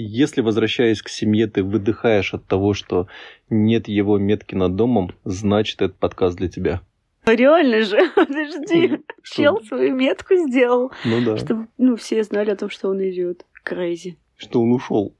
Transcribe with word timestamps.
Если, 0.00 0.42
возвращаясь 0.42 1.02
к 1.02 1.08
семье, 1.08 1.48
ты 1.48 1.64
выдыхаешь 1.64 2.32
от 2.32 2.46
того, 2.46 2.72
что 2.72 3.08
нет 3.50 3.88
его 3.88 4.16
метки 4.16 4.54
над 4.54 4.76
домом, 4.76 5.10
значит, 5.24 5.82
этот 5.82 5.98
подкаст 5.98 6.36
для 6.36 6.48
тебя. 6.48 6.82
Ну, 7.26 7.34
реально 7.34 7.82
же, 7.82 7.98
подожди. 8.14 9.00
Что? 9.22 9.42
Чел 9.42 9.60
свою 9.64 9.96
метку 9.96 10.36
сделал, 10.36 10.92
Ну 11.04 11.24
да. 11.24 11.36
чтобы 11.36 11.66
ну, 11.78 11.96
все 11.96 12.22
знали 12.22 12.50
о 12.50 12.56
том, 12.56 12.70
что 12.70 12.90
он 12.90 13.02
идет. 13.02 13.44
Крейзи. 13.64 14.16
Что 14.36 14.62
он 14.62 14.70
ушел. 14.70 15.16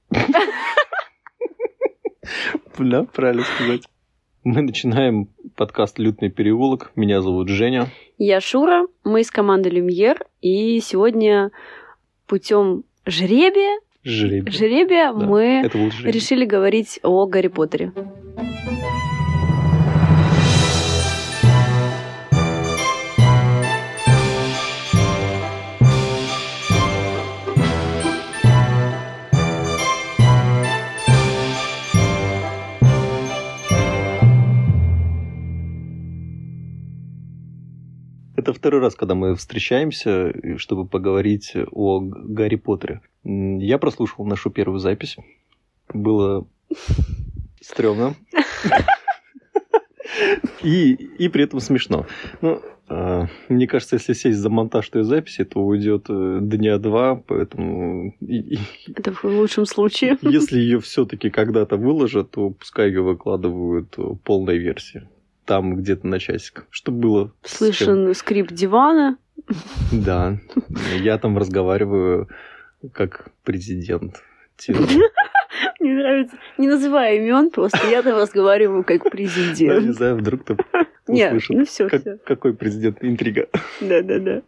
Бля, 2.78 3.02
правильно 3.02 3.42
сказать. 3.56 3.82
Мы 4.44 4.62
начинаем 4.62 5.28
подкаст 5.56 5.98
«Лютный 5.98 6.30
переулок». 6.30 6.92
Меня 6.94 7.20
зовут 7.20 7.48
Женя. 7.48 7.88
Я 8.16 8.40
Шура, 8.40 8.86
мы 9.02 9.22
из 9.22 9.30
команды 9.32 9.70
Люмьер, 9.70 10.24
и 10.40 10.78
сегодня 10.78 11.50
путем 12.28 12.84
жребия, 13.06 13.80
Жребий. 14.08 14.52
жребия 14.52 15.12
Да, 15.12 15.26
мы 15.26 15.62
решили 16.04 16.44
говорить 16.44 16.98
о 17.02 17.26
Гарри 17.26 17.48
Поттере. 17.48 17.92
Это 38.48 38.58
второй 38.58 38.80
раз, 38.80 38.94
когда 38.94 39.14
мы 39.14 39.34
встречаемся, 39.34 40.32
чтобы 40.56 40.86
поговорить 40.86 41.52
о 41.70 42.00
Гарри 42.00 42.56
Поттере. 42.56 43.02
Я 43.22 43.76
прослушал 43.76 44.24
нашу 44.24 44.48
первую 44.48 44.78
запись. 44.78 45.18
Было 45.92 46.46
стрёмно. 47.60 48.14
И, 50.62 50.92
и 50.92 51.28
при 51.28 51.44
этом 51.44 51.60
смешно. 51.60 52.06
Ну, 52.40 52.62
а, 52.88 53.26
мне 53.50 53.66
кажется, 53.66 53.96
если 53.96 54.14
сесть 54.14 54.38
за 54.38 54.48
монтаж 54.48 54.88
той 54.88 55.02
записи, 55.02 55.44
то 55.44 55.60
уйдет 55.60 56.06
э, 56.08 56.38
дня 56.40 56.78
два, 56.78 57.16
поэтому 57.16 58.14
Это 58.96 59.12
в 59.12 59.24
лучшем 59.24 59.66
случае. 59.66 60.16
если 60.22 60.58
ее 60.58 60.80
все-таки 60.80 61.28
когда-то 61.28 61.76
выложат, 61.76 62.30
то 62.30 62.48
пускай 62.50 62.88
ее 62.88 63.02
выкладывают 63.02 63.94
э, 63.98 64.14
полной 64.24 64.56
версии. 64.56 65.06
Там 65.48 65.76
где-то 65.76 66.06
на 66.06 66.18
часик. 66.18 66.66
Чтобы 66.70 66.98
было... 67.00 67.32
Слышен 67.42 68.14
скрип 68.14 68.52
дивана. 68.52 69.16
Да. 69.90 70.36
Я 71.00 71.16
там 71.16 71.38
разговариваю 71.38 72.28
как 72.92 73.30
президент. 73.44 74.22
Типа, 74.58 74.80
Мне 75.80 75.94
нравится. 75.94 76.36
Не 76.58 76.68
называя 76.68 77.16
имен, 77.16 77.50
просто 77.50 77.78
я 77.90 78.02
там 78.02 78.18
разговариваю 78.18 78.84
как 78.84 79.04
Не 79.06 79.10
президент. 79.10 79.96
знаю, 79.96 80.16
вдруг 80.16 80.44
ты 80.44 80.56
Нет, 81.08 81.28
услышит. 81.32 81.56
ну 81.56 81.64
все, 81.64 81.88
Как- 81.88 82.00
все. 82.02 82.18
Какой 82.26 82.52
президент? 82.52 82.98
Интрига. 83.00 83.46
Да, 83.80 84.02
да, 84.02 84.18
да. 84.18 84.42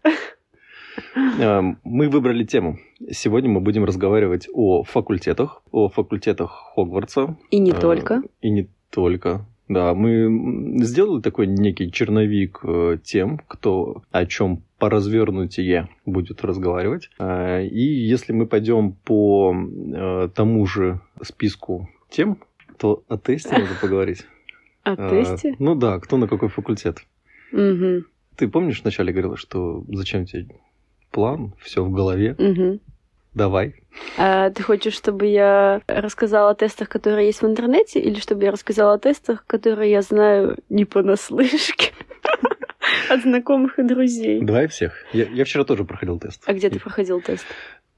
А, 1.41 1.62
Мы 1.83 2.09
выбрали 2.11 2.45
тему. 2.45 2.79
Сегодня 3.11 3.48
мы 3.48 3.61
будем 3.61 3.85
разговаривать 3.85 4.48
о 4.53 4.83
факультетах, 4.83 5.62
о 5.70 5.89
факультетах 5.89 6.51
Хогвартса. 6.75 7.39
И 7.51 7.59
не 7.59 7.70
А, 7.70 7.75
только. 7.81 8.23
И 8.42 8.51
не 8.51 8.69
только. 8.91 9.47
Да, 9.71 9.95
мы 9.95 10.83
сделали 10.85 11.23
такой 11.23 11.47
некий 11.47 11.93
черновик 11.93 12.59
э, 12.65 12.99
тем, 13.05 13.39
кто 13.47 14.03
о 14.11 14.27
чем 14.27 14.65
по 14.81 14.91
развернутие 14.91 15.89
будет 16.05 16.43
разговаривать. 16.43 17.09
А, 17.21 17.61
И 17.61 17.81
если 17.81 18.33
мы 18.33 18.47
пойдем 18.47 18.95
по 19.05 19.55
э, 19.55 20.29
тому 20.35 20.67
же 20.67 21.01
списку 21.23 21.89
тем, 22.09 22.39
то 22.79 23.05
о 23.07 23.17
тесте 23.17 23.51
надо 23.53 23.71
поговорить. 23.81 24.27
О 24.83 24.97
тесте? 25.09 25.55
Ну 25.61 25.77
да, 25.77 26.01
кто 26.01 26.17
на 26.17 26.27
какой 26.27 26.48
факультет. 26.48 27.05
Ты 28.35 28.48
помнишь, 28.48 28.83
вначале 28.83 29.13
говорила, 29.13 29.36
что 29.36 29.85
зачем 29.86 30.27
тебе 30.27 30.48
план, 31.13 31.55
все 31.61 31.85
в 31.85 31.92
голове. 31.92 32.35
Давай. 33.35 33.74
А 34.17 34.51
ты 34.51 34.63
хочешь, 34.63 34.95
чтобы 34.95 35.27
я 35.27 35.83
рассказала 35.86 36.51
о 36.51 36.55
тестах, 36.55 36.89
которые 36.89 37.27
есть 37.27 37.42
в 37.42 37.46
интернете, 37.46 38.01
или 38.01 38.18
чтобы 38.20 38.45
я 38.45 38.51
рассказала 38.51 38.95
о 38.95 38.98
тестах, 38.98 39.45
которые 39.46 39.91
я 39.91 40.02
знаю 40.02 40.58
не 40.68 40.85
понаслышке 40.85 41.92
от 43.11 43.23
знакомых 43.23 43.79
и 43.79 43.83
друзей? 43.83 44.41
Давай 44.42 44.68
всех. 44.68 44.95
Я, 45.13 45.24
я 45.24 45.45
вчера 45.45 45.64
тоже 45.64 45.85
проходил 45.85 46.18
тест. 46.18 46.42
А 46.46 46.52
где 46.52 46.70
ты 46.70 46.79
проходил 46.79 47.20
тест? 47.20 47.45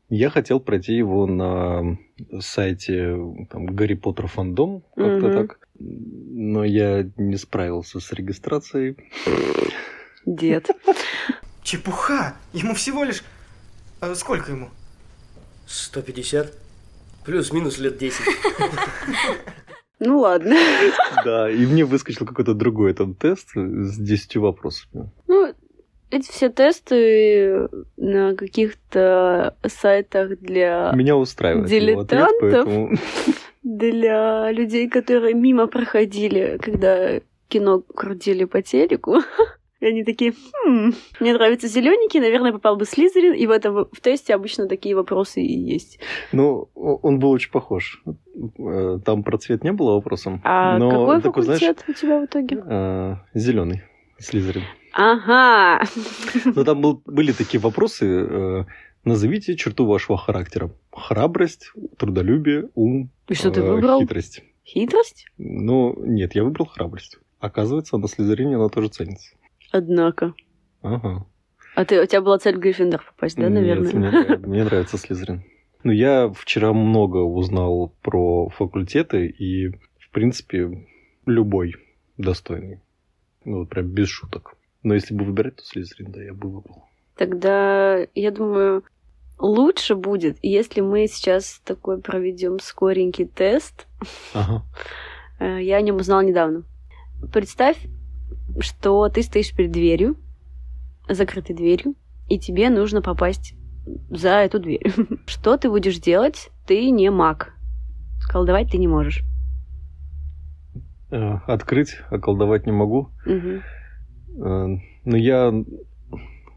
Я 0.09 0.29
хотел 0.29 0.61
пройти 0.61 0.95
его 0.95 1.27
на 1.27 1.97
сайте 2.41 3.17
там, 3.51 3.67
Гарри 3.67 3.95
Поттер 3.95 4.27
фандом, 4.27 4.83
как-то 4.95 5.27
Мгм. 5.29 5.33
так. 5.33 5.59
Но 5.79 6.65
я 6.65 7.09
не 7.17 7.37
справился 7.37 7.99
с 7.99 8.13
регистрацией. 8.13 8.97
Дед. 10.27 10.69
Чепуха! 11.63 12.35
Ему 12.53 12.75
всего 12.75 13.05
лишь... 13.05 13.23
э, 14.03 14.15
сколько 14.15 14.53
ему? 14.53 14.69
150. 15.67 16.53
Плюс-минус 17.25 17.79
лет 17.79 17.99
10. 17.99 18.21
Ну 20.05 20.19
ладно. 20.19 20.57
Да, 21.25 21.49
и 21.49 21.65
мне 21.65 21.85
выскочил 21.85 22.27
какой-то 22.27 22.55
другой 22.55 22.91
этот 22.91 23.17
тест 23.19 23.51
с 23.55 23.97
10 23.97 24.37
вопросами. 24.39 25.09
Ну, 25.29 25.55
эти 26.11 26.29
все 26.29 26.49
тесты 26.49 27.69
на 27.97 28.35
каких-то 28.35 29.57
сайтах 29.65 30.41
для, 30.41 30.91
Меня 30.97 31.17
устраивает 31.17 31.67
ответ, 31.67 31.83
Дилетантов? 31.83 32.33
поэтому... 32.41 32.91
для 33.63 34.51
людей, 34.51 34.89
которые 34.89 35.35
мимо 35.35 35.69
проходили, 35.69 36.59
когда 36.61 37.21
кино 37.49 37.81
крутили 37.81 38.45
по 38.45 38.61
телеку. 38.61 39.21
И 39.83 39.87
они 39.87 40.05
такие, 40.05 40.33
«Хм, 40.65 40.93
мне 41.19 41.33
нравятся 41.35 41.67
зелененький, 41.67 42.21
наверное, 42.21 42.53
попал 42.53 42.77
бы 42.77 42.85
Слизерин. 42.85 43.35
И 43.35 43.47
в 43.47 43.51
этом 43.51 43.89
в 43.91 44.01
тесте 44.01 44.33
обычно 44.33 44.69
такие 44.69 44.95
вопросы 44.95 45.43
и 45.43 45.59
есть. 45.59 45.99
Ну, 46.31 46.69
он 46.75 47.19
был 47.19 47.31
очень 47.31 47.51
похож. 47.51 48.01
Э, 48.61 49.01
Там 49.05 49.25
про 49.25 49.39
цвет 49.39 49.65
не 49.65 49.73
было 49.73 49.95
вопросом. 49.95 50.41
А 50.45 50.79
но 50.79 50.89
какой 50.91 51.21
такой, 51.21 51.43
знаешь, 51.43 51.61
факультет 51.61 51.85
у 51.89 51.93
тебя 52.01 52.21
в 52.21 52.25
итоге? 52.27 53.19
зеленый. 53.35 53.83
Слизерин. 54.19 54.63
Ага. 54.93 55.85
Но 56.45 56.63
там 56.63 56.81
был- 56.81 57.03
были 57.05 57.33
такие 57.33 57.61
вопросы. 57.61 58.07
э, 58.07 58.65
Назовите 59.05 59.57
черту 59.57 59.85
вашего 59.87 60.17
характера. 60.17 60.71
Храбрость, 60.93 61.73
трудолюбие, 61.99 62.69
ум, 62.77 63.11
И 63.27 63.35
что 63.35 63.51
ты 63.51 63.61
э, 63.61 63.69
выбрал? 63.69 64.01
хитрость. 64.01 64.45
Хитрость? 64.65 65.27
Ну, 65.39 65.97
нет, 66.07 66.37
я 66.37 66.45
выбрал 66.45 66.67
храбрость. 66.67 67.19
Оказывается, 67.41 67.99
на 67.99 68.07
Слизерине 68.07 68.55
она 68.55 68.69
тоже 68.69 68.91
ценится. 68.91 69.35
Однако. 69.73 70.35
Ага. 70.83 71.27
А 71.75 71.85
ты, 71.85 72.01
у 72.03 72.07
тебя 72.07 72.21
была 72.21 72.39
цель 72.39 72.57
в 72.57 72.61
Гриффиндор 72.61 73.03
попасть, 73.03 73.37
да, 73.37 73.45
Нет, 73.49 73.53
наверное? 73.53 73.93
мне, 73.93 74.37
мне 74.47 74.65
нравится 74.65 74.99
Слизерин. 74.99 75.43
Ну, 75.85 75.91
я 75.91 76.31
вчера 76.37 76.73
много 76.73 77.17
узнал 77.19 77.93
про 78.03 78.49
факультеты, 78.51 79.27
и, 79.27 79.69
в 79.99 80.11
принципе, 80.13 80.87
любой 81.27 81.75
достойный. 82.19 82.81
Ну, 83.45 83.61
вот 83.61 83.71
прям 83.71 83.87
без 83.89 84.09
шуток. 84.09 84.55
Но 84.83 84.95
если 84.95 85.15
бы 85.15 85.25
выбирать, 85.25 85.57
то 85.57 85.65
Слизерин, 85.65 86.13
да, 86.13 86.23
я 86.23 86.35
бы 86.35 86.51
выбрал. 86.51 86.85
Тогда, 87.17 87.99
я 88.15 88.31
думаю, 88.31 88.85
лучше 89.39 89.95
будет, 89.97 90.37
если 90.43 90.83
мы 90.83 91.07
сейчас 91.09 91.61
такой 91.65 92.01
проведем 92.01 92.59
скоренький 92.61 93.25
тест. 93.27 93.87
Ага. 94.35 94.63
Э, 95.41 95.59
Я 95.63 95.77
о 95.79 95.83
нем 95.83 95.97
узнала 95.97 96.21
недавно. 96.21 96.65
Представь, 97.33 97.79
что 98.61 99.09
ты 99.09 99.23
стоишь 99.23 99.55
перед 99.55 99.73
дверью, 99.73 100.17
закрытой 101.09 101.55
дверью, 101.55 101.95
и 102.29 102.39
тебе 102.39 102.71
нужно 102.71 103.03
попасть 103.03 103.55
за 104.11 104.31
эту 104.31 104.59
дверь. 104.61 104.83
Что 105.27 105.57
ты 105.57 105.69
будешь 105.69 105.99
делать? 105.99 106.51
Ты 106.67 106.91
не 106.91 107.11
маг. 107.11 107.55
Колдовать 108.31 108.71
ты 108.71 108.79
не 108.79 108.87
можешь. 108.87 109.25
Э, 111.11 111.39
Открыть, 111.47 111.99
околдовать 112.11 112.65
не 112.67 112.73
могу. 112.73 113.11
Э, 113.27 114.67
Но 115.05 115.17
я 115.17 115.53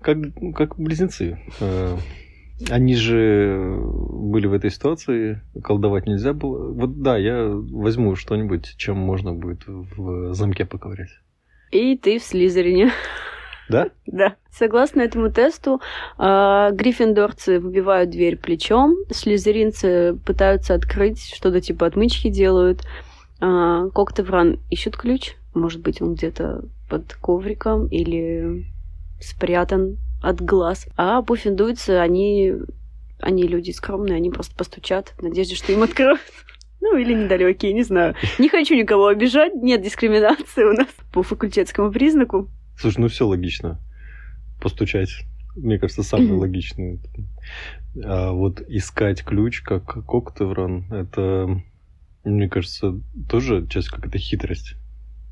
как, 0.02 0.18
как 0.56 0.78
близнецы. 0.78 1.40
Э, 1.60 1.98
Они 2.70 2.96
же 2.96 3.76
были 3.76 4.48
в 4.48 4.54
этой 4.54 4.70
ситуации, 4.70 5.42
колдовать 5.64 6.06
нельзя 6.06 6.34
было. 6.34 6.72
Вот 6.72 7.02
да, 7.02 7.18
я 7.18 7.48
возьму 7.50 8.16
что-нибудь, 8.16 8.76
чем 8.78 8.98
можно 8.98 9.34
будет 9.34 9.64
в 9.68 10.34
замке 10.34 10.66
поковырять. 10.66 11.10
И 11.72 11.98
ты 11.98 12.20
в 12.20 12.24
Слизерине. 12.24 12.92
Да? 13.70 13.90
Да. 14.06 14.36
Согласно 14.52 15.02
этому 15.02 15.30
тесту, 15.30 15.82
э, 16.18 16.70
гриффиндорцы 16.72 17.60
выбивают 17.60 18.12
дверь 18.12 18.38
плечом, 18.38 18.96
слизеринцы 19.12 20.18
пытаются 20.26 20.74
открыть, 20.76 21.20
что-то 21.36 21.60
типа 21.60 21.88
отмычки 21.88 22.30
делают, 22.30 22.84
э, 23.42 23.90
Коктевран 23.94 24.60
ищут 24.70 24.96
ключ, 24.96 25.36
может 25.54 25.82
быть, 25.82 26.02
он 26.02 26.14
где-то 26.14 26.64
под 26.90 27.14
ковриком 27.16 27.88
или 27.88 28.66
спрятан 29.20 29.98
от 30.22 30.42
глаз. 30.42 30.88
А 30.96 31.22
пуффиндуйцы, 31.22 31.92
они 31.92 32.54
они 33.20 33.48
люди 33.48 33.72
скромные, 33.72 34.18
они 34.18 34.30
просто 34.30 34.56
постучат 34.56 35.14
в 35.18 35.24
надежде, 35.24 35.56
что 35.56 35.72
им 35.72 35.84
откроют. 35.84 36.20
Ну, 36.88 36.98
или 36.98 37.16
недалекие, 37.16 37.74
не 37.74 37.82
знаю. 37.82 38.14
Не 38.38 38.48
хочу 38.48 38.76
никого 38.76 39.08
обижать, 39.08 39.56
нет 39.56 39.82
дискриминации 39.82 40.64
у 40.64 40.74
нас 40.74 40.88
по 41.12 41.24
факультетскому 41.24 41.92
признаку. 41.92 42.48
Слушай, 42.78 43.00
ну 43.00 43.08
все 43.08 43.26
логично. 43.26 43.80
Постучать, 44.62 45.10
мне 45.56 45.80
кажется, 45.80 46.04
самое 46.04 46.34
логичное. 46.34 47.00
А 48.04 48.34
вот 48.34 48.62
искать 48.68 49.24
ключ, 49.24 49.62
как 49.62 50.06
Коктеврон, 50.06 50.86
это, 50.94 51.60
мне 52.24 52.50
кажется, 52.50 53.02
тоже 53.28 53.66
часть 53.68 53.90
какая-то 53.90 54.20
хитрость. 54.20 54.76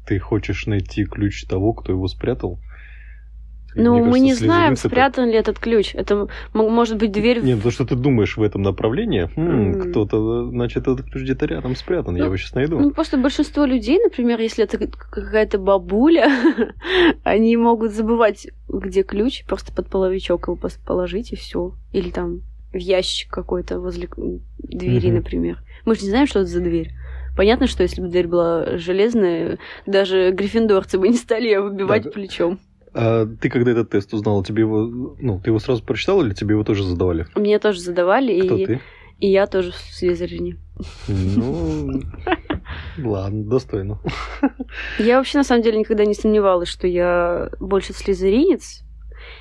Ты 0.08 0.18
хочешь 0.18 0.66
найти 0.66 1.06
ключ 1.06 1.46
того, 1.46 1.74
кто 1.74 1.92
его 1.92 2.08
спрятал, 2.08 2.60
Ну, 3.76 3.96
мы 3.98 4.04
кажется, 4.04 4.24
не 4.24 4.34
знаем, 4.34 4.76
спрятан 4.76 5.30
ли 5.30 5.36
этот 5.36 5.60
ключ. 5.60 5.96
Это 5.96 6.28
может 6.54 6.98
быть 6.98 7.12
дверь... 7.12 7.42
Нет, 7.44 7.62
то, 7.64 7.72
что 7.72 7.86
ты 7.86 7.96
думаешь 7.96 8.38
в 8.38 8.44
этом 8.44 8.62
направлении, 8.62 9.30
«Хм, 9.36 9.42
М. 9.50 9.80
кто-то, 9.92 10.50
значит, 10.50 10.88
этот 10.88 11.10
ключ 11.10 11.24
где-то 11.24 11.46
рядом 11.46 11.76
спрятан, 11.76 12.16
я 12.16 12.22
Ну, 12.24 12.26
его 12.28 12.38
сейчас 12.38 12.54
найду. 12.54 12.80
Ну, 12.80 12.92
просто 12.92 13.18
большинство 13.18 13.66
людей, 13.66 14.00
например, 14.00 14.40
если 14.40 14.64
это 14.64 14.78
какая-то 14.78 15.58
бабуля, 15.58 16.30
они 17.24 17.58
могут 17.58 17.92
забывать, 17.92 18.48
где 18.68 19.04
ключ, 19.04 19.44
просто 19.46 19.74
под 19.74 19.88
половичок 19.90 20.48
его 20.48 20.58
положить 20.86 21.32
и 21.34 21.36
все. 21.36 21.74
Или 21.92 22.10
там 22.12 22.42
в 22.72 22.78
ящик 22.78 23.32
какой-то 23.32 23.80
возле 23.80 24.08
двери, 24.58 25.08
Мгм. 25.08 25.16
например. 25.16 25.60
Мы 25.86 25.96
же 25.96 26.04
не 26.04 26.10
знаем, 26.10 26.28
что 26.28 26.40
это 26.40 26.50
за 26.50 26.60
дверь. 26.62 26.92
Понятно, 27.36 27.66
что 27.68 27.82
если 27.84 28.00
бы 28.02 28.08
дверь 28.10 28.28
была 28.28 28.78
железная, 28.78 29.58
даже 29.88 30.32
гриффиндорцы 30.32 31.00
бы 31.00 31.08
не 31.10 31.18
стали 31.18 31.46
ее 31.46 31.62
выбивать 31.62 32.04
Так. 32.04 32.14
плечом. 32.14 32.60
А 32.94 33.26
ты 33.26 33.50
когда 33.50 33.72
этот 33.72 33.90
тест 33.90 34.14
узнала, 34.14 34.44
тебе 34.44 34.62
его, 34.62 35.16
ну, 35.20 35.40
ты 35.40 35.50
его 35.50 35.60
сразу 35.60 35.84
прочитал 35.84 36.24
или 36.24 36.34
тебе 36.34 36.54
его 36.54 36.64
тоже 36.64 36.84
задавали? 36.84 37.28
Мне 37.36 37.58
тоже 37.60 37.80
задавали, 37.80 38.42
Кто 38.46 38.56
и, 38.58 38.66
ты? 38.66 38.82
и 39.20 39.32
я 39.32 39.48
тоже 39.48 39.72
в 39.72 39.76
Слизерине. 39.76 40.58
Ну, 41.08 42.02
ладно, 43.04 43.44
достойно. 43.46 44.00
Я 45.00 45.18
вообще, 45.18 45.38
на 45.38 45.44
самом 45.44 45.64
деле, 45.64 45.80
никогда 45.80 46.06
не 46.06 46.14
сомневалась, 46.14 46.70
что 46.70 46.88
я 46.88 47.50
больше 47.60 47.94
слизеринец. 47.94 48.84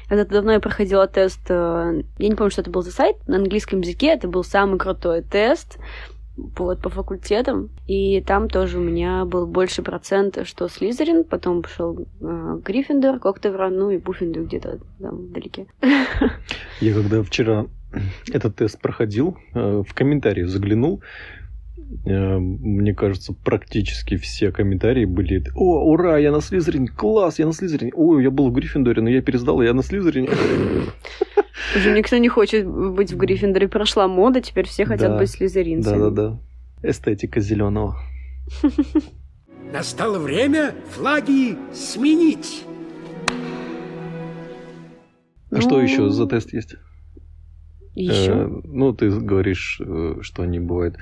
Когда-то 0.09 0.31
давно 0.31 0.53
я 0.53 0.61
проходила 0.61 1.07
тест, 1.09 1.41
э, 1.49 2.03
я 2.19 2.29
не 2.29 2.35
помню, 2.37 2.51
что 2.51 2.61
это 2.61 2.71
был 2.71 2.83
за 2.83 2.93
сайт, 2.93 3.17
на 3.27 3.37
английском 3.37 3.81
языке 3.81 4.09
это 4.09 4.29
был 4.29 4.45
самый 4.45 4.79
крутой 4.79 5.23
тест 5.23 5.79
вот, 6.37 6.81
по 6.81 6.89
факультетам. 6.89 7.71
И 7.87 8.21
там 8.23 8.49
тоже 8.49 8.79
у 8.79 8.83
меня 8.83 9.25
был 9.25 9.47
больше 9.47 9.83
процент, 9.83 10.39
что 10.47 10.69
Слизерин, 10.69 11.25
потом 11.25 11.63
пошел 11.63 12.07
э, 12.21 12.61
Гриффиндор, 12.65 13.19
Коктевран, 13.19 13.77
ну 13.77 13.91
и 13.91 13.99
Буффиндор 13.99 14.45
где-то 14.45 14.81
там 15.01 15.17
вдалеке. 15.27 15.67
Я 16.81 16.95
когда 16.95 17.23
вчера 17.23 17.67
этот 18.33 18.57
тест 18.57 18.81
проходил, 18.81 19.37
э, 19.55 19.83
в 19.87 19.95
комментарии 19.95 20.45
заглянул, 20.45 21.03
мне 22.05 22.95
кажется, 22.95 23.33
практически 23.33 24.17
все 24.17 24.51
комментарии 24.53 25.05
были 25.05 25.45
«О, 25.55 25.91
ура, 25.91 26.19
я 26.19 26.31
на 26.33 26.41
Слизерине! 26.41 26.89
Класс, 26.89 27.39
я 27.39 27.47
на 27.47 27.53
Слизерине! 27.53 27.93
Ой, 27.95 28.23
я 28.23 28.31
был 28.31 28.51
в 28.51 28.53
Гриффиндоре, 28.53 29.03
но 29.03 29.09
я 29.11 29.23
пересдал, 29.23 29.61
я 29.63 29.73
на 29.75 29.83
Слизерине!» 29.83 30.29
Уже 31.77 31.97
никто 31.97 32.17
не 32.19 32.29
хочет 32.29 32.67
быть 32.67 33.13
в 33.13 33.17
Гриффиндоре, 33.17 33.69
прошла 33.69 34.09
мода, 34.09 34.41
теперь 34.41 34.67
все 34.67 34.85
хотят 34.85 35.13
Да. 35.13 35.19
быть 35.19 35.31
слизеринцами. 35.31 35.99
Да-да-да. 35.99 36.39
Эстетика 36.83 37.41
зеленого. 37.41 37.97
Настало 39.73 40.19
время 40.19 40.75
флаги 40.91 41.57
сменить. 41.73 42.65
А 45.51 45.61
что 45.61 45.77
Ну, 45.77 45.81
еще 45.81 46.09
за 46.11 46.27
тест 46.27 46.53
есть? 46.53 46.75
Еще. 47.95 48.33
Э, 48.33 48.49
ну, 48.65 48.93
ты 48.95 49.11
говоришь, 49.11 49.81
э, 49.85 50.17
что 50.23 50.43
они 50.43 50.59
бывают 50.59 50.97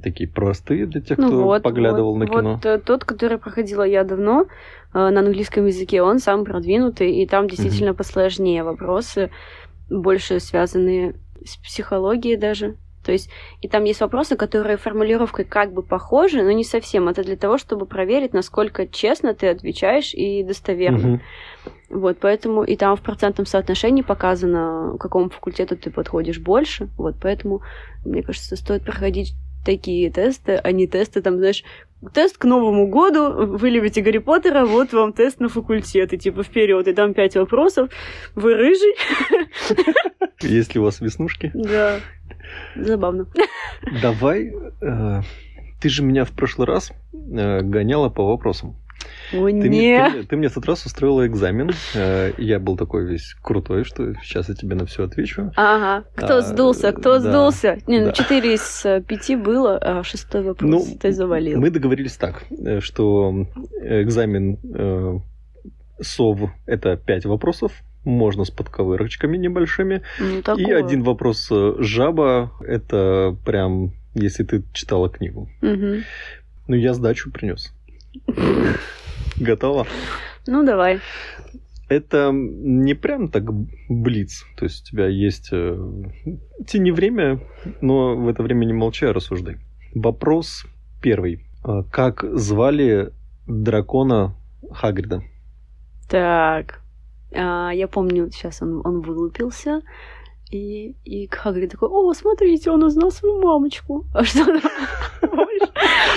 такие 0.00 0.28
простые 0.28 0.86
для 0.86 1.00
тех, 1.00 1.18
Ну 1.18 1.26
кто 1.28 1.42
вот, 1.42 1.62
поглядывал 1.62 2.12
вот, 2.12 2.18
на 2.18 2.26
кино. 2.26 2.54
Вот 2.54 2.66
э, 2.66 2.78
тот, 2.78 3.04
который 3.04 3.38
проходила 3.38 3.82
я 3.82 4.04
давно 4.04 4.42
э, 4.42 4.46
на 4.92 5.20
английском 5.20 5.66
языке, 5.66 6.02
он 6.02 6.18
сам 6.18 6.44
продвинутый, 6.44 7.12
и 7.12 7.26
там 7.26 7.48
действительно 7.48 7.94
посложнее 7.94 8.62
вопросы, 8.62 9.30
больше 9.88 10.40
связанные 10.40 11.14
с 11.44 11.56
психологией 11.56 12.36
даже. 12.36 12.76
То 13.06 13.12
есть, 13.12 13.30
и 13.62 13.68
там 13.68 13.84
есть 13.84 14.00
вопросы, 14.00 14.34
которые 14.36 14.76
формулировкой 14.78 15.44
как 15.44 15.72
бы 15.72 15.82
похожи, 15.82 16.42
но 16.42 16.50
не 16.50 16.64
совсем. 16.64 17.08
Это 17.08 17.22
для 17.22 17.36
того, 17.36 17.56
чтобы 17.56 17.86
проверить, 17.86 18.32
насколько 18.32 18.88
честно 18.88 19.32
ты 19.32 19.46
отвечаешь 19.46 20.12
и 20.12 20.42
достоверно. 20.42 21.08
Мгм. 21.08 21.20
Вот, 21.88 22.18
поэтому 22.20 22.64
и 22.64 22.74
там 22.74 22.96
в 22.96 23.02
процентном 23.02 23.46
соотношении 23.46 24.02
показано, 24.02 24.96
к 24.98 25.00
какому 25.00 25.30
факультету 25.30 25.76
ты 25.76 25.92
подходишь 25.92 26.40
больше. 26.40 26.88
Вот, 26.96 27.14
поэтому, 27.22 27.62
мне 28.04 28.24
кажется, 28.24 28.56
стоит 28.56 28.82
проходить 28.82 29.34
такие 29.66 30.10
тесты, 30.10 30.54
а 30.54 30.72
не 30.72 30.86
тесты, 30.86 31.20
там, 31.20 31.36
знаешь, 31.36 31.64
тест 32.14 32.38
к 32.38 32.44
Новому 32.44 32.86
году, 32.88 33.46
вы 33.58 33.68
любите 33.70 34.00
Гарри 34.00 34.18
Поттера, 34.18 34.64
вот 34.64 34.92
вам 34.92 35.12
тест 35.12 35.40
на 35.40 35.48
факультет, 35.48 36.12
и 36.12 36.18
типа 36.18 36.42
вперед, 36.42 36.86
и 36.88 36.92
там 36.92 37.12
пять 37.12 37.36
вопросов, 37.36 37.90
вы 38.34 38.54
рыжий, 38.54 38.94
Есть 40.40 40.74
ли 40.74 40.80
у 40.80 40.84
вас 40.84 41.00
веснушки? 41.00 41.50
да, 41.54 42.00
забавно. 42.76 43.26
Давай. 44.02 44.52
э, 44.80 45.20
ты 45.80 45.88
же 45.88 46.02
меня 46.02 46.24
в 46.24 46.30
прошлый 46.30 46.66
раз 46.66 46.92
э, 47.12 47.60
гоняла 47.62 48.08
по 48.08 48.24
вопросам. 48.24 48.76
О, 49.32 49.46
Ты, 49.46 49.52
мне, 49.52 49.68
не. 49.68 50.10
ты 50.12 50.22
ты 50.24 50.36
мне 50.36 50.48
тот 50.48 50.66
раз 50.66 50.86
устроила 50.86 51.26
экзамен. 51.26 51.70
э, 51.94 52.32
я 52.38 52.58
был 52.60 52.76
такой 52.76 53.06
весь 53.06 53.34
крутой, 53.42 53.84
что 53.84 54.14
сейчас 54.22 54.48
я 54.48 54.54
тебе 54.54 54.76
на 54.76 54.86
все 54.86 55.04
отвечу. 55.04 55.52
Ага, 55.56 56.06
кто 56.14 56.36
А, 56.38 56.42
сдулся, 56.42 56.92
кто 56.92 57.18
да, 57.18 57.20
сдулся? 57.20 57.78
Не, 57.86 58.00
ну 58.00 58.06
да. 58.06 58.12
четыре 58.12 58.54
из 58.54 58.84
э, 58.84 59.02
пяти 59.02 59.34
было, 59.36 59.78
а 59.78 60.02
шестой 60.04 60.42
вопрос 60.42 60.70
Ну, 60.70 60.98
ты 61.00 61.12
завалил. 61.12 61.60
Мы 61.60 61.70
договорились 61.70 62.16
так, 62.16 62.44
э, 62.50 62.80
что 62.80 63.46
экзамен 63.82 64.58
э, 64.74 65.18
СОВ 66.00 66.50
это 66.66 66.96
пять 66.96 67.24
вопросов, 67.26 67.72
можно 68.04 68.44
с 68.44 68.50
подковырочками 68.50 69.36
небольшими. 69.36 70.02
Ну, 70.20 70.56
И 70.56 70.70
один 70.70 71.02
вопрос 71.02 71.48
э, 71.50 71.74
жаба 71.80 72.52
это 72.60 73.36
прям 73.44 73.92
если 74.14 74.44
ты 74.44 74.62
читала 74.72 75.10
книгу. 75.10 75.50
Мгм. 75.60 76.02
Ну, 76.68 76.74
я 76.74 76.94
сдачу 76.94 77.30
принес. 77.30 77.72
Готово? 79.38 79.86
Ну, 80.46 80.64
давай. 80.64 81.00
Это 81.88 82.30
не 82.32 82.94
прям 82.94 83.28
так 83.28 83.44
блиц. 83.88 84.44
То 84.56 84.64
есть 84.64 84.82
у 84.82 84.90
тебя 84.90 85.06
есть... 85.06 85.50
э, 85.52 85.76
Тяни 86.66 86.90
время, 86.90 87.40
но 87.80 88.16
в 88.16 88.28
это 88.28 88.42
время 88.42 88.64
не 88.64 88.72
молчи, 88.72 89.06
а 89.06 89.12
рассуждай. 89.12 89.58
Вопрос 89.94 90.66
первый. 91.00 91.44
А 91.62 91.82
Как 91.84 92.24
звали 92.36 93.12
дракона 93.46 94.34
Хагрида? 94.72 95.22
Так, 96.08 96.80
а, 97.34 97.70
я 97.72 97.88
помню, 97.88 98.30
сейчас 98.30 98.62
он, 98.62 98.82
он 98.84 99.00
вылупился, 99.00 99.82
и, 100.50 100.94
и 101.04 101.28
Хагрид 101.28 101.72
такой, 101.72 101.88
о, 101.88 102.12
смотрите, 102.14 102.70
он 102.70 102.84
узнал 102.84 103.10
свою 103.10 103.42
мамочку. 103.42 104.06
А 104.14 104.24
что 104.24 104.44
там? 104.44 104.60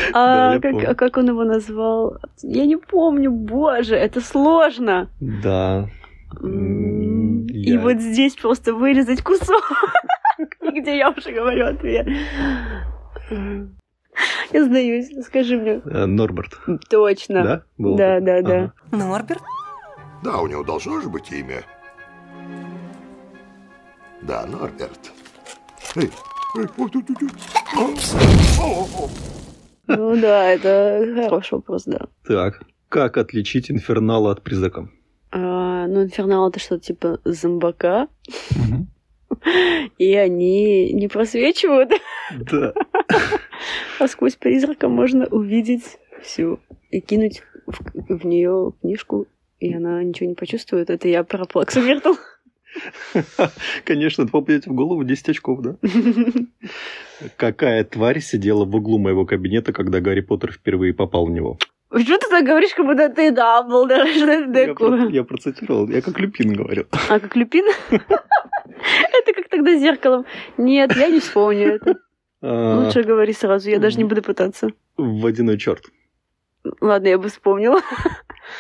А 0.14 0.60
как, 0.60 0.74
а 0.88 0.96
как 0.96 1.18
он 1.18 1.28
его 1.30 1.44
назвал? 1.44 2.18
Я 2.42 2.66
не 2.66 2.78
помню, 2.78 3.32
боже, 3.32 3.96
это 3.96 4.22
сложно. 4.22 5.10
Да. 5.20 5.88
И 6.42 7.72
я- 7.74 7.80
вот 7.80 8.00
здесь 8.00 8.36
просто 8.36 8.74
вырезать 8.74 9.22
кусок, 9.24 9.64
где 10.62 10.98
я 10.98 11.10
уже 11.10 11.32
говорю 11.32 11.68
ответ. 11.68 12.08
Я 14.52 14.66
сдаюсь, 14.66 15.10
скажи 15.26 15.58
мне. 15.58 15.82
Э, 15.86 16.06
Норберт. 16.06 16.60
Точно. 16.90 17.44
Да? 17.44 17.64
Был 17.78 17.96
Да, 17.96 18.20
да, 18.20 18.42
да. 18.42 18.74
Норберт? 18.92 19.42
Да, 20.24 20.38
у 20.40 20.48
него 20.48 20.64
должно 20.64 21.00
же 21.02 21.10
быть 21.10 21.32
имя. 21.32 21.62
Да, 24.22 24.46
Норберт. 24.46 25.12
Эй, 25.96 26.10
эй, 26.58 26.68
ой, 26.78 26.90
тут, 26.90 27.08
тут, 27.08 27.20
тут. 27.20 27.32
Ну 29.90 30.16
да, 30.22 30.48
это 30.52 31.04
хороший 31.26 31.56
вопрос, 31.56 31.84
да. 31.86 32.08
Так. 32.28 32.62
Как 32.90 33.18
отличить 33.18 33.70
инфернала 33.70 34.32
от 34.32 34.42
призрака? 34.44 34.90
А, 35.32 35.86
ну, 35.88 36.04
инфернал 36.04 36.50
это 36.50 36.60
что-то 36.60 36.84
типа 36.86 37.20
зомбака, 37.24 38.08
и 39.98 40.16
они 40.16 40.92
не 40.94 41.08
просвечивают, 41.08 41.92
Да. 42.52 42.74
а 44.00 44.08
сквозь 44.08 44.36
призрака 44.36 44.90
можно 44.90 45.28
увидеть 45.28 45.98
всю 46.24 46.60
и 46.90 47.00
кинуть 47.00 47.44
в, 47.68 47.80
в 48.18 48.26
нее 48.26 48.74
книжку, 48.82 49.28
и 49.60 49.74
она 49.74 50.04
ничего 50.04 50.30
не 50.30 50.36
почувствует. 50.36 50.90
Это 50.90 51.08
я 51.08 51.24
про 51.24 51.46
Плаксу 51.46 51.82
Миртл. 51.82 52.14
Конечно, 53.86 54.24
это 54.24 54.32
попадет 54.32 54.66
в 54.68 54.74
голову 54.74 55.04
10 55.04 55.30
очков, 55.30 55.62
да? 55.62 55.76
Какая 57.38 57.84
тварь 57.84 58.20
сидела 58.20 58.66
в 58.66 58.76
углу 58.76 58.98
моего 59.00 59.26
кабинета, 59.26 59.74
когда 59.74 60.00
Гарри 60.00 60.22
Поттер 60.22 60.52
впервые 60.52 60.94
попал 60.94 61.26
в 61.26 61.32
него? 61.32 61.58
Что 61.92 62.18
ты 62.20 62.30
так 62.30 62.46
говоришь, 62.46 62.74
как 62.76 62.86
будто 62.86 63.10
ты 63.10 63.32
Дамблдор? 63.32 64.08
Что 64.08 64.32
это 64.32 64.60
Я, 64.60 64.68
такое? 64.68 65.10
я 65.10 65.24
процитировал, 65.24 65.90
я 65.90 66.02
как 66.02 66.20
Люпин 66.20 66.54
говорил. 66.54 66.86
А 67.10 67.20
как 67.20 67.36
Люпин? 67.36 67.66
Это 67.90 69.34
как-то 69.34 69.58
когда 69.58 69.76
с 69.76 69.82
зеркалом? 69.82 70.26
Нет, 70.58 70.96
я 70.96 71.10
не 71.10 71.20
вспомню 71.20 71.76
это. 71.76 71.96
А, 72.42 72.80
Лучше 72.80 73.04
говори 73.04 73.34
сразу, 73.34 73.70
я 73.70 73.80
даже 73.80 73.98
не 73.98 74.04
буду 74.06 74.22
пытаться. 74.22 74.70
Водяной 74.98 75.58
черт. 75.58 75.84
Ладно, 76.80 77.08
я 77.08 77.18
бы 77.18 77.28
вспомнила. 77.30 77.82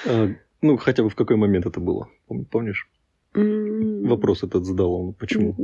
А, 0.07 0.27
Ну, 0.61 0.77
хотя 0.77 1.03
бы 1.03 1.09
в 1.09 1.15
какой 1.15 1.37
момент 1.37 1.65
это 1.65 1.79
было? 1.79 2.09
Пом- 2.27 2.45
Помнишь? 2.51 2.89
Вопрос 3.33 4.43
этот 4.43 4.65
задал 4.65 4.93
он. 4.93 5.13
Почему? 5.13 5.55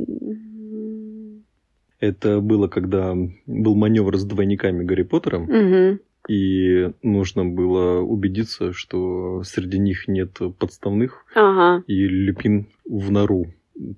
Это 1.98 2.40
было, 2.40 2.68
когда 2.68 3.14
был 3.46 3.74
маневр 3.74 4.16
с 4.18 4.24
двойниками 4.24 4.84
Гарри 4.84 5.02
Поттера, 5.02 5.38
Мгм. 5.40 6.00
и 6.28 6.90
нужно 7.02 7.44
было 7.46 8.00
убедиться, 8.00 8.72
что 8.72 9.42
среди 9.44 9.78
них 9.78 10.06
нет 10.06 10.38
подставных, 10.58 11.24
Ага. 11.34 11.82
и 11.86 12.06
Люпин 12.06 12.66
в 12.84 13.10
нору, 13.10 13.46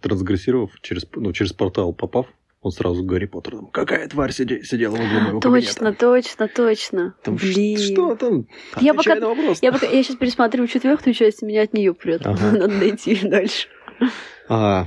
трансгрессировав, 0.01 0.71
через, 0.81 1.07
ну, 1.17 1.33
через 1.33 1.53
портал 1.53 1.93
попав, 1.93 2.27
он 2.61 2.71
сразу 2.73 3.05
Гарри 3.05 3.27
Поттер. 3.27 3.53
там, 3.57 3.67
Какая 3.69 4.09
тварь 4.09 4.31
сиде- 4.33 4.62
сидела 4.62 4.97
в 4.97 5.00
углу 5.00 5.21
моего 5.21 5.41
Точно, 5.41 5.75
кабинета?» 5.75 6.00
точно, 6.00 6.49
точно. 6.49 7.15
Там, 7.23 7.38
«Ш- 7.38 7.47
Блин. 7.55 7.79
Что 7.79 8.17
там? 8.17 8.47
Я 8.81 8.93
Отвечай 8.93 9.15
пока- 9.15 9.21
на 9.21 9.29
вопрос. 9.35 9.59
Я, 9.62 9.73
пока, 9.73 9.87
я 9.87 10.03
сейчас 10.03 10.17
пересматриваю 10.17 10.69
четвертую 10.69 11.15
часть, 11.15 11.43
и 11.43 11.47
меня 11.47 11.62
от 11.62 11.73
нее 11.73 11.95
прет. 11.95 12.23
Ага. 12.27 12.53
Надо 12.53 12.69
найти 12.69 13.19
дальше. 13.29 13.69
А, 14.50 14.87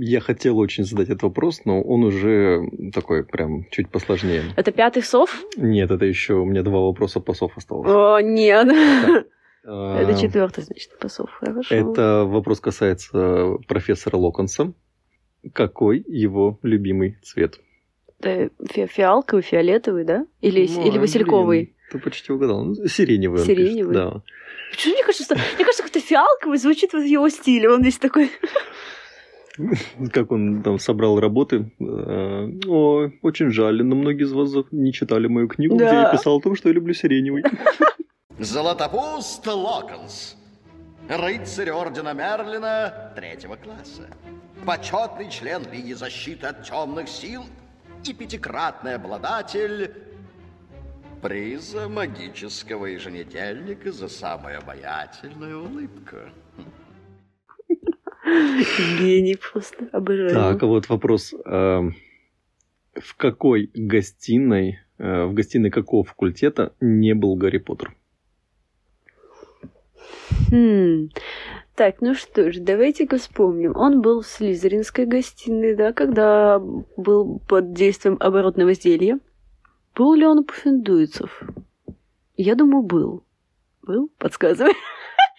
я 0.00 0.20
хотел 0.20 0.58
очень 0.58 0.84
задать 0.84 1.08
этот 1.08 1.22
вопрос, 1.22 1.60
но 1.64 1.80
он 1.82 2.02
уже 2.04 2.60
такой 2.92 3.24
прям 3.24 3.66
чуть 3.70 3.88
посложнее. 3.90 4.42
Это 4.56 4.72
пятый 4.72 5.02
сов? 5.02 5.42
Нет, 5.56 5.90
это 5.90 6.04
еще 6.06 6.34
у 6.34 6.44
меня 6.44 6.62
два 6.62 6.80
вопроса 6.80 7.20
по 7.20 7.34
сов 7.34 7.52
осталось. 7.56 7.88
О, 7.90 8.20
нет. 8.20 8.66
Это 9.64 10.18
четвертый, 10.20 10.64
значит, 10.64 10.98
по 10.98 11.08
сов. 11.08 11.30
Хорошо. 11.38 11.72
Это 11.74 12.24
вопрос 12.26 12.58
касается 12.58 13.58
профессора 13.68 14.16
Локонса. 14.16 14.72
Какой 15.52 16.04
его 16.06 16.58
любимый 16.62 17.18
цвет? 17.22 17.58
Это 18.20 18.50
фи- 18.72 18.86
фиалковый, 18.86 19.42
фиолетовый, 19.42 20.04
да? 20.04 20.26
Или, 20.40 20.66
Ну, 20.68 20.80
или 20.82 20.90
блин, 20.90 21.00
васильковый? 21.00 21.74
Ты 21.90 21.98
почти 21.98 22.32
угадал. 22.32 22.64
Ну, 22.64 22.74
Сиреневый. 22.86 23.40
он 23.40 23.46
Сиреневый? 23.46 23.92
пишет, 23.94 24.12
Да. 24.12 24.22
Почему 24.70 24.94
мне 24.94 25.02
кажется, 25.04 25.24
что, 25.24 25.34
мне 25.34 25.64
кажется, 25.64 25.82
как-то 25.82 26.00
фиалковый 26.00 26.58
звучит 26.58 26.92
вот 26.92 27.02
в 27.02 27.06
его 27.06 27.28
стиле. 27.28 27.68
Он 27.68 27.82
весь 27.82 27.98
такой... 27.98 28.30
Как 30.12 30.32
он 30.32 30.62
там 30.62 30.78
собрал 30.78 31.20
работы. 31.20 31.70
Э, 31.78 32.48
О, 32.66 33.10
очень 33.20 33.50
жаль, 33.50 33.82
но 33.84 33.94
многие 33.96 34.22
из 34.24 34.32
вас 34.32 34.50
не 34.70 34.92
читали 34.94 35.26
мою 35.26 35.46
книгу, 35.48 35.74
где 35.74 35.84
Да. 35.84 36.02
я 36.04 36.10
писал 36.12 36.38
о 36.38 36.40
том, 36.40 36.54
что 36.56 36.68
я 36.70 36.74
люблю 36.74 36.94
сиреневый. 36.94 37.44
Златопуст 38.38 39.46
Локонс. 39.46 40.36
Рыцарь 41.08 41.70
Ордена 41.70 42.14
Мерлина 42.14 43.12
третьего 43.14 43.56
класса. 43.56 44.08
Почетный 44.66 45.28
член 45.28 45.62
Лиги 45.72 45.92
защиты 45.92 46.46
от 46.46 46.62
темных 46.62 47.08
сил 47.08 47.44
и 48.04 48.12
пятикратный 48.12 48.94
обладатель 48.94 49.92
приза 51.20 51.88
магического 51.88 52.86
еженедельника 52.86 53.90
за 53.92 54.08
самую 54.08 54.58
обаятельную 54.58 55.64
улыбку. 55.64 56.16
Гений 59.00 59.36
просто. 59.36 59.88
Обожаю. 59.92 60.30
Так, 60.30 60.62
а 60.62 60.66
вот 60.66 60.88
вопрос. 60.88 61.34
э, 61.34 61.80
В 62.94 63.16
какой 63.16 63.70
гостиной, 63.74 64.78
э, 64.98 65.24
в 65.24 65.34
гостиной 65.34 65.70
какого 65.70 66.04
факультета 66.04 66.72
не 66.80 67.14
был 67.14 67.34
Гарри 67.36 67.58
Поттер? 67.58 67.96
Хм. 70.50 71.08
Так, 71.74 72.00
ну 72.02 72.14
что 72.14 72.52
ж, 72.52 72.58
давайте-ка 72.58 73.16
вспомним. 73.16 73.74
Он 73.76 74.02
был 74.02 74.20
в 74.20 74.26
Слизеринской 74.26 75.06
гостиной, 75.06 75.74
да, 75.74 75.92
когда 75.92 76.58
был 76.96 77.40
под 77.48 77.72
действием 77.72 78.16
оборотного 78.20 78.74
зелья. 78.74 79.18
Был 79.94 80.14
ли 80.14 80.26
он 80.26 80.40
у 80.40 80.44
Пуффендуйцев? 80.44 81.42
Я 82.36 82.54
думаю, 82.54 82.82
был. 82.82 83.24
Был? 83.82 84.10
Подсказывай. 84.18 84.74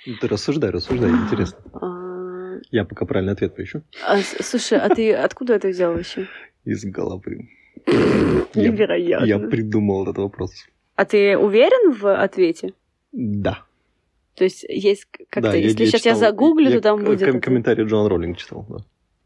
Ну, 0.06 0.14
Ты 0.20 0.28
рассуждай, 0.28 0.70
рассуждай, 0.72 1.10
интересно. 1.10 1.60
А, 1.82 2.60
Я 2.72 2.86
пока 2.86 3.06
правильный 3.06 3.34
ответ 3.34 3.56
поищу. 3.56 3.82
а, 4.08 4.18
слушай, 4.42 4.78
а 4.78 4.90
ты 4.90 5.14
откуда 5.14 5.54
это 5.56 5.70
взял 5.70 5.94
вообще? 5.94 6.28
Из 6.66 6.84
головы. 6.86 7.50
Я, 8.54 8.70
Невероятно. 8.70 9.26
я 9.26 9.40
придумал 9.40 10.04
этот 10.04 10.18
вопрос. 10.18 10.52
А 10.96 11.06
ты 11.06 11.36
уверен 11.38 11.92
в 11.94 12.14
ответе? 12.22 12.74
Да. 13.12 13.64
То 14.36 14.44
есть 14.46 14.64
есть 14.64 15.06
как-то, 15.30 15.52
да, 15.52 15.56
если 15.56 15.86
сейчас 15.86 16.06
я 16.06 16.14
читал- 16.14 16.20
загуглю, 16.20 16.70
я 16.70 16.76
то 16.78 16.82
там 16.82 17.04
будет... 17.04 17.30
ком-. 17.30 17.42
Комментарий 17.42 17.86
Джон 17.86 18.08
Роллинг 18.08 18.38
читал, 18.38 18.66
да. 18.70 18.78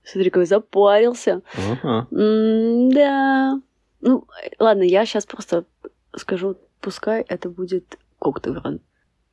Смотри, 0.03 0.29
какой 0.29 0.45
запарился. 0.45 1.41
Ага. 1.55 2.07
М, 2.11 2.89
Да. 2.91 3.61
Ну, 4.01 4.25
ладно, 4.59 4.83
я 4.83 5.05
сейчас 5.05 5.25
просто 5.25 5.65
скажу, 6.15 6.55
пускай 6.81 7.23
это 7.27 7.49
будет 7.49 7.97
Коктевран. 8.19 8.79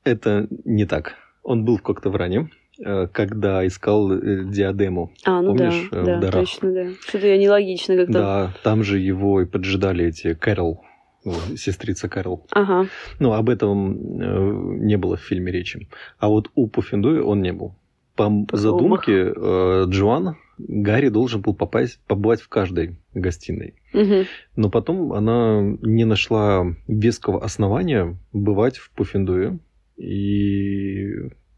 Это 0.04 0.48
не 0.64 0.86
так. 0.86 1.14
Он 1.42 1.64
был 1.64 1.76
в 1.76 1.82
Коктевране, 1.82 2.50
э, 2.78 3.06
когда 3.08 3.66
искал 3.66 4.10
э, 4.12 4.44
диадему. 4.44 5.12
А, 5.24 5.42
ну 5.42 5.54
Помнишь, 5.54 5.88
да, 5.90 5.98
э, 5.98 6.16
в 6.16 6.20
да, 6.20 6.30
точно, 6.30 6.72
да. 6.72 6.86
Что-то 7.06 7.26
я 7.26 7.36
нелогично 7.36 7.96
как-то. 7.96 8.12
Да, 8.12 8.54
там 8.62 8.82
же 8.84 8.98
его 8.98 9.42
и 9.42 9.44
поджидали 9.46 10.06
эти 10.06 10.34
Кэрол, 10.34 10.82
ну, 11.24 11.34
сестрица 11.56 12.08
Кэрол. 12.08 12.46
Ага. 12.50 12.88
Ну, 13.18 13.32
об 13.32 13.48
этом 13.48 14.20
э, 14.20 14.76
не 14.84 14.96
было 14.96 15.16
в 15.16 15.20
фильме 15.20 15.50
речи. 15.52 15.88
А 16.18 16.28
вот 16.28 16.50
у 16.54 16.66
Пуффендуя 16.66 17.22
он 17.22 17.42
не 17.42 17.52
был. 17.52 17.74
По 18.14 18.24
Промах. 18.24 18.48
задумке 18.52 19.32
э, 19.34 19.84
Джоан, 19.88 20.36
Гарри 20.58 21.08
должен 21.08 21.40
был 21.40 21.54
попасть, 21.54 21.98
побывать 22.06 22.40
в 22.40 22.48
каждой 22.48 23.00
гостиной. 23.12 23.74
Мгм. 23.92 24.26
Но 24.54 24.70
потом 24.70 25.12
она 25.12 25.60
не 25.82 26.04
нашла 26.04 26.66
веского 26.86 27.42
основания 27.42 28.16
бывать 28.32 28.76
в 28.76 28.90
Пуффендуе. 28.90 29.58
И 29.96 31.12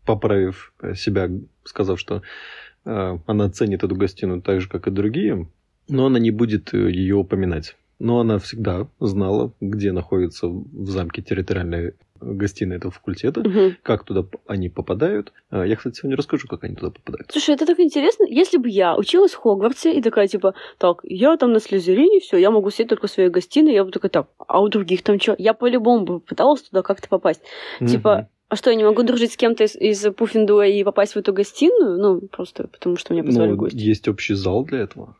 поправив 0.05 0.73
себя, 0.95 1.29
сказав, 1.65 1.99
что 1.99 2.23
э, 2.85 3.19
она 3.27 3.51
ценит 3.51 3.83
эту 3.83 3.97
гостиную 3.97 4.41
так 4.41 4.61
же, 4.61 4.69
как 4.69 4.87
и 4.87 4.91
другие, 4.91 5.49
но 5.89 6.07
она 6.07 6.19
не 6.19 6.31
будет 6.31 6.73
ее 6.73 7.17
упоминать. 7.17 7.77
Но 7.99 8.21
она 8.21 8.39
всегда 8.39 8.89
знала, 9.01 9.53
где 9.61 9.93
находится 9.93 10.49
в 10.49 10.87
замке 10.89 11.23
территориальная 11.23 11.95
гостиная 12.21 12.79
этого 12.79 12.91
факультета, 12.93 13.41
Мгм. 13.41 13.77
как 13.83 14.05
туда 14.05 14.25
они 14.47 14.69
попадают. 14.71 15.33
А, 15.51 15.65
Я, 15.67 15.77
кстати, 15.77 15.99
сегодня 15.99 16.17
расскажу, 16.17 16.49
как 16.49 16.65
они 16.65 16.75
туда 16.75 16.91
попадают. 16.91 17.31
Слушай, 17.31 17.55
это 17.55 17.67
так 17.67 17.79
интересно. 17.79 18.25
Если 18.29 18.57
бы 18.57 18.69
я 18.71 18.97
училась 18.97 19.33
в 19.33 19.37
Хогвартсе 19.39 19.93
и 19.93 20.01
такая, 20.03 20.27
типа, 20.27 20.55
так, 20.79 21.01
я 21.05 21.37
там 21.37 21.53
на 21.53 21.61
Слизерине, 21.61 22.21
все, 22.21 22.39
я 22.39 22.51
могу 22.51 22.71
сидеть 22.71 22.89
только 22.89 23.07
в 23.07 23.11
своей 23.11 23.29
гостиной, 23.29 23.75
я 23.75 23.85
бы 23.85 23.91
такая, 23.91 24.11
так, 24.11 24.29
а 24.39 24.61
у 24.63 24.69
других 24.69 25.03
там 25.03 25.21
что? 25.21 25.35
Я 25.39 25.53
по-любому 25.53 26.05
бы 26.07 26.21
пыталась 26.21 26.63
туда 26.63 26.83
как-то 26.83 27.09
попасть. 27.09 27.43
Типа, 27.81 28.29
а 28.49 28.57
что, 28.57 28.71
я 28.71 28.77
не 28.77 28.85
могу 28.85 29.03
дружить 29.03 29.33
с 29.33 29.37
кем-то 29.37 29.65
из, 29.65 29.77
из 29.77 30.15
Пуффендуя 30.15 30.69
и 30.69 30.85
попасть 30.85 31.15
в 31.15 31.17
эту 31.19 31.33
гостиную? 31.35 31.99
Ну, 31.99 32.21
просто 32.29 32.69
потому 32.69 32.97
что 32.97 33.13
меня 33.13 33.25
позвали 33.25 33.49
в 33.49 33.53
ну, 33.53 33.57
гости. 33.59 33.77
есть 33.77 34.09
общий 34.09 34.35
зал 34.35 34.65
для 34.65 34.79
этого. 34.81 35.17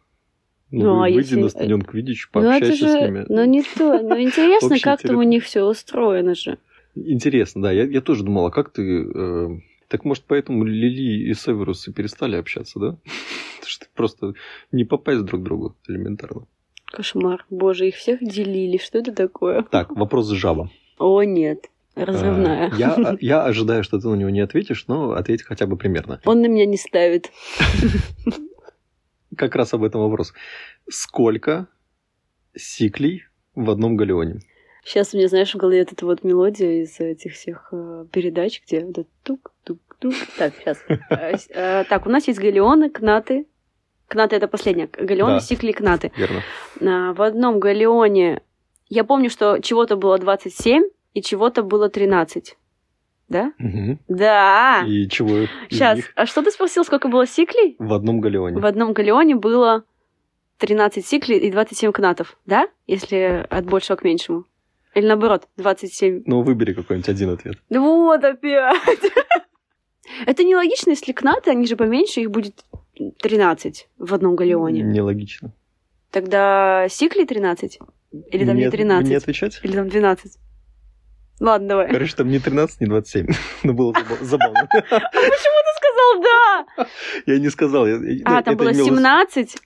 Ну, 0.71 0.83
Ну, 0.85 0.97
а 1.03 1.05
выйди 1.05 1.17
если- 1.19 1.41
на 1.41 1.49
стадион 1.49 1.83
Квидич, 1.83 2.29
Ну, 2.35 2.41
пообщайся 2.43 2.77
же, 2.77 2.89
с 2.89 2.95
ними. 3.03 3.25
ну, 3.29 3.45
не 3.45 3.63
то. 3.63 4.01
Ну, 4.03 4.21
интересно, 4.21 4.77
как 4.81 5.01
там 5.03 5.17
у 5.19 5.23
них 5.23 5.45
все 5.45 5.63
устроено 5.65 6.35
же. 6.35 6.59
Интересно, 6.95 7.63
да. 7.63 7.73
Я, 7.73 7.85
я 7.85 8.01
тоже 8.01 8.25
думал, 8.25 8.47
а 8.47 8.51
как 8.51 8.71
ты... 8.73 8.83
э, 8.83 9.49
Так, 9.89 10.05
может, 10.05 10.25
поэтому 10.27 10.65
Лили 10.65 11.31
и 11.31 11.35
Северус 11.35 11.87
и 11.89 11.93
перестали 11.93 12.37
общаться, 12.37 12.79
да? 12.81 12.97
Что 13.67 13.87
просто 13.95 14.33
не 14.73 14.85
попасть 14.85 15.25
друг 15.25 15.41
к 15.43 15.45
другу 15.45 15.77
элементарно. 15.89 16.47
Кошмар. 16.87 17.45
Боже, 17.51 17.89
их 17.89 17.95
всех 17.97 18.21
делили. 18.21 18.79
Что 18.79 18.99
это 18.99 19.13
такое? 19.13 19.63
Так, 19.63 19.91
вопрос 19.97 20.29
жаба. 20.31 20.71
О, 20.99 21.23
нет. 21.23 21.67
Разрывная. 21.95 22.69
Э, 22.71 22.77
Я, 22.77 23.17
я 23.21 23.45
ожидаю, 23.45 23.83
что 23.85 23.99
ты 23.99 24.09
на 24.09 24.15
него 24.15 24.31
не 24.31 24.41
ответишь, 24.41 24.87
но 24.89 25.13
ответь 25.13 25.43
хотя 25.43 25.67
бы 25.67 25.77
примерно. 25.77 26.21
Он 26.25 26.41
на 26.43 26.47
меня 26.47 26.67
не 26.67 26.77
ставит. 26.77 27.31
Как 29.37 29.55
раз 29.55 29.75
об 29.75 29.85
этом 29.85 30.01
вопрос. 30.03 30.33
Сколько 30.89 31.67
сиклей 32.55 33.25
в 33.55 33.71
одном 33.71 33.97
галеоне? 33.97 34.41
Сейчас 34.85 35.13
у 35.15 35.17
меня, 35.17 35.29
знаешь, 35.29 35.53
в 35.53 35.57
голове 35.59 35.81
вот 35.81 35.93
эта 35.93 36.07
вот 36.07 36.23
мелодия 36.25 36.83
из 36.83 37.01
этих 37.01 37.33
всех 37.35 37.69
э, 37.73 38.07
передач, 38.13 38.63
где 38.65 38.85
вот 38.85 38.99
это 38.99 39.09
тук-тук-тук. 39.25 40.15
Так, 40.39 40.55
сейчас. 40.61 40.79
Так, 41.89 42.07
у 42.07 42.11
нас 42.11 42.29
есть 42.29 42.39
галеоны, 42.39 42.89
кнаты. 42.91 43.47
Кнаты 44.07 44.37
это 44.37 44.47
последняя. 44.47 44.87
Галеоны, 44.87 45.35
Да. 45.35 45.41
сикли, 45.41 45.73
кнаты. 45.73 46.13
Верно. 46.17 46.43
В 47.15 47.23
одном 47.23 47.59
галеоне 47.59 48.43
я 48.89 49.03
помню, 49.03 49.29
что 49.31 49.59
чего-то 49.59 49.97
было 49.97 50.19
27 50.19 50.85
и 51.15 51.23
чего-то 51.23 51.65
было 51.65 51.89
13. 51.89 52.57
Да? 53.29 53.53
Мгм. 53.59 53.99
Да. 54.09 54.85
И 54.87 55.09
чего 55.09 55.47
Сейчас. 55.69 55.97
них 55.97 56.13
А 56.15 56.27
что 56.27 56.43
ты 56.43 56.51
спросил, 56.51 56.85
сколько 56.85 57.09
было 57.09 57.27
сиклей? 57.27 57.77
в 57.79 57.93
одном 57.93 58.21
галеоне? 58.21 58.61
В 58.61 58.67
одном 58.67 58.93
галеоне 58.93 59.35
было 59.35 59.85
13 60.59 61.05
сиклей 61.05 61.39
и 61.39 61.51
27 61.51 61.93
кнатов, 61.93 62.39
да? 62.47 62.69
Если 62.87 63.45
от 63.51 63.67
большего 63.67 63.97
к 63.97 64.05
меньшему. 64.05 64.45
Или 64.95 65.07
наоборот, 65.07 65.49
27. 65.59 66.23
Ну, 66.25 66.43
выбери 66.43 66.73
какой-нибудь 66.73 67.09
один 67.09 67.31
ответ. 67.31 67.59
Да 67.69 67.81
вот 67.81 68.25
опять! 68.25 69.03
Это 70.27 70.45
нелогично, 70.45 70.91
если 70.91 71.13
кнаты, 71.13 71.51
они 71.51 71.67
же 71.67 71.77
поменьше, 71.77 72.21
их 72.21 72.31
будет 72.31 72.65
13 73.19 73.89
в 73.99 74.15
одном 74.15 74.37
галеоне. 74.37 74.83
Нелогично. 74.83 75.53
Тогда 76.11 76.87
Сикли 76.89 77.25
13? 77.25 77.79
Или 78.31 78.47
там 78.47 78.57
не 78.57 78.63
Мне- 78.63 78.71
13? 78.71 79.07
Мне 79.09 79.17
отвечать? 79.19 79.61
Или 79.63 79.73
там 79.73 79.89
12? 79.89 80.39
Ладно, 81.41 81.69
давай. 81.69 81.91
Короче, 81.91 82.15
там 82.17 82.29
не 82.29 82.39
13, 82.39 82.81
не 82.81 82.87
27. 82.87 83.27
Но 83.65 83.73
было 83.75 83.93
заба- 83.93 84.23
забавно. 84.25 84.69
Почему 84.73 85.59
ты 85.65 85.73
сказал 85.77 86.23
да? 86.23 86.87
Я 87.27 87.39
не 87.39 87.51
сказал. 87.51 87.85
А, 87.87 88.43
там 88.43 88.55
это 88.55 88.57
было 88.57 88.73
имелось- 88.73 88.87
17? 88.89 89.57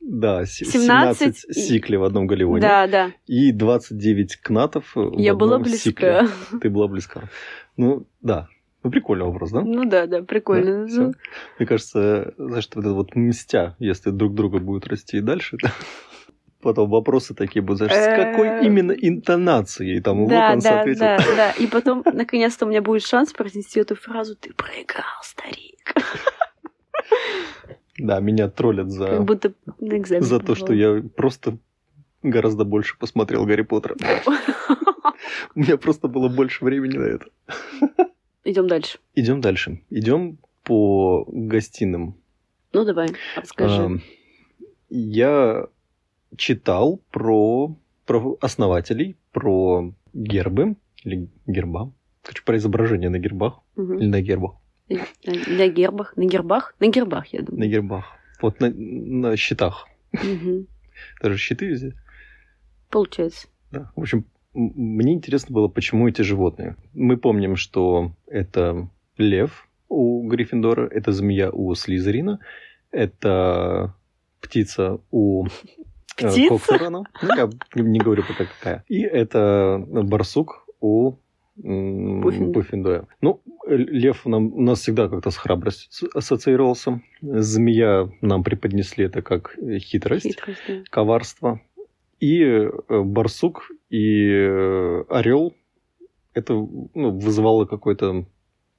Да, 0.00 0.44
с- 0.44 0.56
17 0.56 1.36
17 1.38 1.54
сикли 1.56 1.94
в 1.96 2.02
одном 2.02 2.26
галеоне. 2.26 2.60
Да, 2.60 2.86
да. 2.88 3.12
И 3.26 3.52
29 3.52 4.36
кнатов 4.36 4.96
в 4.96 5.16
Я 5.18 5.34
была 5.34 5.62
сикле. 5.64 6.22
близка. 6.22 6.58
Ты 6.60 6.70
была 6.70 6.88
близка. 6.88 7.22
Ну, 7.76 8.06
да. 8.20 8.48
Ну, 8.82 8.90
прикольный 8.90 9.24
вопрос, 9.26 9.52
да? 9.52 9.60
Ну 9.60 9.84
да, 9.84 10.06
да, 10.08 10.22
прикольно. 10.22 10.82
Да, 10.82 10.86
всё. 10.88 11.12
Мне 11.56 11.66
кажется, 11.68 12.34
знаешь, 12.36 12.68
вот 12.74 12.84
это 12.84 12.94
вот 12.94 13.14
мстя, 13.14 13.76
если 13.78 14.10
друг 14.10 14.34
друга 14.34 14.58
будут 14.58 14.88
расти 14.88 15.18
и 15.18 15.20
дальше, 15.20 15.56
потом 16.62 16.88
вопросы 16.88 17.34
такие 17.34 17.62
будут, 17.62 17.78
знаешь, 17.78 17.92
с 17.92 18.06
какой 18.06 18.48
Э, 18.48 18.64
именно 18.64 18.92
интонацией 18.92 20.00
там 20.00 20.20
вот 20.20 20.30
Да, 20.30 20.52
он 20.52 20.60
да, 20.60 20.70
соответил. 20.70 21.00
да, 21.00 21.18
да. 21.36 21.50
И 21.52 21.66
потом, 21.66 22.02
наконец-то, 22.12 22.64
у 22.66 22.68
меня 22.68 22.80
будет 22.80 23.02
шанс 23.02 23.32
произнести 23.32 23.80
эту 23.80 23.94
фразу 23.96 24.36
«Ты 24.36 24.52
проиграл, 24.54 25.04
старик». 25.22 25.94
Да, 27.98 28.20
меня 28.20 28.48
троллят 28.48 28.90
за, 28.90 29.06
Как 29.06 29.24
будто 29.24 29.52
на 29.78 29.98
экзамен 29.98 30.22
за 30.24 30.40
то, 30.40 30.54
что 30.54 30.72
я 30.72 31.02
просто 31.14 31.58
гораздо 32.22 32.64
больше 32.64 32.96
посмотрел 32.98 33.44
Гарри 33.44 33.62
Поттера. 33.62 33.96
У 35.54 35.60
меня 35.60 35.76
просто 35.76 36.08
было 36.08 36.28
больше 36.28 36.64
времени 36.64 36.96
на 36.96 37.04
это. 37.04 37.26
Идем 38.44 38.66
дальше. 38.66 38.98
Идем 39.14 39.40
дальше. 39.40 39.82
Идем 39.90 40.38
по 40.64 41.24
гостиным. 41.28 42.16
Ну, 42.72 42.84
давай, 42.84 43.08
расскажи. 43.36 44.00
Я 44.88 45.66
читал 46.36 47.00
про, 47.10 47.74
про 48.06 48.36
основателей, 48.40 49.16
про 49.32 49.92
гербы 50.12 50.76
или 51.04 51.28
герба. 51.46 51.92
Короче, 52.22 52.42
про 52.44 52.56
изображения 52.56 53.08
на 53.10 53.18
гербах 53.18 53.60
Мгм. 53.76 53.98
или 53.98 54.06
на 54.08 54.20
гербах. 54.20 54.54
На 54.88 54.98
на 55.56 55.68
гербах. 55.68 56.16
На 56.16 56.24
гербах? 56.26 56.74
На 56.80 56.86
гербах, 56.88 57.26
я 57.32 57.40
На 57.40 57.46
думаю. 57.46 57.70
гербах. 57.70 58.04
Вот 58.40 58.60
на, 58.60 58.70
на 58.70 59.36
щитах. 59.36 59.86
Мгм. 60.12 60.66
Даже 61.22 61.38
щиты 61.38 61.66
везде. 61.66 61.94
Получается. 62.90 63.48
Да. 63.70 63.90
В 63.96 64.00
общем, 64.00 64.24
мне 64.54 65.14
интересно 65.14 65.54
было, 65.54 65.68
почему 65.68 66.08
эти 66.08 66.22
животные. 66.22 66.76
Мы 66.92 67.16
помним, 67.16 67.56
что 67.56 68.12
это 68.26 68.88
лев 69.16 69.66
у 69.88 70.28
Гриффиндора, 70.28 70.86
это 70.88 71.12
змея 71.12 71.50
у 71.50 71.74
Слизерина, 71.74 72.38
это 72.90 73.94
птица 74.40 74.98
у 75.10 75.46
э, 75.46 75.48
Птица? 76.16 76.48
Коксерона. 76.48 77.04
Ну, 77.22 77.28
я 77.36 77.48
не 77.74 77.98
говорю 77.98 78.22
пока 78.26 78.44
какая. 78.44 78.84
И 78.88 79.00
это 79.00 79.82
барсук 79.88 80.66
у 80.80 81.16
Пуффиндуя. 81.56 82.52
Пуффиндуя. 82.52 83.06
Ну, 83.20 83.40
э, 83.66 83.76
лев 83.76 84.24
нам, 84.24 84.52
у 84.54 84.62
нас 84.62 84.80
всегда 84.80 85.08
как-то 85.08 85.30
с 85.30 85.36
храбростью 85.36 86.08
ассоциировался. 86.14 87.02
Змея 87.20 88.10
нам 88.22 88.42
преподнесли 88.42 89.04
это 89.04 89.20
как 89.22 89.56
э, 89.58 89.78
хитрость 89.78 90.26
Хитрость, 90.26 90.60
да. 90.66 90.82
коварство. 90.90 91.60
И 92.20 92.42
э, 92.42 92.70
барсук, 92.88 93.70
и 93.90 94.26
орел 95.08 95.54
это 96.34 96.54
ну, 96.54 97.10
вызывало 97.10 97.66
какое-то 97.66 98.24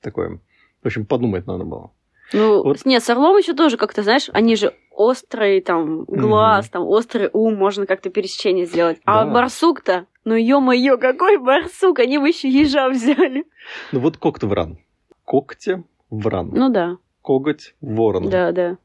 такое. 0.02 0.40
В 0.82 0.86
общем, 0.88 1.06
подумать 1.06 1.46
надо 1.46 1.64
было. 1.66 1.92
Ну, 2.32 2.64
Вот. 2.64 2.86
нет, 2.86 3.04
с 3.04 3.10
орлом 3.10 3.38
еще 3.38 3.54
тоже 3.54 3.78
как-то, 3.78 4.02
знаешь, 4.02 4.30
они 4.34 4.56
же 4.56 4.74
острый 4.94 5.62
там 5.62 6.04
глаз, 6.06 6.70
там 6.70 6.84
острый 6.84 7.30
ум, 7.34 7.56
можно 7.56 7.86
как-то 7.86 8.10
пересечение 8.10 8.66
сделать. 8.66 9.00
А 9.06 9.26
Да. 9.26 9.32
барсук-то, 9.34 10.06
ну 10.26 10.36
ё-моё, 10.36 10.98
какой 10.98 11.38
барсук, 11.38 12.00
они 12.00 12.18
бы 12.18 12.28
еще 12.30 12.48
ежа 12.50 12.90
взяли. 12.90 13.46
Ну 13.92 14.00
вот 14.00 14.18
когтевран. 14.18 14.78
Когте 15.26 15.84
вран. 16.10 16.52
Ну 16.54 16.70
да, 16.70 16.98
Коготь 17.22 17.76
ворон. 17.82 18.30
да, 18.30 18.52
да. 18.52 18.78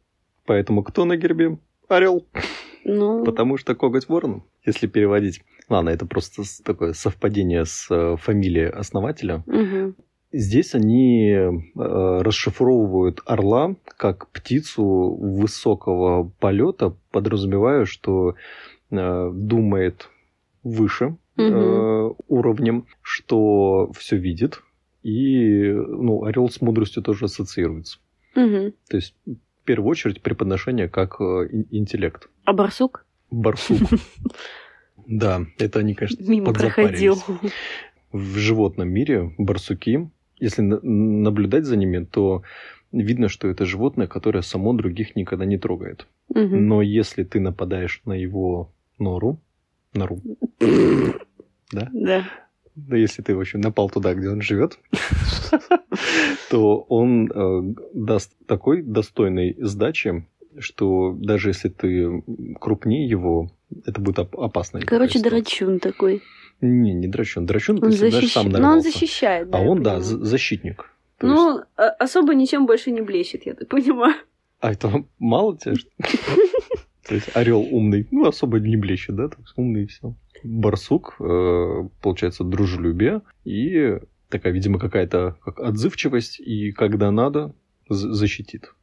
Поэтому 0.47 0.83
кто 0.83 1.05
на 1.05 1.17
гербе? 1.17 1.59
Орел. 1.89 2.25
Ну, 2.85 3.25
Потому 3.25 3.57
что 3.59 3.75
коготь 3.75 4.09
ворон. 4.09 4.43
Если 4.65 4.87
переводить. 4.87 5.43
Ладно, 5.69 5.91
это 5.91 6.07
просто 6.07 6.43
такое 6.65 6.93
совпадение 6.95 7.65
с 7.67 7.87
э, 7.91 8.17
фамилией 8.17 8.69
основателя. 8.71 9.43
мгм. 9.47 9.95
Здесь 10.31 10.75
они 10.75 11.31
э, 11.31 11.51
расшифровывают 11.75 13.23
орла 13.25 13.75
как 13.97 14.29
птицу 14.29 14.85
высокого 15.19 16.31
полета, 16.39 16.95
подразумевая, 17.11 17.87
что 17.87 18.35
э, 18.91 19.31
думает 19.33 20.09
выше 20.63 21.17
Мгм. 21.37 22.17
уровнем, 22.27 22.87
что 23.01 23.93
все 23.97 24.17
видит, 24.17 24.61
и 25.05 25.71
ну, 25.71 26.25
орел 26.25 26.51
с 26.51 26.61
мудростью 26.61 27.01
тоже 27.03 27.27
ассоциируется. 27.27 28.01
Мгм. 28.35 28.73
То 28.91 28.97
есть, 28.97 29.15
в 29.25 29.65
первую 29.65 29.89
очередь, 29.91 30.21
преподношение 30.21 30.89
как 30.89 31.21
ин- 31.21 31.69
интеллект. 31.71 32.29
А 32.45 32.53
барсук 32.53 33.07
Барсук. 33.31 33.79
Да, 35.07 35.43
это 35.59 35.79
они, 35.79 35.95
конечно, 35.95 36.23
мимо 36.29 36.53
проходил. 36.53 37.17
в 38.13 38.37
животном 38.37 38.89
мире 38.91 39.33
барсуки, 39.39 40.11
если 40.41 40.63
на- 40.63 40.81
наблюдать 40.83 41.65
за 41.65 41.77
ними, 41.77 42.05
то 42.05 42.43
видно, 42.93 43.29
что 43.29 43.49
это 43.49 43.65
животное, 43.67 44.07
которое 44.07 44.43
само 44.43 44.73
других 44.73 45.17
никогда 45.17 45.45
не 45.45 45.59
трогает. 45.59 46.07
Мгм. 46.35 46.67
Но 46.69 46.83
если 46.83 47.25
ты 47.25 47.41
нападаешь 47.41 48.01
на 48.05 48.13
его 48.15 48.71
нору, 48.99 49.39
нору, 49.95 50.21
да, 51.73 51.89
Да. 51.93 52.25
да, 52.75 52.97
если 52.97 53.23
ты, 53.23 53.35
в 53.35 53.41
общем, 53.41 53.61
напал 53.61 53.91
туда, 53.91 54.15
где 54.15 54.29
он 54.31 54.41
живет, 54.41 54.79
то 56.51 56.79
он 56.89 57.31
э, 57.31 57.75
даст 57.95 58.33
такой 58.47 58.83
достойной 58.83 59.57
сдачи, 59.59 60.25
что 60.59 61.15
даже 61.19 61.51
если 61.51 61.69
ты 61.69 62.23
крупнее 62.61 63.07
его, 63.09 63.51
это 63.87 64.01
будет 64.01 64.19
оп- 64.19 64.39
опасно. 64.39 64.81
Короче, 64.81 65.21
драчун 65.21 65.79
такой. 65.81 66.23
Не, 66.61 66.93
не 66.95 67.07
драчун. 67.07 67.47
Драчун 67.47 67.77
Он 67.83 67.91
даже 67.91 68.09
защищ- 68.09 68.29
сам 68.29 68.49
Ну, 68.49 68.57
он 68.57 68.63
нарвался. 68.63 68.91
защищает, 68.91 69.51
да. 69.51 69.59
А 69.59 69.61
он, 69.63 69.83
да, 69.83 70.01
защитник. 70.01 70.91
То 71.19 71.27
есть- 71.27 71.39
Ну, 71.39 71.61
а- 71.77 71.89
особо 71.91 72.35
ничем 72.35 72.67
больше 72.67 72.91
не 72.91 73.01
блещет, 73.01 73.47
я 73.47 73.55
так 73.55 73.69
понимаю. 73.69 74.15
А 74.61 74.73
это 74.73 75.05
мало 75.19 75.57
тебе? 75.57 75.77
То 77.07 77.15
есть 77.15 77.35
орел 77.35 77.61
умный, 77.61 78.07
ну, 78.11 78.27
особо 78.27 78.59
не 78.61 78.77
блещет, 78.77 79.17
да? 79.17 79.25
Есть 79.39 79.53
умный 79.57 79.85
и 79.85 79.87
все. 79.87 80.15
Барсук, 80.45 81.17
э, 81.21 81.89
получается, 82.03 82.45
дружелюбие 82.45 83.23
и 83.45 83.99
такая, 84.29 84.53
видимо, 84.53 84.79
какая-то 84.79 85.37
как 85.45 85.59
отзывчивость, 85.61 86.39
и 86.41 86.73
когда 86.73 87.11
надо, 87.11 87.55
защитит. 87.89 88.75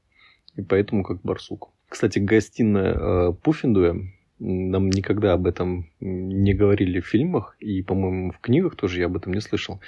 И 0.55 0.61
поэтому 0.63 1.03
как 1.03 1.21
барсук. 1.21 1.69
Кстати, 1.87 2.17
гостиная 2.19 2.93
э, 2.95 3.33
Пуффиндуя, 3.43 3.91
м, 3.91 4.13
нам 4.39 4.89
никогда 4.89 5.33
об 5.33 5.47
этом 5.47 5.87
не 5.99 6.53
говорили 6.53 6.99
в 6.99 7.07
фильмах, 7.07 7.55
и, 7.59 7.81
по-моему, 7.81 8.31
в 8.31 8.39
книгах 8.39 8.75
тоже 8.75 8.99
я 8.99 9.05
об 9.05 9.15
этом 9.15 9.33
не 9.33 9.41
слышал. 9.41 9.79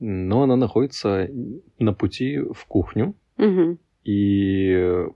Но 0.00 0.42
она 0.42 0.56
находится 0.56 1.28
на 1.78 1.92
пути 1.92 2.38
в 2.38 2.64
кухню, 2.66 3.14
Мгм. 3.36 3.78
и 4.04 5.06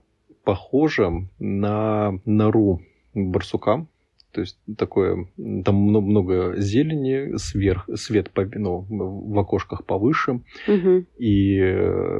похожа 0.43 1.11
на 1.39 2.19
нору 2.25 2.81
барсука. 3.13 3.85
То 4.31 4.41
есть 4.41 4.59
такое, 4.77 5.27
там 5.65 5.75
мно- 5.75 6.01
много 6.01 6.53
зелени, 6.57 7.35
сверх, 7.37 7.89
свет 7.95 8.29
по, 8.29 8.45
ну, 8.45 8.85
в 8.87 9.37
окошках 9.39 9.83
повыше, 9.85 10.41
Мгм. 10.67 11.07
и, 11.17 11.59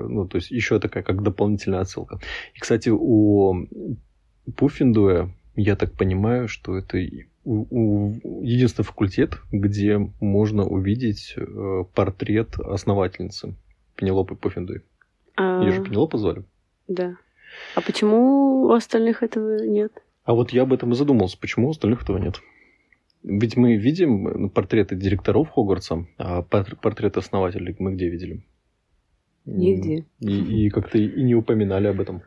ну, 0.10 0.28
то 0.28 0.38
есть 0.38 0.50
еще 0.52 0.80
такая 0.80 1.04
как 1.04 1.22
дополнительная 1.24 1.82
отсылка. 1.82 2.20
И, 2.56 2.60
кстати, 2.60 2.90
у 2.92 3.68
Пуффиндуя, 4.56 5.30
я 5.60 5.76
так 5.76 5.94
понимаю, 5.94 6.48
что 6.48 6.78
это 6.78 6.98
единственный 6.98 8.86
факультет, 8.86 9.40
где 9.52 9.98
можно 10.20 10.66
увидеть 10.66 11.34
э, 11.36 11.84
портрет 11.94 12.58
основательницы 12.60 13.56
Пенелопы 13.96 14.36
Пуффиндуй. 14.36 14.84
А, 15.36 15.62
Ее 15.62 15.72
же 15.74 15.84
Пенелопа 15.84 16.18
звали. 16.18 16.44
Да. 16.88 17.16
А 17.76 17.82
почему 17.82 18.64
у 18.68 18.72
остальных 18.72 19.24
этого 19.24 19.64
нет? 19.66 19.92
А 20.24 20.34
вот 20.34 20.52
я 20.52 20.62
об 20.62 20.74
этом 20.74 20.92
и 20.92 20.96
задумался, 20.96 21.38
почему 21.38 21.68
у 21.68 21.72
остальных 21.72 22.04
этого 22.04 22.18
нет. 22.18 22.40
Ведь 23.24 23.58
мы 23.58 23.76
видим 23.76 24.24
ну, 24.24 24.50
портреты 24.50 24.96
директоров 24.96 25.50
Хогвартса, 25.50 26.06
а 26.18 26.42
пор- 26.42 26.78
портреты 26.82 27.20
основателей 27.20 27.76
мы 27.80 27.94
где 27.96 28.08
видели? 28.08 28.46
Нигде. 29.58 30.06
И, 30.20 30.66
и 30.66 30.70
как-то 30.70 30.98
и 30.98 31.24
не 31.24 31.36
упоминали 31.36 31.88
об 31.88 32.00
этом. 32.00 32.22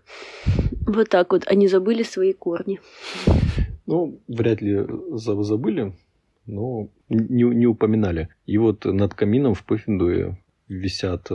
Вот 0.87 1.09
так 1.09 1.33
вот, 1.33 1.45
они 1.47 1.69
забыли 1.69 2.03
свои 2.03 2.33
корни. 2.33 2.81
Ну, 3.87 4.21
вряд 4.29 4.63
ли 4.63 4.87
за- 5.11 5.43
забыли, 5.43 5.93
но 6.47 6.89
не, 7.09 7.45
не 7.45 7.67
упоминали. 7.67 8.29
И 8.47 8.59
вот 8.59 8.85
над 8.85 9.15
камином 9.15 9.55
в 9.55 9.63
Пуффиндуе 9.65 10.37
висят 10.69 11.31
э, 11.31 11.35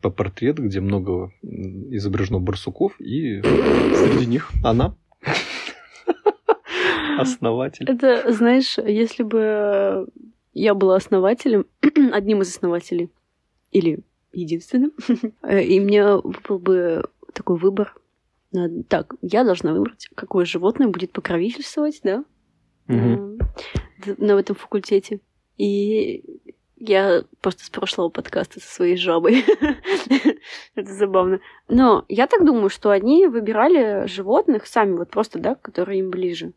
по 0.00 0.10
портрет, 0.10 0.58
где 0.58 0.80
много 0.80 1.32
изображено 1.42 2.38
барсуков, 2.38 3.00
и 3.00 3.42
среди 3.42 4.26
них 4.26 4.50
она 4.62 4.94
основатель. 7.18 7.86
Это, 7.88 8.32
знаешь, 8.32 8.78
если 8.78 9.22
бы 9.22 10.06
я 10.54 10.74
была 10.74 10.96
основателем, 10.96 11.66
одним 12.12 12.42
из 12.42 12.48
основателей, 12.48 13.10
или 13.70 14.00
единственным, 14.32 14.92
и 15.50 15.80
мне 15.80 16.16
выпал 16.16 16.58
бы 16.58 17.04
такой 17.32 17.56
выбор. 17.58 17.94
Надо- 18.52 18.82
Так, 18.84 19.14
я 19.22 19.44
должна 19.44 19.72
выбрать, 19.72 20.08
какое 20.14 20.44
животное 20.44 20.88
будет 20.88 21.12
покровительствовать, 21.12 22.00
да, 22.04 22.24
Мгм. 22.86 23.38
э, 24.06 24.14
на 24.18 24.32
этом 24.32 24.56
факультете. 24.56 25.20
И 25.58 26.24
я 26.76 27.22
просто 27.40 27.64
с 27.64 27.70
прошлого 27.70 28.08
подкаста 28.08 28.60
со 28.60 28.66
своей 28.68 28.96
жабой. 28.96 29.44
Это 30.74 30.92
забавно. 30.92 31.40
Но 31.68 32.04
я 32.08 32.26
так 32.26 32.44
думаю, 32.44 32.68
что 32.70 32.90
они 32.90 33.26
выбирали 33.26 34.06
животных 34.06 34.66
сами, 34.66 34.96
вот 34.96 35.10
просто, 35.10 35.38
да, 35.38 35.54
которые 35.54 36.00
им 36.00 36.10
ближе. 36.10 36.52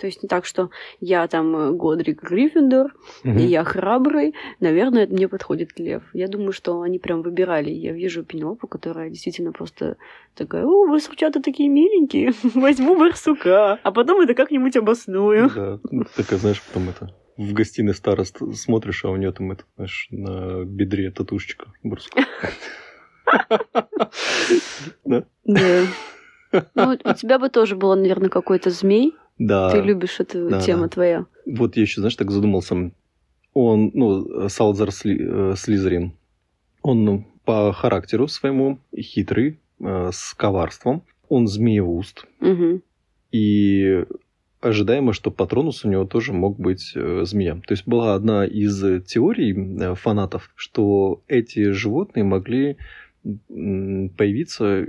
То 0.00 0.06
есть 0.06 0.22
не 0.22 0.28
так, 0.28 0.46
что 0.46 0.70
я 1.00 1.28
там 1.28 1.54
э, 1.56 1.70
Годрик 1.72 2.22
Гриффиндор, 2.22 2.94
Мгм. 3.22 3.38
и 3.38 3.42
я 3.42 3.64
храбрый, 3.64 4.34
наверное, 4.58 5.06
мне 5.06 5.28
подходит 5.28 5.78
лев. 5.78 6.02
Я 6.14 6.26
думаю, 6.26 6.52
что 6.52 6.80
они 6.80 6.98
прям 6.98 7.20
выбирали. 7.22 7.70
Я 7.70 7.92
вижу 7.92 8.24
Пенелопу, 8.24 8.66
которая 8.66 9.10
действительно 9.10 9.52
просто 9.52 9.96
такая, 10.34 10.64
о, 10.64 10.86
барсучата 10.88 11.42
такие 11.42 11.68
миленькие, 11.68 12.32
возьму 12.54 12.96
барсука, 12.98 13.78
а 13.82 13.92
потом 13.92 14.22
это 14.22 14.34
как-нибудь 14.34 14.76
обосную. 14.76 15.50
Да, 15.54 15.78
ну, 15.90 16.04
такая, 16.16 16.38
знаешь, 16.38 16.62
потом 16.62 16.88
это 16.88 17.14
в 17.36 17.52
гостиной 17.52 17.94
старост 17.94 18.38
смотришь, 18.54 19.04
а 19.04 19.10
у 19.10 19.16
нее 19.16 19.32
там 19.32 19.52
это, 19.52 19.64
знаешь, 19.76 20.08
на 20.10 20.64
бедре 20.64 21.10
татушечка 21.10 21.72
барсука. 21.82 22.22
Да. 25.04 25.24
Ну, 26.74 26.96
у 27.04 27.14
тебя 27.14 27.38
бы 27.38 27.48
тоже 27.48 27.76
было, 27.76 27.94
наверное, 27.94 28.28
какой-то 28.28 28.70
змей. 28.70 29.14
Да. 29.40 29.70
Ты 29.70 29.80
любишь 29.80 30.20
эту 30.20 30.50
да, 30.50 30.60
тему 30.60 30.82
да. 30.82 30.88
твоя. 30.90 31.26
Вот 31.46 31.74
я 31.76 31.82
еще, 31.82 32.02
знаешь, 32.02 32.14
так 32.14 32.30
задумался. 32.30 32.92
Он, 33.54 33.90
ну, 33.94 34.48
Салзар 34.50 34.90
Сли- 34.90 35.52
э, 35.52 35.56
Слизерин, 35.56 36.12
он 36.82 37.04
ну, 37.04 37.26
по 37.46 37.72
характеру 37.72 38.28
своему 38.28 38.78
хитрый, 38.94 39.58
э, 39.80 40.10
с 40.12 40.34
коварством. 40.34 41.02
Он 41.30 41.48
змееуст. 41.48 42.26
Мгм. 42.40 42.82
И 43.32 44.04
ожидаемо, 44.60 45.14
что 45.14 45.30
патронус 45.30 45.86
у 45.86 45.88
него 45.88 46.04
тоже 46.04 46.34
мог 46.34 46.60
быть 46.60 46.92
э, 46.94 47.22
змея. 47.24 47.54
То 47.66 47.72
есть 47.72 47.86
была 47.86 48.14
одна 48.14 48.44
из 48.44 49.04
теорий 49.06 49.54
э, 49.54 49.94
фанатов, 49.94 50.52
что 50.54 51.22
эти 51.28 51.70
животные 51.70 52.24
могли 52.24 52.76
появиться, 53.48 54.88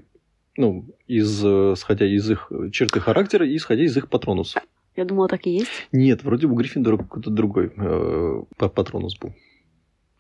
ну, 0.58 0.86
из, 1.08 1.44
э, 1.44 1.76
сходя 1.78 2.06
из 2.06 2.30
их 2.30 2.52
черты 2.72 3.00
характера 3.00 3.48
и 3.48 3.56
исходя 3.56 3.84
из 3.84 3.96
их 3.98 4.10
патронусов. 4.10 4.64
Я 4.96 5.06
думала, 5.06 5.28
так 5.28 5.48
и 5.48 5.52
есть. 5.52 5.72
Нет, 5.92 6.24
вроде 6.24 6.48
у 6.48 6.54
Гриффиндора 6.54 6.98
какой-то 6.98 7.30
другой 7.30 7.72
э, 7.76 8.44
па- 8.58 8.70
патронус 8.70 9.18
был. 9.18 9.34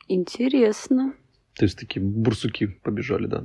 Интересно. 0.07 1.13
То 1.55 1.65
есть 1.65 1.77
такие 1.77 2.01
бурсуки 2.01 2.67
побежали, 2.67 3.27
да. 3.27 3.43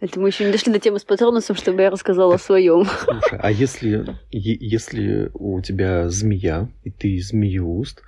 Это 0.00 0.18
мы 0.18 0.28
еще 0.28 0.46
не 0.46 0.52
дошли 0.52 0.72
до 0.72 0.78
темы 0.78 0.98
с 0.98 1.04
патронусом, 1.04 1.56
чтобы 1.56 1.82
я 1.82 1.90
рассказала 1.90 2.36
о 2.36 2.38
своем. 2.38 2.84
Слушай, 3.04 3.38
а 3.38 3.50
если, 3.50 4.16
если 4.30 5.30
у 5.34 5.60
тебя 5.60 6.08
змея, 6.08 6.70
и 6.84 6.90
ты 6.90 7.20
змееуст, 7.20 8.02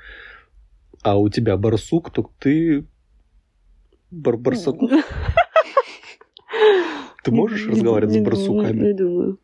а 1.02 1.18
у 1.18 1.28
тебя 1.28 1.56
барсук, 1.56 2.10
то 2.10 2.30
ты 2.38 2.86
бар 4.10 4.36
барсаку. 4.36 4.88
Ты 7.24 7.30
можешь 7.32 7.66
разговаривать 7.68 8.14
с 8.14 8.16
Не 8.18 8.22
барсуками? 8.24 8.92
думаю. 8.92 9.38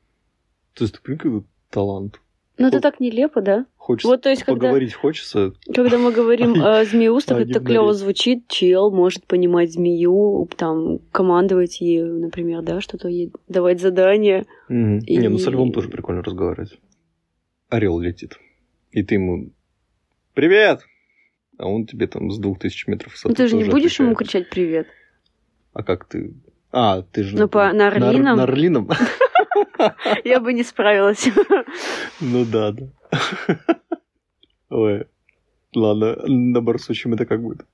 То 0.75 0.85
есть 0.85 0.95
ты 0.95 1.01
прикинь, 1.03 1.19
какой 1.19 1.45
талант. 1.71 2.21
Ну, 2.61 2.67
это 2.67 2.81
так 2.81 2.99
нелепо, 2.99 3.41
да? 3.41 3.67
Хочется 3.77 4.09
Вот, 4.09 4.23
то 4.23 4.31
есть, 4.31 4.43
когда, 4.43 4.61
поговорить 4.61 4.93
хочется. 4.93 5.53
когда 5.73 5.97
мы 5.97 6.11
говорим 6.13 6.55
о 6.63 6.85
змееустах, 6.85 7.39
Они 7.39 7.51
это 7.51 7.61
клево 7.61 7.95
звучит. 7.95 8.49
Чел 8.49 8.91
может 8.91 9.25
понимать 9.27 9.73
змею, 9.73 10.49
там, 10.57 10.99
командовать 11.13 11.81
ей, 11.81 12.03
например, 12.03 12.63
да, 12.63 12.81
что-то 12.81 13.09
ей 13.09 13.33
давать 13.47 13.81
задания. 13.81 14.45
И- 14.69 14.73
Не, 15.17 15.29
ну 15.29 15.39
со 15.39 15.51
львом 15.51 15.73
тоже 15.73 15.89
прикольно 15.89 16.23
разговаривать. 16.23 16.79
Орел 17.69 18.01
летит. 18.01 18.39
И 18.91 19.03
ты 19.05 19.15
ему 19.15 19.51
«Привет!» 20.35 20.81
А 21.59 21.69
он 21.69 21.87
тебе 21.87 22.07
там 22.07 22.31
с 22.31 22.39
двух 22.39 22.59
тысяч 22.59 22.87
метров 22.87 23.13
высоты 23.13 23.29
Ну, 23.29 23.35
ты 23.35 23.49
же 23.49 23.57
не 23.57 23.65
будешь 23.65 23.99
ему 24.01 24.15
кричать 24.15 24.49
«привет». 24.51 24.87
А 25.73 25.83
как 25.85 26.07
ты? 26.07 26.35
А, 26.71 27.03
ты 27.03 27.23
же... 27.25 27.37
Ну, 27.37 27.49
по- 27.49 27.73
на 27.73 27.89
орлином. 27.89 28.37
На, 28.37 28.43
орлином? 28.43 28.91
Я 30.25 30.41
бы 30.41 30.53
не 30.53 30.63
справилась. 30.65 31.29
Ну 32.21 32.45
да, 32.45 32.73
да. 32.73 32.87
Ой. 34.71 35.07
Ладно, 35.75 36.17
на 36.27 36.61
барсучьем 36.61 37.15
это 37.15 37.27
как 37.27 37.43
будет? 37.43 37.67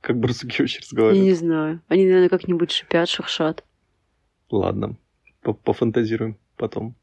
Как 0.00 0.18
барсуки 0.18 0.60
вообще 0.60 0.78
Я 0.78 0.82
разговаривают? 0.82 1.24
не 1.24 1.34
знаю. 1.34 1.80
Они, 1.88 2.04
наверное, 2.06 2.28
как-нибудь 2.28 2.70
шипят, 2.70 3.08
шуршат. 3.08 3.64
Ладно, 4.50 4.96
по- 5.42 5.52
пофантазируем 5.52 6.36
потом. 6.56 6.94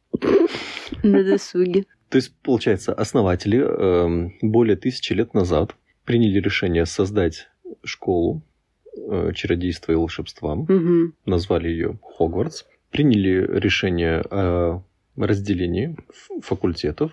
На 1.04 1.24
досуге. 1.24 1.86
То 2.10 2.18
есть, 2.18 2.34
получается, 2.42 2.94
основатели 2.94 3.60
эм, 3.60 4.34
более 4.42 4.76
тысячи 4.78 5.14
лет 5.14 5.34
назад 5.34 5.76
приняли 6.06 6.40
решение 6.40 6.86
создать 6.86 7.50
школу 7.84 8.42
чародейства 9.34 9.92
и 9.92 9.96
волшебства, 9.96 10.56
Мгм. 10.56 11.14
назвали 11.26 11.70
ее 11.70 12.00
Хогвартс, 12.02 12.66
приняли 12.92 13.46
решение 13.60 14.22
о 14.22 14.82
разделении 15.16 15.96
факультетов, 16.42 17.12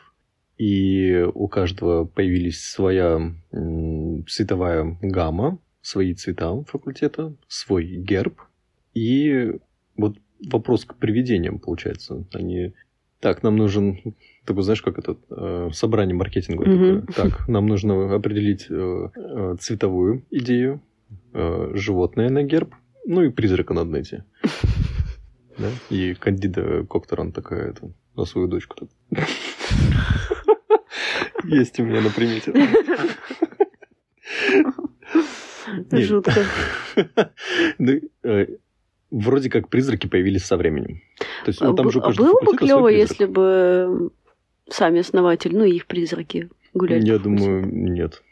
и 0.58 1.26
у 1.34 1.48
каждого 1.48 2.04
появились 2.04 2.60
своя 2.64 3.32
цветовая 4.28 4.96
гамма, 5.02 5.58
свои 5.82 6.14
цвета 6.14 6.62
факультета, 6.64 7.34
свой 7.48 7.84
герб, 7.84 8.40
и 8.94 9.52
вот 9.96 10.16
вопрос 10.50 10.84
к 10.84 10.94
привидениям, 10.96 11.58
получается. 11.58 12.24
Они... 12.32 12.72
Так, 13.20 13.42
нам 13.42 13.56
нужен 13.56 14.14
такой, 14.44 14.62
знаешь, 14.62 14.82
как 14.82 14.98
это, 14.98 15.16
э, 15.30 15.70
собрание 15.72 16.14
маркетинговое 16.14 16.68
Мгм. 16.68 17.06
такое. 17.06 17.30
Так, 17.30 17.48
нам 17.48 17.66
нужно 17.66 18.14
определить 18.14 18.66
э, 18.68 19.08
э, 19.16 19.56
цветовую 19.58 20.22
идею, 20.30 20.80
э, 21.32 21.70
животное 21.74 22.30
на 22.30 22.42
герб, 22.42 22.74
ну 23.04 23.22
и 23.22 23.30
призрака 23.30 23.74
надо 23.74 23.90
найти. 23.90 24.22
Да? 25.56 25.70
И 25.88 26.14
Кандида 26.14 26.84
Кокторан 26.84 27.30
такая 27.30 27.70
это, 27.70 27.92
на 28.16 28.24
свою 28.24 28.48
дочку. 28.48 28.74
так. 28.74 28.88
Есть 31.44 31.78
у 31.78 31.84
меня 31.84 32.00
на 32.00 32.10
примете. 32.10 32.52
Жутко. 36.04 36.44
Ну, 37.78 38.00
э, 38.24 38.46
Вроде 39.14 39.48
как 39.48 39.68
призраки 39.68 40.08
появились 40.08 40.44
со 40.44 40.56
временем. 40.56 41.00
То 41.44 41.50
есть, 41.50 41.60
ну, 41.60 41.72
там 41.74 41.88
же 41.92 42.00
было 42.00 42.40
бы 42.40 42.56
клево, 42.56 42.88
если 42.88 43.26
бы 43.26 44.10
сами 44.68 45.00
основатели, 45.00 45.54
ну 45.54 45.62
и 45.62 45.76
их 45.76 45.86
призраки 45.86 46.50
гуляли. 46.72 47.06
Я 47.06 47.20
думаю, 47.20 47.64
нет. 47.64 48.24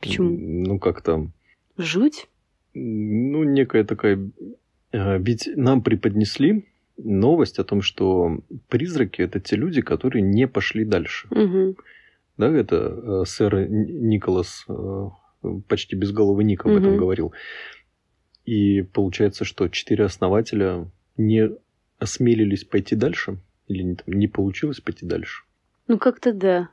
Почему? 0.00 0.30
Ну, 0.30 0.78
как 0.78 1.02
там... 1.02 1.34
Жуть? 1.76 2.26
Ну, 2.74 3.44
некая 3.44 3.84
такая... 3.84 4.30
э, 4.92 5.18
Ведь 5.18 5.48
нам 5.56 5.82
преподнесли 5.82 6.66
новость 6.96 7.58
о 7.58 7.64
том, 7.64 7.82
что 7.82 8.40
призраки– 8.68 9.22
это 9.22 9.40
те 9.40 9.56
люди, 9.56 9.80
которые 9.82 10.22
не 10.22 10.46
пошли 10.46 10.84
дальше. 10.84 11.28
Мгм. 11.30 11.76
Да, 12.36 12.48
это 12.48 12.76
э, 12.76 13.24
сэр 13.26 13.68
Николас, 13.68 14.64
э, 14.68 15.08
почти 15.68 15.96
безголовый 15.96 16.44
Ник 16.44 16.64
об 16.66 16.72
этом 16.76 16.90
Мгм. 16.92 16.98
говорил. 16.98 17.32
И 18.44 18.82
получается, 18.82 19.44
что 19.44 19.68
четыре 19.68 20.04
основателя 20.04 20.90
не 21.16 21.50
осмелились 21.98 22.64
пойти 22.64 22.96
дальше, 22.96 23.38
или 23.68 23.82
не, 23.82 23.94
там, 23.94 24.14
не 24.14 24.26
получилось 24.28 24.80
пойти 24.80 25.06
дальше. 25.06 25.44
Ну 25.88 25.98
как-то 25.98 26.32
да. 26.32 26.70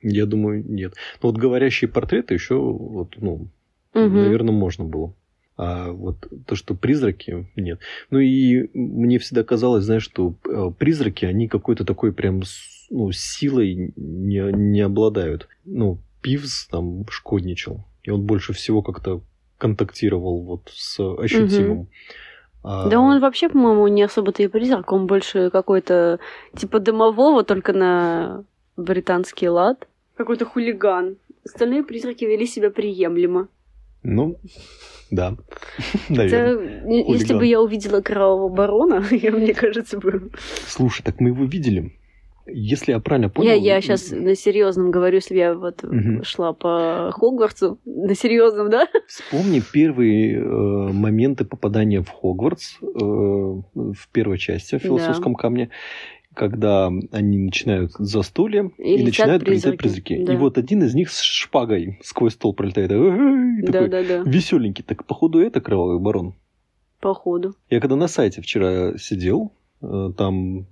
Я 0.00 0.26
думаю, 0.26 0.64
нет. 0.64 0.94
Но 1.22 1.30
вот 1.30 1.38
говорящие 1.38 1.88
портреты 1.88 2.34
еще, 2.34 2.54
вот, 2.56 3.14
ну, 3.18 3.48
Мгм. 3.94 4.14
наверное, 4.14 4.52
можно 4.54 4.84
было. 4.84 5.14
А 5.58 5.90
вот 5.90 6.28
то, 6.46 6.54
что 6.54 6.74
призраки, 6.74 7.48
нет. 7.56 7.80
Ну 8.10 8.20
и 8.20 8.70
мне 8.74 9.18
всегда 9.18 9.42
казалось, 9.42 9.84
знаешь, 9.84 10.04
что 10.04 10.34
э, 10.48 10.70
призраки, 10.78 11.24
они 11.24 11.48
какой-то 11.48 11.84
такой 11.84 12.12
прям 12.12 12.42
ну, 12.90 13.10
силой 13.10 13.92
не, 13.96 14.52
не 14.52 14.80
обладают. 14.80 15.48
Ну, 15.64 15.98
Пивз 16.22 16.68
там 16.68 17.04
шкодничал. 17.10 17.84
И 18.04 18.10
он 18.10 18.22
больше 18.22 18.52
всего 18.52 18.82
как-то 18.82 19.20
контактировал 19.58 20.42
вот 20.42 20.70
с 20.72 21.00
ощутимым. 21.00 21.88
А, 22.62 22.88
Да 22.88 23.00
он 23.00 23.20
вообще, 23.20 23.48
по-моему, 23.48 23.88
не 23.88 24.04
особо-то 24.04 24.44
и 24.44 24.48
призрак, 24.48 24.92
он 24.92 25.06
больше 25.06 25.50
какой-то 25.50 26.20
типа 26.56 26.78
домового, 26.78 27.42
только 27.42 27.72
на 27.72 28.44
британский 28.76 29.48
лад. 29.48 29.88
Какой-то 30.16 30.44
хулиган. 30.44 31.16
Остальные 31.44 31.82
призраки 31.82 32.24
вели 32.24 32.46
себя 32.46 32.70
приемлемо. 32.70 33.48
Ну, 34.08 34.36
да. 35.10 35.36
Наверное. 36.08 36.80
Это, 36.80 37.12
если 37.12 37.34
бы 37.34 37.46
я 37.46 37.60
увидела 37.60 38.00
кровавого 38.00 38.48
барона, 38.48 39.04
я, 39.10 39.30
мне 39.32 39.54
кажется, 39.54 39.98
бы... 39.98 40.30
Слушай, 40.66 41.02
так 41.02 41.20
мы 41.20 41.28
его 41.30 41.44
видели. 41.44 41.92
Если 42.50 42.92
я 42.92 42.98
правильно 43.00 43.28
понял... 43.28 43.50
Я, 43.50 43.74
я 43.74 43.80
сейчас 43.82 44.10
на 44.10 44.34
серьезном 44.34 44.90
говорю, 44.90 45.16
если 45.16 45.36
я 45.36 45.52
вот 45.54 45.82
Мгм. 45.82 46.24
шла 46.24 46.54
по 46.54 47.10
Хогвартсу, 47.14 47.78
на 47.84 48.14
серьезном, 48.14 48.70
да? 48.70 48.86
Вспомни 49.06 49.60
первые 49.72 50.38
э, 50.38 50.42
моменты 50.42 51.44
попадания 51.44 52.00
в 52.00 52.08
Хогвартс 52.08 52.78
э, 52.80 52.86
в 52.86 54.08
первой 54.12 54.38
части 54.38 54.76
в 54.76 54.82
Да. 54.82 54.88
философском 54.88 55.34
камне, 55.34 55.68
когда 56.38 56.90
они 57.12 57.38
начинают 57.38 57.92
застолье 57.98 58.70
И 58.78 58.82
и, 58.94 58.96
летят 58.98 59.04
начинают 59.06 59.44
прилетать 59.44 59.78
призраки, 59.78 60.06
призраки. 60.14 60.24
да. 60.26 60.32
И 60.32 60.36
вот 60.36 60.56
один 60.58 60.82
из 60.84 60.94
них 60.94 61.10
с 61.10 61.20
шпагой 61.20 61.98
сквозь 62.02 62.34
стол 62.34 62.54
пролетает. 62.54 62.90
«Эй!» 62.92 63.62
такой 63.66 63.88
Да-да-да, 63.88 64.22
веселенький. 64.30 64.84
Так 64.84 65.04
походу 65.04 65.40
это 65.40 65.60
кровавый 65.60 65.98
барон. 65.98 66.34
походу. 67.00 67.54
Я 67.70 67.80
когда 67.80 67.96
на 67.96 68.08
сайте 68.08 68.40
вчера 68.40 68.96
сидел, 68.98 69.52
э, 69.82 70.12
там 70.16 70.66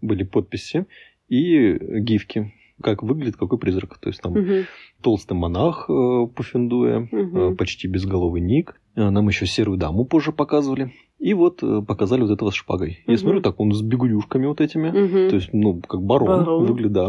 были 0.00 0.24
подписи 0.24 0.86
и 1.28 1.78
гифки, 2.00 2.52
как 2.82 3.02
выглядит 3.02 3.36
какой 3.36 3.58
призрак. 3.58 3.98
То 3.98 4.08
есть 4.08 4.20
там 4.20 4.32
Мгм, 4.32 4.64
толстый 5.02 5.34
монах 5.34 5.86
э, 5.88 6.26
Пуффендуя, 6.34 7.08
мгм. 7.10 7.38
э, 7.52 7.54
почти 7.56 7.88
безголовый 7.88 8.40
Ник. 8.40 8.80
Э, 8.96 9.10
Нам 9.10 9.28
еще 9.28 9.46
серую 9.46 9.78
даму 9.78 10.04
позже 10.04 10.32
показывали. 10.32 10.92
И 11.24 11.32
вот 11.34 11.62
э, 11.62 11.82
показали 11.86 12.20
вот 12.22 12.30
этого 12.30 12.50
с 12.50 12.54
шпагой. 12.54 12.98
Я 13.06 13.14
Мгм. 13.14 13.18
смотрю, 13.18 13.40
так 13.40 13.58
он 13.60 13.72
с 13.72 13.80
бегудюшками 13.80 14.46
вот 14.46 14.60
этими. 14.60 14.90
Мгм. 14.90 15.30
То 15.30 15.36
есть, 15.36 15.50
ну, 15.54 15.80
как 15.80 16.02
барон, 16.02 16.26
Барон. 16.44 16.66
выглядит, 16.66 16.92
да. 16.92 17.08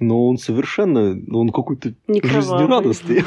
Но 0.00 0.26
он 0.28 0.36
совершенно, 0.36 1.14
ну, 1.14 1.40
он 1.40 1.48
какой-то 1.50 1.94
жизнерадостный, 2.06 3.22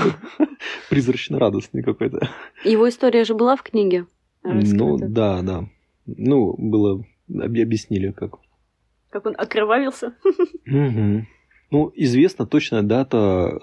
призрачно 0.89 1.39
радостный 1.39 1.81
какой-то. 1.84 2.29
Его 2.63 2.88
история 2.88 3.23
же 3.23 3.34
была 3.34 3.55
в 3.55 3.63
книге. 3.63 4.05
Ну, 4.43 4.53
раскрыта. 4.53 5.07
да, 5.07 5.41
да. 5.41 5.65
Ну, 6.05 6.55
было, 6.57 7.03
об- 7.27 7.60
объяснили 7.60 8.12
как. 8.12 8.36
Как 9.10 9.25
он 9.25 9.36
окровавился. 9.38 10.13
Мгм. 10.65 11.27
Ну, 11.71 11.91
известна 11.95 12.45
точная 12.45 12.84
дата 12.84 13.60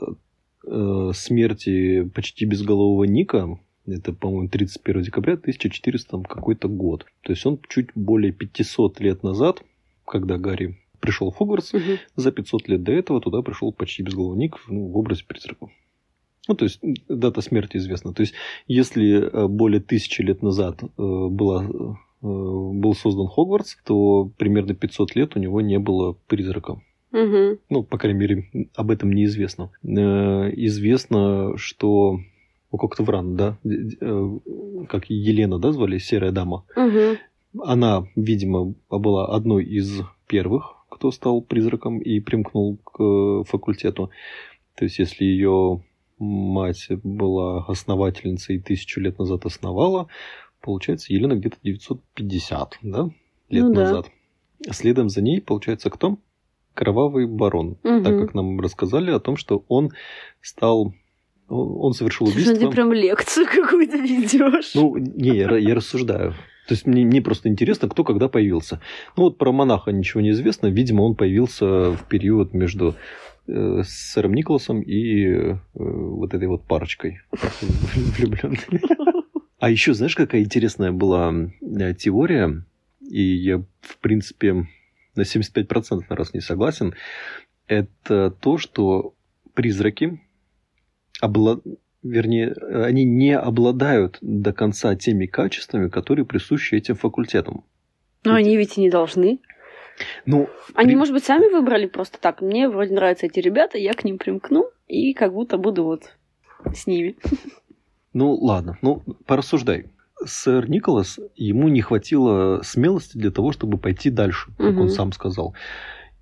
э, 0.66 1.10
смерти 1.14 2.02
почти 2.14 2.46
безголового 2.46 3.04
Ника. 3.04 3.58
Это, 3.90 4.12
по-моему, 4.12 4.48
31 4.48 5.02
декабря 5.02 5.34
1400 5.34 6.10
там 6.10 6.24
какой-то 6.24 6.68
год. 6.68 7.06
То 7.22 7.32
есть 7.32 7.46
он 7.46 7.58
чуть 7.68 7.88
более 7.94 8.32
500 8.32 9.00
лет 9.00 9.22
назад, 9.22 9.62
когда 10.04 10.36
Гарри 10.36 10.78
пришел 11.00 11.30
в 11.30 11.36
Хогвартс, 11.36 11.72
Мгм. 11.72 11.98
за 12.16 12.32
500 12.32 12.68
лет 12.68 12.82
до 12.82 12.92
этого 12.92 13.20
туда 13.20 13.42
пришел 13.42 13.72
почти 13.72 14.02
безголовый 14.02 14.38
Ник 14.38 14.56
ну, 14.68 14.88
в 14.88 14.96
образе 14.96 15.24
призрака. 15.26 15.68
Ну, 16.48 16.54
то 16.54 16.64
есть 16.64 16.80
дата 17.08 17.40
смерти 17.42 17.76
известна. 17.76 18.12
То 18.14 18.22
есть, 18.22 18.34
если 18.66 19.20
э, 19.20 19.48
более 19.48 19.80
тысячи 19.80 20.22
лет 20.22 20.42
назад 20.42 20.82
э, 20.82 20.86
была, 20.96 21.64
э, 21.64 21.94
был 22.22 22.94
создан 22.94 23.28
Хогвартс, 23.28 23.76
то 23.84 24.30
примерно 24.38 24.74
500 24.74 25.14
лет 25.14 25.36
у 25.36 25.40
него 25.40 25.60
не 25.60 25.78
было 25.78 26.16
призрака. 26.26 26.80
Мгм. 27.12 27.58
Ну, 27.68 27.82
по 27.82 27.98
крайней 27.98 28.18
мере, 28.18 28.50
об 28.74 28.90
этом 28.90 29.12
неизвестно. 29.12 29.70
Известно, 29.82 31.56
что... 31.56 32.18
Ну, 32.70 32.78
как-то 32.78 33.02
Вран, 33.02 33.36
да? 33.36 33.56
Э, 33.64 34.38
Как 34.88 35.08
Елена, 35.08 35.58
да, 35.58 35.72
звали? 35.72 35.98
Серая 35.98 36.32
дама. 36.32 36.64
Мгм. 36.76 37.18
Она, 37.62 38.04
видимо, 38.14 38.74
была 38.90 39.26
одной 39.34 39.64
из 39.64 40.02
первых, 40.26 40.76
кто 40.90 41.10
стал 41.10 41.40
призраком 41.40 41.98
и 41.98 42.20
примкнул 42.20 42.76
к 42.76 43.02
э, 43.02 43.44
факультету. 43.46 44.10
То 44.76 44.84
есть, 44.84 44.98
если 44.98 45.24
ее 45.24 45.82
мать 46.18 46.88
была 47.02 47.64
основательницей 47.66 48.56
и 48.56 48.60
тысячу 48.60 49.00
лет 49.00 49.18
назад 49.18 49.46
основала, 49.46 50.08
получается, 50.60 51.12
Елена 51.12 51.34
где-то 51.34 51.56
950, 51.62 52.78
да? 52.82 53.10
Лет 53.48 53.64
Ну 53.64 53.74
да. 53.74 53.80
назад. 53.82 54.10
Следом 54.70 55.08
за 55.08 55.22
ней, 55.22 55.40
получается, 55.40 55.88
кто? 55.88 56.18
Кровавый 56.74 57.26
барон. 57.26 57.78
Мгм. 57.82 58.04
Так 58.04 58.18
как 58.20 58.34
нам 58.34 58.60
рассказали 58.60 59.10
о 59.10 59.20
том, 59.20 59.36
что 59.36 59.64
он 59.68 59.90
стал... 60.42 60.92
Он, 61.48 61.86
он 61.86 61.92
совершил 61.92 62.26
Слушай, 62.26 62.44
ну 62.44 62.50
убийство. 62.50 62.68
ты 62.68 62.74
прям 62.74 62.92
лекцию 62.92 63.46
какую-то 63.46 63.96
ведешь. 63.96 64.74
Ну, 64.74 64.96
не, 64.96 65.36
я, 65.36 65.56
я 65.56 65.74
рассуждаю. 65.74 66.34
То 66.66 66.74
есть 66.74 66.86
мне, 66.86 67.04
мне 67.04 67.22
просто 67.22 67.48
интересно, 67.48 67.88
кто 67.88 68.04
когда 68.04 68.28
появился. 68.28 68.80
Ну 69.16 69.24
вот 69.24 69.38
про 69.38 69.52
монаха 69.52 69.90
ничего 69.90 70.20
не 70.20 70.30
известно. 70.30 70.66
Видимо, 70.66 71.02
он 71.02 71.14
появился 71.14 71.92
в 71.92 72.04
период 72.08 72.52
между 72.52 72.94
э, 73.46 73.82
сэром 73.84 74.34
Николасом 74.34 74.82
и 74.82 75.24
э, 75.24 75.56
вот 75.72 76.34
этой 76.34 76.46
вот 76.46 76.64
парочкой 76.64 77.22
влюбленной. 78.18 78.58
А 79.58 79.70
еще, 79.70 79.94
знаешь, 79.94 80.14
какая 80.14 80.42
интересная 80.42 80.92
была 80.92 81.34
э, 81.62 81.94
теория, 81.94 82.62
и 83.00 83.22
я, 83.22 83.64
в 83.80 83.98
принципе, 84.00 84.66
на 85.16 85.22
75% 85.22 86.02
на 86.08 86.16
раз 86.16 86.34
не 86.34 86.40
согласен, 86.40 86.94
это 87.66 88.30
то, 88.30 88.58
что 88.58 89.14
призраки 89.54 90.20
обла- 91.22 91.60
вернее, 92.02 92.52
они 92.84 93.04
не 93.04 93.36
обладают 93.36 94.18
до 94.20 94.52
конца 94.52 94.94
теми 94.96 95.26
качествами, 95.26 95.88
которые 95.88 96.24
присущи 96.24 96.74
этим 96.74 96.94
факультетам. 96.94 97.64
Но 98.24 98.34
они 98.34 98.56
ведь 98.56 98.76
и 98.78 98.80
не 98.80 98.90
должны. 98.90 99.40
Ну, 100.26 100.48
Они, 100.74 100.90
при- 100.90 100.96
может 100.96 101.12
быть, 101.14 101.24
сами 101.24 101.50
выбрали 101.52 101.86
просто 101.86 102.18
так. 102.20 102.40
Мне 102.40 102.68
вроде 102.68 102.94
нравятся 102.94 103.26
эти 103.26 103.40
ребята, 103.40 103.78
я 103.78 103.94
к 103.94 104.04
ним 104.04 104.18
примкну 104.18 104.66
и 104.86 105.12
как 105.12 105.32
будто 105.32 105.58
буду 105.58 105.84
вот 105.84 106.14
с 106.72 106.86
ними. 106.86 107.16
ну 108.12 108.32
ладно, 108.34 108.78
ну 108.82 109.02
порассуждай. 109.26 109.86
Сэр 110.24 110.68
Николас, 110.68 111.20
ему 111.36 111.68
не 111.68 111.80
хватило 111.80 112.60
смелости 112.62 113.16
для 113.16 113.30
того, 113.30 113.52
чтобы 113.52 113.78
пойти 113.78 114.10
дальше, 114.10 114.50
как 114.58 114.72
Мгм. 114.72 114.80
он 114.82 114.88
сам 114.90 115.12
сказал. 115.12 115.54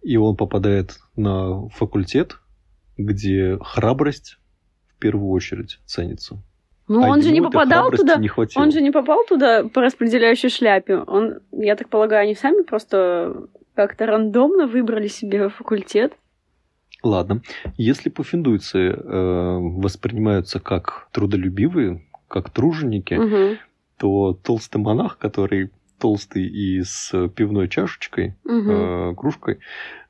И 0.03 0.17
он 0.19 0.37
попадает 0.37 0.99
на 1.17 1.69
факультет, 1.71 2.37
где 2.99 3.59
храбрость 3.61 4.39
в 4.97 4.99
первую 4.99 5.31
очередь 5.31 5.79
ценится. 5.85 6.39
Ну, 6.89 7.05
А 7.05 7.09
он 7.09 7.21
же 7.21 7.33
не 7.33 7.43
попадал 7.43 7.91
туда. 7.91 8.17
Не 8.17 8.29
хватило. 8.29 8.63
Он 8.63 8.71
же 8.71 8.81
не 8.81 8.91
попал 8.93 9.25
туда 9.29 9.65
по 9.65 9.83
распределяющей 9.83 10.49
шляпе. 10.49 10.99
Он, 10.99 11.41
я 11.53 11.75
так 11.77 11.89
полагаю, 11.89 12.23
они 12.23 12.35
сами 12.35 12.63
просто 12.63 13.49
как-то 13.75 14.07
рандомно 14.07 14.67
выбрали 14.67 15.09
себе 15.09 15.49
факультет. 15.49 16.13
Ладно. 17.03 17.43
Если 17.77 18.09
пуффиндуйцы 18.09 18.79
э, 18.79 19.59
воспринимаются 19.59 20.61
как 20.61 21.09
трудолюбивые, 21.13 22.07
как 22.29 22.51
труженики, 22.51 23.15
Мгм, 23.15 23.59
то 23.99 24.33
толстый 24.33 24.79
монах, 24.79 25.19
который 25.19 25.71
толстый 25.99 26.47
и 26.47 26.83
с 26.83 27.29
пивной 27.31 27.69
чашечкой, 27.69 28.37
мгм. 28.45 28.71
э, 28.71 29.15
кружкой, 29.15 29.59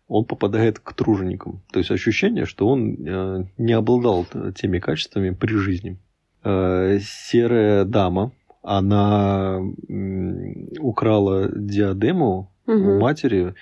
он 0.09 0.25
попадает 0.25 0.79
к 0.79 0.93
труженикам. 0.93 1.61
То 1.73 1.79
есть 1.79 1.91
ощущение, 1.91 2.47
что 2.47 2.69
он 2.69 2.95
э, 2.95 3.45
не 3.59 3.73
обладал 3.73 4.27
теми 4.55 4.79
качествами 4.79 5.31
при 5.31 5.55
жизни. 5.55 5.99
Э, 6.45 6.99
серая 7.01 7.85
дама, 7.85 8.33
она 8.63 9.61
украла 10.81 11.49
диадему 11.55 12.51
у 12.67 12.73
Мгм, 12.73 12.99
матери, 12.99 13.55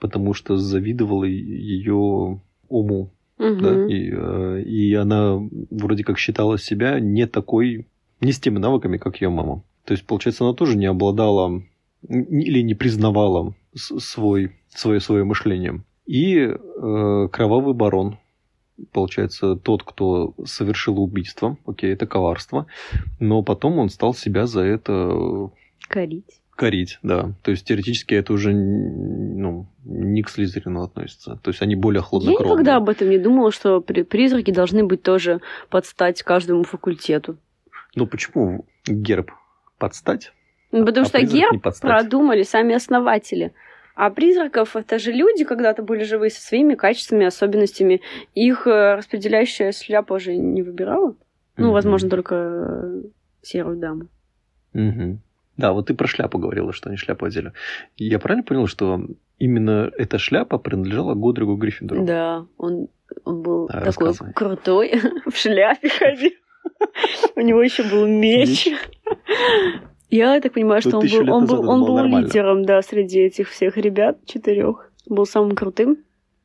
потому 0.00 0.34
что 0.34 0.56
завидовала 0.56 1.24
ее 1.24 2.40
уму. 2.68 3.10
мгм. 3.38 3.62
Да? 3.62 3.86
И, 3.86 4.10
э, 4.12 4.62
и 4.62 4.94
она 4.94 5.40
вроде 5.70 6.04
как 6.04 6.18
считала 6.18 6.58
себя 6.58 7.00
не 7.00 7.26
такой, 7.26 7.86
не 8.20 8.32
с 8.32 8.40
теми 8.40 8.58
навыками, 8.58 8.98
как 8.98 9.20
ее 9.20 9.30
мама. 9.30 9.62
То 9.84 9.94
есть, 9.94 10.04
получается, 10.04 10.44
она 10.44 10.54
тоже 10.54 10.76
не 10.76 10.86
обладала 10.86 11.62
или 12.08 12.60
не 12.62 12.74
признавала 12.74 13.54
свой, 13.74 14.52
свое, 14.68 15.00
свое 15.00 15.24
мышление. 15.24 15.82
И 16.08 16.36
э, 16.38 17.28
кровавый 17.30 17.74
барон, 17.74 18.16
получается, 18.92 19.56
тот, 19.56 19.82
кто 19.82 20.32
совершил 20.44 20.98
убийство, 21.00 21.58
окей, 21.66 21.92
это 21.92 22.06
коварство, 22.06 22.66
но 23.20 23.42
потом 23.42 23.78
он 23.78 23.90
стал 23.90 24.14
себя 24.14 24.46
за 24.46 24.62
это 24.62 25.50
Корить. 25.86 26.40
корить, 26.56 26.98
да. 27.02 27.32
То 27.42 27.50
есть, 27.50 27.66
теоретически 27.66 28.14
это 28.14 28.32
уже 28.32 28.52
ну, 28.54 29.66
не 29.84 30.22
к 30.22 30.30
Слизерину 30.30 30.82
относится. 30.82 31.38
То 31.42 31.50
есть, 31.50 31.60
они 31.60 31.74
более 31.76 31.98
Я 32.00 32.04
хладнокровные. 32.04 32.52
никогда 32.52 32.76
об 32.76 32.88
этом 32.88 33.10
не 33.10 33.18
думала, 33.18 33.52
что 33.52 33.80
при- 33.82 34.02
призраки 34.02 34.50
должны 34.50 34.84
быть 34.84 35.02
тоже 35.02 35.40
под 35.68 35.84
стать 35.84 36.22
каждому 36.22 36.64
факультету. 36.64 37.36
Ну 37.94 38.06
почему 38.06 38.64
герб 38.86 39.30
подстать? 39.78 40.32
Ну, 40.72 40.84
Потому 40.86 41.04
а 41.04 41.08
что 41.08 41.20
герб 41.22 41.62
подстать? 41.62 41.90
продумали 41.90 42.44
сами 42.44 42.74
основатели. 42.74 43.52
А 43.98 44.10
призраков 44.10 44.76
это 44.76 45.00
же 45.00 45.10
люди 45.10 45.42
когда-то 45.44 45.82
были 45.82 46.04
живые 46.04 46.30
со 46.30 46.40
своими 46.40 46.76
качествами, 46.76 47.26
особенностями. 47.26 48.00
Их 48.32 48.64
э, 48.68 48.94
распределяющая 48.94 49.72
шляпа 49.72 50.20
же 50.20 50.36
не 50.36 50.62
выбирала. 50.62 51.16
Ну, 51.56 51.64
Мгм. 51.64 51.72
возможно, 51.72 52.08
только 52.08 52.34
э, 52.36 53.02
серую 53.42 53.76
даму. 53.78 54.06
Мгм. 54.72 55.20
Да, 55.56 55.72
вот 55.72 55.86
ты 55.86 55.94
про 55.94 56.06
шляпу 56.06 56.38
говорила, 56.38 56.72
что 56.72 56.90
они 56.90 56.96
шляпу 56.96 57.24
одели. 57.26 57.52
Я 57.96 58.20
правильно 58.20 58.44
понял, 58.44 58.68
что 58.68 59.00
именно 59.40 59.90
эта 59.98 60.18
шляпа 60.18 60.58
принадлежала 60.58 61.14
Годригу 61.14 61.56
Гриффиндору? 61.56 62.04
Да, 62.06 62.46
он, 62.56 62.86
он 63.24 63.42
был 63.42 63.68
А, 63.68 63.80
такой 63.80 64.14
крутой, 64.32 64.92
в 65.26 65.34
шляпе 65.36 65.88
ходил. 65.88 66.30
У 67.34 67.40
него 67.40 67.60
еще 67.64 67.82
был 67.82 68.06
меч. 68.06 68.68
Я 70.10 70.40
так 70.40 70.52
понимаю, 70.54 70.80
Тут 70.82 70.90
что 70.90 70.98
он 70.98 71.06
был, 71.26 71.34
он 71.34 71.46
был, 71.46 71.68
он 71.70 71.84
был 71.84 71.96
нормально. 71.96 72.26
лидером, 72.26 72.64
да, 72.64 72.80
среди 72.82 73.20
этих 73.20 73.50
всех 73.50 73.76
ребят 73.76 74.18
четырех. 74.26 74.90
Был 75.06 75.26
самым 75.26 75.54
крутым. 75.54 75.98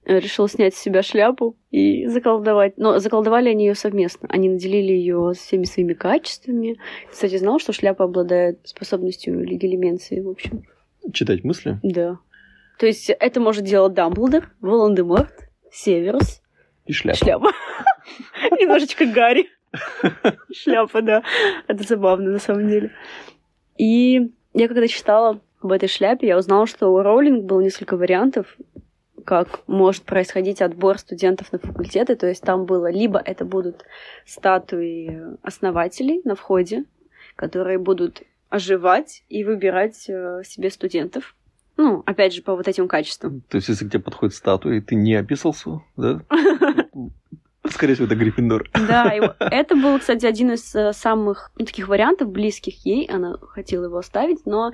Э, 0.06 0.20
Решил 0.20 0.48
снять 0.50 0.76
с 0.76 0.80
себя 0.82 1.02
шляпу 1.02 1.56
и 1.72 2.06
заколдовать. 2.08 2.78
Но 2.78 3.00
заколдовали 3.00 3.50
они 3.50 3.68
ее 3.68 3.76
совместно. 3.76 4.28
Они 4.30 4.50
наделили 4.50 4.92
ее 4.92 5.32
всеми 5.34 5.64
своими 5.64 5.94
качествами. 5.94 6.78
Кстати, 7.10 7.38
знал, 7.38 7.60
что 7.60 7.72
шляпа 7.72 8.04
обладает 8.06 8.60
способностью 8.66 9.44
легилименции, 9.46 10.20
в 10.20 10.30
общем. 10.30 10.64
Читать 11.14 11.44
мысли? 11.44 11.80
Да. 11.84 12.20
То 12.80 12.86
есть 12.86 13.10
это 13.10 13.40
может 13.40 13.64
делать 13.64 13.94
Дамблдор, 13.94 14.50
Волан-де-Морт, 14.62 15.50
Северус, 15.72 16.42
И 16.86 16.92
шляпа. 16.92 17.18
Шляпа. 17.18 17.52
Немножечко 18.60 19.06
Гарри. 19.06 19.48
Шляпа, 20.54 21.02
да. 21.02 21.24
Это 21.68 21.84
забавно, 21.84 22.32
на 22.32 22.40
самом 22.40 22.68
деле. 22.68 22.92
И 23.78 24.32
я 24.54 24.68
когда 24.68 24.88
читала 24.88 25.40
об 25.62 25.72
этой 25.72 25.90
шляпе, 25.90 26.28
я 26.28 26.38
узнала, 26.38 26.68
что 26.68 26.90
у 26.90 27.02
Роулинг 27.02 27.46
было 27.46 27.62
несколько 27.62 27.98
вариантов, 27.98 28.58
как 29.26 29.62
может 29.68 30.04
происходить 30.04 30.62
отбор 30.62 30.98
студентов 31.00 31.52
на 31.52 31.60
факультеты. 31.60 32.16
То 32.16 32.28
есть 32.28 32.42
там 32.42 32.66
было 32.66 32.92
либо 32.92 33.22
это 33.24 33.46
будут 33.46 33.86
статуи 34.26 35.38
основателей 35.42 36.22
на 36.24 36.36
входе, 36.36 36.84
которые 37.36 37.78
будут 37.80 38.24
оживать 38.50 39.24
и 39.30 39.44
выбирать 39.44 40.06
э, 40.08 40.44
себе 40.46 40.70
студентов. 40.70 41.36
Ну, 41.76 42.04
опять 42.06 42.36
же, 42.36 42.44
по 42.44 42.56
вот 42.56 42.68
этим 42.68 42.88
качествам. 42.88 43.42
То 43.50 43.58
есть, 43.58 43.68
если 43.68 43.88
к 43.88 43.92
тебе 43.92 44.04
подходит 44.04 44.36
статуя, 44.36 44.76
и 44.76 44.82
ты 44.82 44.94
не 44.94 45.16
описался, 45.16 45.82
да? 45.98 46.22
Скорее 47.84 47.96
всего, 47.96 48.06
это 48.06 48.16
Гриффиндор. 48.16 48.70
Да, 48.88 49.12
это 49.42 49.76
был, 49.76 50.00
кстати, 50.00 50.26
один 50.26 50.54
из 50.54 50.74
э, 50.74 50.94
самых 50.94 51.52
ну, 51.60 51.66
таких 51.66 51.90
вариантов, 51.90 52.30
близких 52.30 52.86
ей. 52.86 53.06
Она 53.08 53.36
хотела 53.50 53.84
его 53.84 53.98
оставить, 53.98 54.46
но 54.46 54.72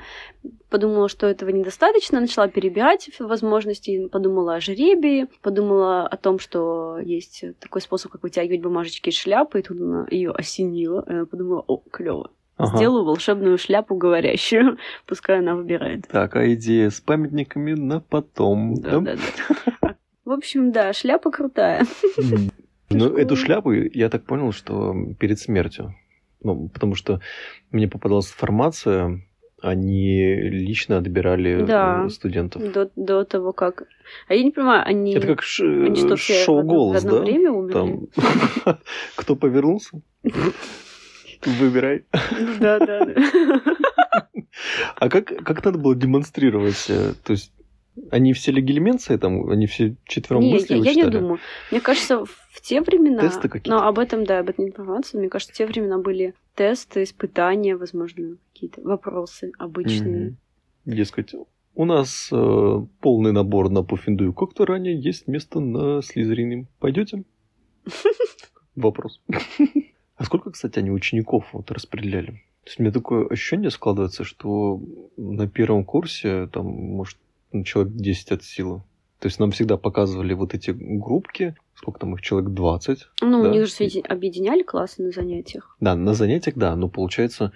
подумала, 0.69 1.09
что 1.09 1.25
этого 1.25 1.49
недостаточно, 1.49 2.19
начала 2.19 2.47
перебирать 2.47 3.09
возможности, 3.17 4.07
подумала 4.09 4.57
о 4.57 4.59
жеребии, 4.59 5.25
подумала 5.41 6.05
о 6.05 6.17
том, 6.17 6.37
что 6.37 6.99
есть 6.99 7.45
такой 7.59 7.81
способ, 7.81 8.11
как 8.11 8.21
вытягивать 8.21 8.61
бумажечки 8.61 9.09
из 9.09 9.15
шляпы, 9.15 9.61
и 9.61 9.63
тут 9.63 9.81
она 9.81 10.05
ее 10.11 10.29
осенила. 10.29 11.03
Она 11.07 11.25
подумала, 11.25 11.63
о, 11.65 11.81
клево. 11.89 12.29
Ага. 12.57 12.77
Сделаю 12.77 13.05
волшебную 13.05 13.57
шляпу 13.57 13.95
говорящую. 13.95 14.77
Пускай 15.07 15.39
она 15.39 15.55
выбирает. 15.55 16.07
Так, 16.09 16.35
а 16.35 16.53
идея 16.53 16.91
с 16.91 17.01
памятниками 17.01 17.73
на 17.73 18.01
потом. 18.01 18.75
Да, 18.75 18.99
да, 18.99 19.15
да. 19.15 19.95
В 20.25 20.31
общем, 20.31 20.71
да, 20.71 20.93
шляпа 20.93 21.31
крутая. 21.31 21.87
Ну, 22.91 23.15
эту 23.17 23.35
шляпу, 23.35 23.71
я 23.71 24.09
так 24.09 24.25
понял, 24.25 24.51
что 24.51 24.95
перед 25.19 25.39
смертью. 25.39 25.95
Ну, 26.43 26.69
потому 26.69 26.95
что 26.95 27.19
мне 27.71 27.87
попадалась 27.87 28.29
информация, 28.31 29.21
они 29.61 30.33
лично 30.35 30.97
отбирали 30.97 31.63
Да. 31.65 32.05
э, 32.05 32.09
студентов. 32.09 32.61
До, 32.71 32.89
до 32.95 33.25
того, 33.25 33.51
как... 33.53 33.83
А 34.27 34.33
я 34.33 34.43
не 34.43 34.51
понимаю, 34.51 34.83
они... 34.87 35.13
Это 35.13 35.27
как 35.27 35.41
ш- 35.43 35.65
Они 35.65 35.95
что, 35.97 36.15
все 36.15 36.43
шоу 36.45 36.61
в 36.61 36.65
«Голос», 36.65 37.03
одно 37.03 37.17
да? 37.19 37.25
время 37.25 37.51
умерли? 37.51 37.73
Там 37.73 38.07
кто 39.15 39.35
повернулся? 39.35 40.01
Выбирай. 41.45 42.03
Ну 42.39 42.55
Да, 42.59 42.79
да, 42.79 43.05
да. 43.05 43.13
А 44.95 45.09
как, 45.09 45.27
как 45.27 45.63
надо 45.63 45.77
было 45.77 45.95
демонстрировать? 45.95 46.85
э, 46.89 47.13
То 47.23 47.31
есть 47.33 47.53
они 48.11 48.33
все 48.33 48.51
легилименции 48.51 49.17
там, 49.17 49.49
они 49.49 49.67
все 49.67 49.95
четвером 50.05 50.43
Не, 50.43 50.53
мысли 50.53 50.75
я, 50.75 50.91
я 50.91 50.93
не 50.93 51.09
думаю. 51.09 51.39
Мне 51.71 51.81
кажется, 51.81 52.25
в 52.25 52.61
те 52.61 52.81
времена... 52.81 53.21
Тесты 53.21 53.49
какие-то? 53.49 53.69
Но 53.69 53.87
об 53.87 53.99
этом, 53.99 54.25
да, 54.25 54.39
об 54.39 54.49
этом 54.49 54.65
информация. 54.65 55.19
Мне 55.19 55.29
кажется, 55.29 55.53
в 55.53 55.57
те 55.57 55.65
времена 55.65 55.97
были 55.97 56.33
тесты, 56.55 57.03
испытания, 57.03 57.75
возможно, 57.75 58.37
какие-то 58.53 58.81
вопросы 58.81 59.51
обычные. 59.57 60.25
Мгм. 60.25 60.37
Дескать, 60.85 61.33
у 61.75 61.85
нас 61.85 62.29
э, 62.31 62.85
полный 62.99 63.31
набор 63.31 63.69
на 63.69 63.83
Пуффиндуй 63.83 64.33
как-то 64.33 64.65
ранее 64.65 64.99
есть 64.99 65.27
место 65.27 65.59
на 65.59 66.01
Слизерине. 66.01 66.67
Пойдете? 66.79 67.23
Вопрос. 68.75 69.21
А 70.15 70.23
сколько, 70.25 70.51
кстати, 70.51 70.79
они 70.79 70.91
учеников 70.91 71.45
вот 71.53 71.71
распределяли? 71.71 72.43
То 72.63 72.71
есть 72.71 72.79
у 72.79 72.83
меня 72.83 72.91
такое 72.91 73.27
ощущение 73.27 73.71
складывается, 73.71 74.23
что 74.23 74.81
на 75.15 75.47
первом 75.47 75.85
курсе 75.85 76.47
там, 76.47 76.65
может, 76.65 77.17
человек 77.65 77.93
10 77.93 78.31
от 78.31 78.43
силы. 78.43 78.81
То 79.19 79.27
есть 79.27 79.39
нам 79.39 79.51
всегда 79.51 79.77
показывали 79.77 80.33
вот 80.33 80.53
эти 80.53 80.71
группки, 80.71 81.55
сколько 81.75 81.99
там 81.99 82.13
их, 82.15 82.21
человек 82.21 82.51
20. 82.51 83.07
Ну, 83.21 83.43
Да. 83.43 83.49
у 83.49 83.51
них 83.51 83.65
же 83.67 83.73
ведь 83.79 84.01
объединяли 84.09 84.63
классы 84.63 85.03
на 85.03 85.11
занятиях. 85.11 85.75
Да, 85.81 85.95
на 85.95 86.13
занятиях, 86.13 86.55
да, 86.55 86.75
но 86.75 86.87
получается, 86.87 87.51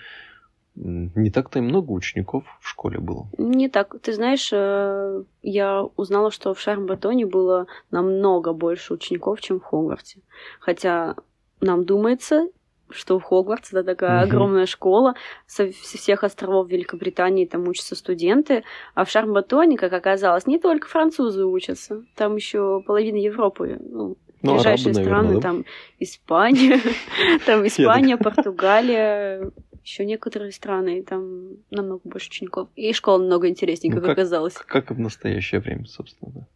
не 0.75 1.29
так-то 1.29 1.59
и 1.59 1.61
много 1.61 1.91
учеников 1.91 2.43
в 2.59 2.67
школе 2.67 2.99
было. 2.99 3.27
Не 3.37 3.69
так. 3.69 3.95
Ты 4.01 4.11
знаешь, 4.13 4.49
э, 4.51 5.23
я 5.43 5.83
узнала, 5.95 6.31
что 6.31 6.53
в 6.53 6.59
Шарм-Батоне 6.59 7.25
было 7.27 7.67
намного 7.91 8.53
больше 8.53 8.93
учеников, 8.95 9.39
чем 9.39 9.59
в 9.59 9.63
Хогвартсе. 9.63 10.19
Хотя 10.59 11.15
нам 11.61 11.85
думается, 11.85 12.47
что 12.93 13.19
Хогвартс 13.19 13.69
это 13.73 13.83
такая 13.83 14.25
Мгм. 14.25 14.33
огромная 14.35 14.65
школа, 14.65 15.15
со, 15.47 15.71
со 15.71 15.97
всех 15.97 16.23
островов 16.23 16.69
Великобритании 16.69 17.45
там 17.45 17.67
учатся 17.67 17.95
студенты, 17.95 18.63
а 18.95 19.03
в 19.05 19.09
Шарм-Батоне, 19.09 19.77
как 19.77 19.93
оказалось, 19.93 20.47
не 20.47 20.59
только 20.59 20.87
французы 20.87 21.45
учатся, 21.45 22.03
там 22.15 22.35
еще 22.35 22.81
половина 22.85 23.17
Европы, 23.17 23.77
ну, 23.81 24.15
Ну, 24.41 24.53
ближайшие 24.55 24.91
арабы, 24.91 25.03
страны, 25.05 25.23
наверное, 25.29 25.35
да? 25.35 25.41
там 25.41 25.65
Испания, 25.99 26.79
там 27.45 27.65
Испания, 27.67 28.17
Португалия, 28.63 29.51
еще 29.83 30.05
некоторые 30.05 30.51
страны, 30.53 30.99
и 30.99 31.01
там 31.03 31.57
намного 31.69 32.01
больше 32.05 32.29
учеников. 32.29 32.69
И 32.75 32.93
школа 32.93 33.17
намного 33.17 33.49
интереснее, 33.49 33.93
Ну, 33.93 33.99
как, 33.99 34.05
как- 34.09 34.17
оказалось. 34.17 34.53
Как 34.53 34.91
и 34.91 34.93
в 34.93 34.99
настоящее 34.99 35.59
время, 35.59 35.85
собственно, 35.87 36.31
да. 36.31 36.47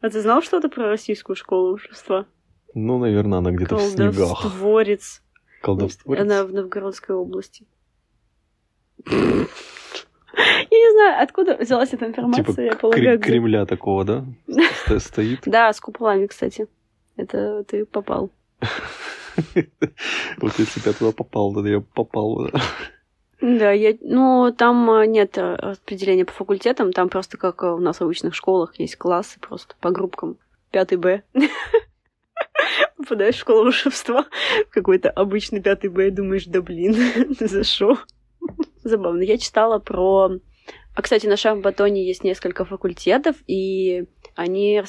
А 0.00 0.10
ты 0.10 0.20
знал 0.20 0.42
что-то 0.42 0.68
про 0.68 0.88
российскую 0.88 1.36
школу 1.36 1.70
волшебства? 1.70 2.26
Ну, 2.74 2.98
наверное, 2.98 3.38
она 3.38 3.50
где-то 3.52 3.76
в 3.76 3.80
снегах. 3.82 4.40
Колдовстворец. 4.42 5.22
Колдовство. 5.62 6.14
Она 6.14 6.44
в 6.44 6.52
Новгородской 6.52 7.14
области. 7.14 7.64
Я 9.06 10.78
не 10.78 10.92
знаю, 10.92 11.22
откуда 11.22 11.56
взялась 11.56 11.92
эта 11.92 12.06
информация, 12.06 12.44
Типа 12.44 12.60
я 12.60 12.74
полагаю, 12.74 13.18
где- 13.18 13.28
Кремля 13.30 13.66
такого, 13.66 14.04
да? 14.04 14.24
Сто- 14.84 14.98
Стоит. 14.98 15.40
Да, 15.46 15.72
с 15.72 15.80
куполами, 15.80 16.26
кстати. 16.26 16.66
Это 17.16 17.64
ты 17.64 17.84
попал. 17.86 18.30
Вот 20.38 20.52
если 20.58 20.80
бы 20.80 20.86
я 20.86 20.92
туда 20.92 21.10
попал, 21.12 21.52
то 21.54 21.66
я 21.66 21.80
попал. 21.80 22.48
да. 23.40 23.72
Я, 23.72 23.94
ну, 24.00 24.52
там 24.56 24.88
а, 24.90 25.06
нет 25.06 25.36
а, 25.38 25.56
распределения 25.56 26.24
по 26.24 26.32
факультетам, 26.32 26.92
там 26.92 27.08
просто 27.08 27.36
как 27.36 27.62
а, 27.64 27.74
у 27.74 27.78
нас 27.80 27.98
в 27.98 28.02
обычных 28.02 28.34
школах 28.36 28.78
есть 28.78 28.94
классы 28.96 29.40
просто 29.40 29.74
по 29.80 29.90
группкам. 29.90 30.36
Пятый 30.70 30.98
Б. 30.98 31.22
Попадаешь 32.96 33.36
в 33.36 33.40
школу 33.40 33.64
волшебства, 33.64 34.26
в 34.68 34.70
какой-то 34.70 35.10
обычный 35.10 35.60
пятый 35.60 35.90
Б, 35.90 36.10
думаешь, 36.10 36.46
да 36.46 36.62
блин, 36.62 36.96
за 37.40 37.64
шо? 37.64 37.98
Забавно. 38.82 39.22
Я 39.22 39.38
читала 39.38 39.78
про... 39.78 40.30
А, 40.94 41.02
кстати, 41.02 41.26
на 41.26 41.36
Шарм-Батоне 41.36 42.06
есть 42.06 42.22
несколько 42.22 42.64
факультетов, 42.64 43.36
и 43.46 44.04
они... 44.34 44.82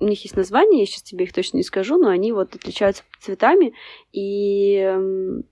У 0.00 0.06
них 0.06 0.22
есть 0.24 0.36
название, 0.36 0.80
я 0.80 0.86
сейчас 0.86 1.02
тебе 1.02 1.24
их 1.24 1.32
точно 1.32 1.58
не 1.58 1.62
скажу, 1.62 1.96
но 1.96 2.08
они 2.08 2.32
вот 2.32 2.56
отличаются 2.56 3.04
цветами, 3.20 3.74
и 4.12 4.76
эм, 4.78 5.44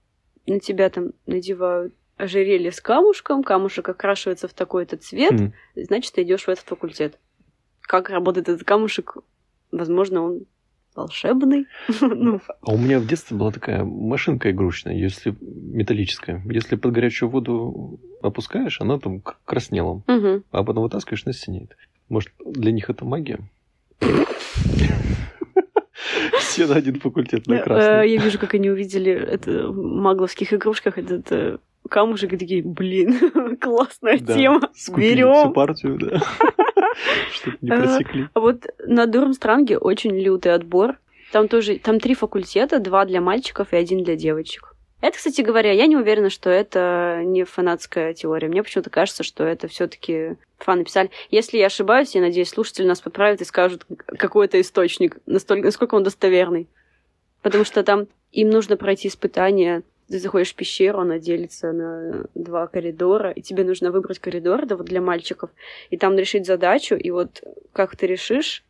на 0.47 0.59
тебя 0.59 0.91
там 0.91 1.13
надевают 1.27 1.95
ожерелье 2.17 2.73
с 2.73 2.81
камушком, 2.81 3.45
камушек 3.45 3.89
окрашивается 3.89 4.49
в 4.49 4.53
такой-то 4.53 4.97
цвет, 4.97 5.33
Хм. 5.33 5.53
значит, 5.77 6.13
ты 6.15 6.23
идешь 6.23 6.45
в 6.45 6.49
этот 6.49 6.65
факультет. 6.65 7.19
Как 7.83 8.11
работает 8.11 8.49
этот 8.49 8.67
камушек? 8.67 9.17
Возможно, 9.71 10.23
он 10.23 10.47
волшебный. 10.95 11.67
Ну, 12.01 12.41
А 12.63 12.73
у 12.73 12.79
меня 12.79 12.99
в 12.99 13.07
детстве 13.07 13.37
была 13.37 13.51
такая 13.51 13.85
машинка 13.85 14.51
игрушечная, 14.51 14.95
если 14.95 15.35
металлическая. 15.41 16.43
Если 16.47 16.77
под 16.77 16.93
горячую 16.93 17.29
воду 17.31 18.01
опускаешь, 18.23 18.81
она 18.81 18.99
там 18.99 19.23
краснела. 19.45 20.03
А 20.51 20.65
потом 20.65 20.85
вытаскиваешь, 20.85 21.23
она 21.27 21.33
синеет. 21.33 21.77
Может, 22.09 22.33
для 22.45 22.73
них 22.73 22.91
это 22.91 23.05
магия? 23.05 23.41
Все 26.39 26.67
на 26.67 26.75
один 26.77 27.01
факультет, 27.01 27.47
на 27.47 27.55
Э, 27.55 27.63
красный. 27.63 28.11
Я 28.11 28.23
вижу, 28.23 28.39
как 28.39 28.55
они 28.55 28.71
увидели 28.71 29.13
это 29.13 29.69
в 29.69 29.77
магловских 29.77 30.53
игрушках 30.53 30.99
этот 30.99 31.31
э, 31.33 31.59
камушек 31.89 32.33
и 32.33 32.37
такие, 32.37 32.63
блин, 32.63 33.57
классная 33.61 34.19
Да, 34.19 34.35
тема, 34.35 34.71
скупили 34.75 35.23
всю 35.23 35.43
берем. 35.43 35.53
партию, 35.53 35.99
да. 35.99 36.21
Чтобы 37.33 37.57
не 37.61 37.71
А, 37.71 37.81
просекли. 37.81 38.29
А 38.35 38.41
вот 38.41 38.67
на 38.87 39.07
Дурмстранге 39.07 39.79
очень 39.79 40.17
лютый 40.19 40.55
отбор. 40.55 40.97
Там 41.33 41.49
тоже, 41.49 41.79
там 41.79 41.99
три 41.99 42.15
факультета, 42.15 42.79
два 42.79 43.05
для 43.07 43.21
мальчиков 43.21 43.73
и 43.73 43.77
один 43.77 44.03
для 44.05 44.17
девочек. 44.17 44.75
Это, 45.01 45.17
кстати 45.17 45.41
говоря, 45.41 45.73
я 45.73 45.87
не 45.87 45.97
уверена, 45.97 46.31
что 46.31 46.49
это 46.49 47.23
не 47.25 47.43
фанатская 47.45 48.15
теория. 48.15 48.49
Мне 48.49 48.63
почему-то 48.63 48.89
кажется, 48.91 49.25
что 49.25 49.43
это 49.43 49.67
все-таки 49.67 50.37
фаны 50.59 50.85
писали. 50.85 51.11
Если 51.31 51.59
я 51.59 51.67
ошибаюсь, 51.67 52.15
я 52.15 52.21
надеюсь, 52.21 52.51
слушатели 52.51 52.87
нас 52.87 53.01
поправят 53.01 53.41
и 53.41 53.45
скажут 53.45 53.85
какой 54.07 54.47
это 54.47 54.61
источник, 54.61 55.17
настолько, 55.27 55.65
насколько 55.65 55.97
он 55.97 56.05
достоверный. 56.05 56.69
Потому 57.41 57.65
что 57.65 57.83
там 57.83 58.07
им 58.31 58.51
нужно 58.51 58.77
пройти 58.77 59.09
испытание. 59.09 59.83
Ты 60.13 60.19
заходишь 60.19 60.53
в 60.53 60.57
пещеру, 60.57 61.01
она 61.01 61.19
делится 61.19 61.73
на 61.73 62.27
два 62.35 62.67
коридора, 62.67 63.31
и 63.31 63.41
тебе 63.41 63.65
нужно 63.65 63.91
выбрать 63.91 64.19
коридор 64.19 64.67
да, 64.67 64.77
вот 64.77 64.85
для 64.85 65.01
мальчиков, 65.01 65.49
и 65.89 65.97
там 65.97 66.19
решить 66.19 66.45
задачу, 66.45 66.97
и 66.97 67.11
вот 67.11 67.43
как 67.73 67.97
ты 67.97 68.07
решишь, 68.07 68.63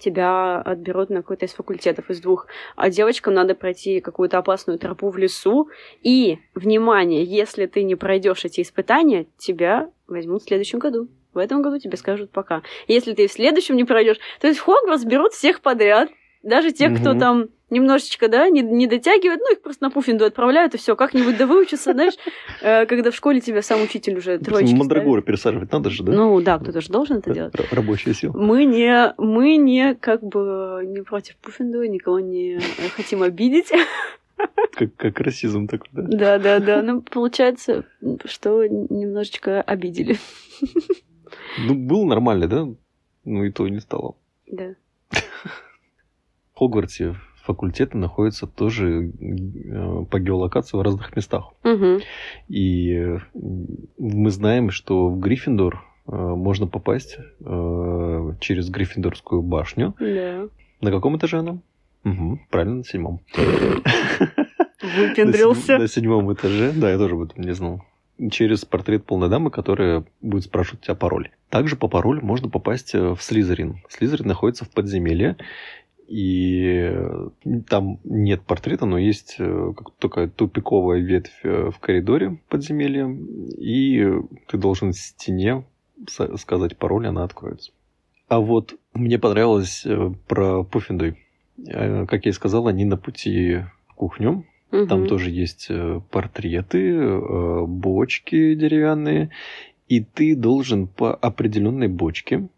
тебя 0.00 0.60
отберут 0.60 1.08
на 1.08 1.18
какой-то 1.18 1.46
из 1.46 1.52
факультетов 1.52 2.10
из 2.10 2.20
двух. 2.20 2.48
А 2.74 2.90
девочкам 2.90 3.34
надо 3.34 3.54
пройти 3.54 4.00
какую-то 4.00 4.38
опасную 4.38 4.80
тропу 4.80 5.10
в 5.10 5.18
лесу. 5.18 5.68
И, 6.02 6.38
внимание, 6.56 7.22
если 7.22 7.66
ты 7.66 7.84
не 7.84 7.94
пройдешь 7.94 8.44
эти 8.44 8.62
испытания, 8.62 9.26
тебя 9.38 9.88
возьмут 10.08 10.42
в 10.42 10.46
следующем 10.46 10.80
году. 10.80 11.06
В 11.32 11.38
этом 11.38 11.62
году 11.62 11.78
тебе 11.78 11.96
скажут 11.96 12.32
пока. 12.32 12.62
Если 12.88 13.12
ты 13.12 13.28
в 13.28 13.32
следующем 13.32 13.76
не 13.76 13.84
пройдешь, 13.84 14.18
то 14.40 14.48
есть 14.48 14.58
в 14.58 14.64
Хогвартс 14.64 15.04
берут 15.04 15.32
всех 15.32 15.60
подряд. 15.60 16.10
Даже 16.42 16.72
тех, 16.72 16.98
кто 16.98 17.10
Мгм. 17.10 17.18
там 17.20 17.48
немножечко, 17.70 18.28
да, 18.28 18.48
не, 18.48 18.62
не 18.62 18.86
дотягивает, 18.86 19.40
ну, 19.40 19.52
их 19.52 19.62
просто 19.62 19.84
на 19.84 19.90
пуффинду 19.90 20.24
отправляют, 20.24 20.74
и 20.74 20.78
все, 20.78 20.96
как-нибудь 20.96 21.36
да 21.36 21.46
выучатся, 21.46 21.92
знаешь, 21.92 22.14
э, 22.62 22.86
когда 22.86 23.10
в 23.10 23.14
школе 23.14 23.40
тебя 23.40 23.62
сам 23.62 23.82
учитель 23.82 24.18
уже 24.18 24.38
троечки 24.38 24.74
Мандрагоры 24.74 25.22
пересаживать 25.22 25.72
надо 25.72 25.90
же, 25.90 26.02
да? 26.02 26.12
Ну, 26.12 26.40
да, 26.40 26.58
кто-то 26.58 26.80
же 26.80 26.88
должен 26.88 27.18
это 27.18 27.32
делать. 27.32 27.54
Рабочая 27.70 28.14
сила. 28.14 28.36
Мы 28.36 28.64
не, 28.64 29.14
мы 29.18 29.56
не 29.56 29.94
как 29.94 30.22
бы 30.22 30.82
не 30.84 31.02
против 31.02 31.36
Пуффинду, 31.36 31.82
никого 31.84 32.20
не 32.20 32.60
хотим 32.96 33.22
обидеть. 33.22 33.72
Как, 34.72 34.94
как 34.96 35.20
расизм 35.20 35.66
такой, 35.68 35.88
да? 35.92 36.02
Да, 36.02 36.38
да, 36.38 36.60
да. 36.60 36.82
Ну, 36.82 37.02
получается, 37.02 37.84
что 38.24 38.66
немножечко 38.66 39.60
обидели. 39.60 40.18
Ну, 41.58 41.74
был 41.74 42.06
нормально, 42.06 42.48
да? 42.48 42.66
Ну, 43.24 43.44
и 43.44 43.52
то 43.52 43.68
не 43.68 43.80
стало. 43.80 44.16
Да. 44.46 44.74
Хогвартсе 46.54 47.16
факультеты 47.50 47.98
находятся 47.98 48.46
тоже 48.46 49.10
э, 49.10 50.04
по 50.08 50.20
геолокации 50.20 50.76
в 50.76 50.82
разных 50.82 51.16
местах. 51.16 51.52
Мгм. 51.64 52.00
И 52.48 53.18
мы 53.98 54.30
знаем, 54.30 54.70
что 54.70 55.08
в 55.08 55.18
Гриффиндор 55.18 55.82
э, 56.06 56.12
можно 56.12 56.68
попасть 56.68 57.18
э, 57.18 58.32
через 58.40 58.70
Гриффиндорскую 58.70 59.42
башню. 59.42 59.94
Да. 59.98 60.46
На 60.80 60.90
каком 60.90 61.16
этаже 61.16 61.38
она? 61.38 61.58
Мгм, 62.04 62.40
правильно, 62.50 62.76
на 62.76 62.84
седьмом. 62.84 63.20
Выпендрился. 64.82 65.72
На, 65.72 65.78
седь- 65.78 65.80
на 65.80 65.88
седьмом 65.88 66.32
этаже, 66.32 66.72
да, 66.74 66.90
я 66.90 66.98
тоже 66.98 67.14
об 67.14 67.22
этом 67.22 67.42
не 67.42 67.52
знал. 67.52 67.82
Через 68.30 68.64
портрет 68.64 69.04
полной 69.06 69.28
дамы, 69.28 69.50
которая 69.50 70.04
будет 70.20 70.44
спрашивать 70.44 70.82
тебя 70.82 70.94
пароль. 70.94 71.30
Также 71.48 71.76
по 71.76 71.88
паролю 71.88 72.20
можно 72.24 72.48
попасть 72.50 72.92
в 72.94 73.16
Слизерин. 73.20 73.82
Слизерин 73.88 74.26
находится 74.26 74.64
в 74.64 74.70
подземелье, 74.70 75.36
и 76.10 76.90
э, 76.92 77.30
там 77.68 78.00
нет 78.02 78.42
портрета, 78.42 78.84
но 78.84 78.98
есть 78.98 79.36
э, 79.38 79.72
такая 80.00 80.26
тупиковая 80.26 80.98
ветвь 80.98 81.38
э, 81.44 81.70
в 81.70 81.78
коридоре 81.78 82.40
подземелья, 82.48 83.08
и 83.56 84.04
ты 84.48 84.58
должен 84.58 84.92
стене 84.92 85.64
сказать 86.08 86.76
пароль, 86.76 87.06
она 87.06 87.22
откроется. 87.22 87.70
А 88.26 88.40
вот 88.40 88.74
мне 88.92 89.20
понравилось 89.20 89.86
про 90.26 90.64
Пуффиндуй. 90.64 91.16
Как 91.64 92.24
я 92.24 92.30
и 92.30 92.32
сказал, 92.32 92.66
они 92.66 92.84
на 92.84 92.96
пути 92.96 93.58
в 93.86 93.94
кухню, 93.94 94.44
там 94.70 95.00
Мгм. 95.00 95.08
тоже 95.08 95.30
есть 95.30 95.70
портреты, 96.10 97.18
бочки 97.66 98.54
деревянные, 98.54 99.30
и 99.88 100.00
ты 100.02 100.34
должен 100.34 100.86
по 100.88 101.14
определенной 101.14 101.88
бочке, 101.88 102.48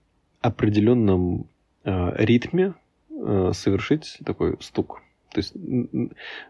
определенном 0.41 1.47
ритме 1.85 2.75
э, 3.23 3.53
совершить 3.55 4.19
такой 4.25 4.57
стук. 4.61 5.03
То 5.33 5.39
есть 5.39 5.55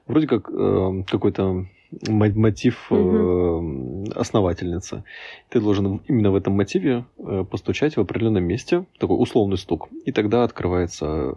вроде 0.07 0.27
как 0.27 0.51
э, 0.51 1.05
какой-то 1.09 1.67
мо- 2.09 2.35
мотив 2.35 2.89
э, 2.91 4.05
основательницы. 4.17 5.05
Ты 5.51 5.61
должен 5.61 6.03
именно 6.09 6.33
в 6.33 6.35
этом 6.35 6.55
мотиве 6.55 7.05
э, 7.19 7.45
постучать 7.49 7.97
в 7.97 8.01
определенном 8.01 8.45
месте, 8.45 8.85
такой 8.99 9.23
условный 9.23 9.57
стук, 9.57 9.89
и 10.05 10.11
тогда 10.11 10.43
открывается 10.43 11.35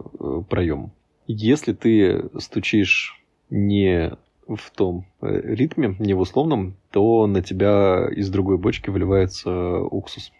проем. 0.50 0.90
Если 1.28 1.72
ты 1.72 2.30
стучишь 2.38 3.22
не 3.50 4.12
в 4.48 4.70
том 4.70 5.06
ритме, 5.20 5.96
не 5.98 6.14
в 6.14 6.20
условном, 6.20 6.76
то 6.90 7.26
на 7.26 7.42
тебя 7.42 8.08
из 8.14 8.30
другой 8.30 8.58
бочки 8.58 8.90
выливается 8.90 9.80
уксус, 9.80 10.32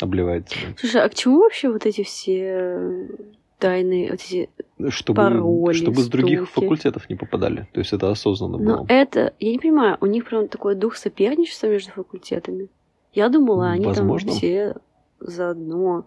обливает 0.00 0.46
тебя. 0.46 0.74
Слушай, 0.76 1.02
а 1.02 1.08
к 1.08 1.14
чему 1.14 1.40
вообще 1.40 1.70
вот 1.70 1.86
эти 1.86 2.02
все 2.02 3.08
тайны, 3.62 4.08
вот 4.10 4.20
эти... 4.20 4.50
Чтобы, 4.88 5.16
Пароли, 5.16 5.74
чтобы 5.74 6.02
с 6.02 6.08
других 6.08 6.48
стуки. 6.48 6.60
факультетов 6.64 7.08
не 7.08 7.14
попадали. 7.16 7.68
То 7.72 7.80
есть 7.80 7.92
это 7.92 8.10
осознанно 8.10 8.58
Но 8.58 8.76
было. 8.78 8.86
это, 8.88 9.32
я 9.38 9.52
не 9.52 9.58
понимаю, 9.58 9.96
у 10.00 10.06
них 10.06 10.24
прям 10.28 10.48
такой 10.48 10.74
дух 10.74 10.96
соперничества 10.96 11.68
между 11.68 11.92
факультетами. 11.92 12.68
Я 13.12 13.28
думала, 13.28 13.68
они 13.70 13.86
Возможно. 13.86 14.28
там 14.30 14.36
все 14.38 14.74
заодно. 15.20 16.04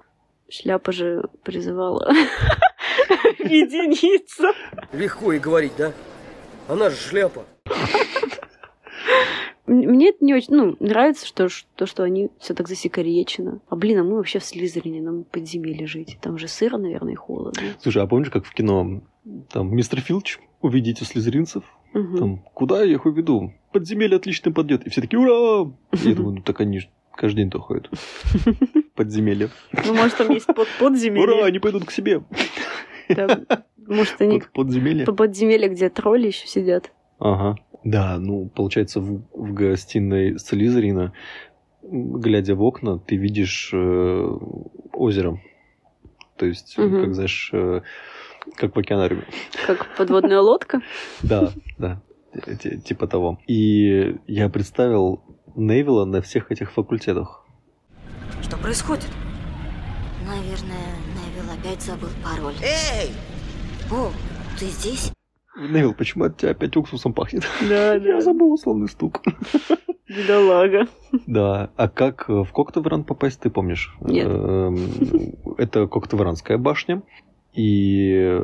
Шляпа 0.50 0.92
же 0.92 1.24
призывала 1.44 2.08
объединиться. 3.40 4.52
Легко 4.92 5.34
и 5.34 5.40
говорить, 5.40 5.74
да? 5.78 5.92
Она 6.68 6.90
же 6.90 6.98
шляпа. 6.98 7.44
Мне 9.68 10.10
это 10.10 10.24
не 10.24 10.34
очень, 10.34 10.54
ну, 10.56 10.76
нравится, 10.80 11.26
что, 11.26 11.48
то, 11.76 11.86
что 11.86 12.04
они 12.04 12.30
все 12.40 12.54
так 12.54 12.68
засекоречено. 12.68 13.62
А 13.68 13.76
блин, 13.76 14.00
а 14.00 14.04
мы 14.04 14.16
вообще 14.18 14.40
в 14.40 14.44
Слизерине, 14.44 15.02
нам 15.02 15.24
в 15.24 15.28
подземелье 15.28 15.88
жить. 15.88 16.18
Там 16.22 16.38
же 16.38 16.48
сыро, 16.48 16.78
наверное, 16.78 17.14
и 17.14 17.16
холодно. 17.16 17.62
Слушай, 17.82 18.04
а 18.04 18.08
помнишь, 18.08 18.30
как 18.30 18.46
в 18.46 18.54
кино 18.54 19.02
там 19.52 19.76
мистер 19.76 20.02
Филч, 20.02 20.38
уведите 20.62 21.04
слезеринцев, 21.06 21.64
Мгм. 21.94 22.18
там, 22.18 22.38
куда 22.54 22.84
я 22.84 22.94
их 22.94 23.06
уведу? 23.06 23.54
Подземелье 23.72 24.18
отлично 24.18 24.52
подойдет. 24.52 24.86
И 24.86 24.90
все 24.90 25.02
такие, 25.02 25.20
ура! 25.20 25.72
Я 25.94 26.14
думаю, 26.16 26.36
ну 26.36 26.42
так 26.44 26.60
они 26.62 26.82
каждый 27.16 27.38
день-то 27.38 27.60
ходят. 27.60 27.90
Подземелье. 28.96 29.50
Ну, 29.86 29.94
может, 29.96 30.18
там 30.18 30.30
есть 30.32 30.46
под 30.48 30.68
подземелье. 30.80 31.24
Ура, 31.24 31.46
они 31.46 31.60
пойдут 31.60 31.86
к 31.86 31.92
себе. 31.92 32.22
Там, 33.08 33.46
Может, 33.88 34.20
они 34.22 34.40
Под 34.40 34.52
подземелье. 34.52 35.06
по 35.06 35.14
подземелье, 35.14 35.70
где 35.70 35.90
тролли 35.90 36.28
еще 36.28 36.48
сидят. 36.48 36.92
Ага. 37.20 37.56
Да, 37.84 38.18
ну, 38.20 38.50
получается, 38.50 39.00
в, 39.00 39.22
в 39.34 39.54
гостиной 39.54 40.40
Слизерина, 40.40 41.14
глядя 41.84 42.56
в 42.56 42.64
окна, 42.64 42.98
ты 42.98 43.16
видишь 43.16 43.70
э, 43.74 44.38
озеро. 44.94 45.40
То 46.38 46.46
есть, 46.46 46.78
Мгм. 46.78 47.02
как, 47.04 47.14
знаешь, 47.14 47.50
э, 47.54 47.82
как 48.56 48.76
в 48.76 48.80
океанариуме. 48.80 49.26
Как 49.68 49.96
подводная 49.96 50.40
лодка. 50.42 50.82
Да, 51.22 51.52
да, 51.78 52.02
типа 52.84 53.08
того. 53.08 53.40
И 53.48 54.18
я 54.28 54.50
представил 54.50 55.22
Невилла 55.56 56.06
на 56.06 56.22
всех 56.22 56.52
этих 56.52 56.72
факультетах. 56.74 57.46
Что 58.42 58.58
происходит? 58.58 59.08
Наверное, 60.28 60.96
Невил 61.14 61.52
опять 61.54 61.82
забыл 61.84 62.10
пароль. 62.24 62.56
Эй! 62.62 63.12
О, 63.92 64.10
ты 64.60 64.66
здесь? 64.66 65.12
Невилл, 65.58 65.94
почему 65.94 66.26
от 66.26 66.38
тебя 66.38 66.52
опять 66.52 66.76
уксусом 66.76 67.14
пахнет? 67.14 67.44
Да, 67.68 67.96
Я 67.96 68.22
забыл 68.22 68.54
условный 68.54 68.88
стук. 68.90 69.22
Бедолага. 70.08 70.88
Да, 71.26 71.72
а 71.76 71.88
как 71.88 72.30
э, 72.30 72.44
в 72.44 72.52
Коктевран 72.52 73.04
попасть, 73.04 73.40
ты 73.40 73.50
помнишь? 73.50 73.96
Нет. 74.02 74.28
Эм, 74.28 74.78
Это 75.58 75.88
Коктевранская 75.88 76.58
башня, 76.58 77.02
и 77.54 78.42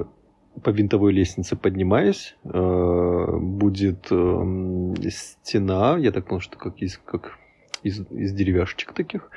по 0.64 0.70
винтовой 0.70 1.14
лестнице 1.14 1.56
поднимаясь, 1.56 2.36
э, 2.44 3.38
будет 3.38 4.12
эм, 4.12 4.96
стена, 5.10 5.98
я 5.98 6.12
так 6.12 6.26
понял, 6.26 6.42
что 6.42 6.58
как 6.58 6.82
из, 6.82 6.98
как 6.98 7.38
из, 7.84 8.00
из 8.10 8.34
деревяшечек 8.34 8.94
таких. 8.94 9.30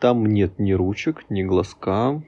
Там 0.00 0.26
нет 0.26 0.58
ни 0.58 0.72
ручек, 0.72 1.24
ни 1.28 1.42
глазка, 1.42 2.22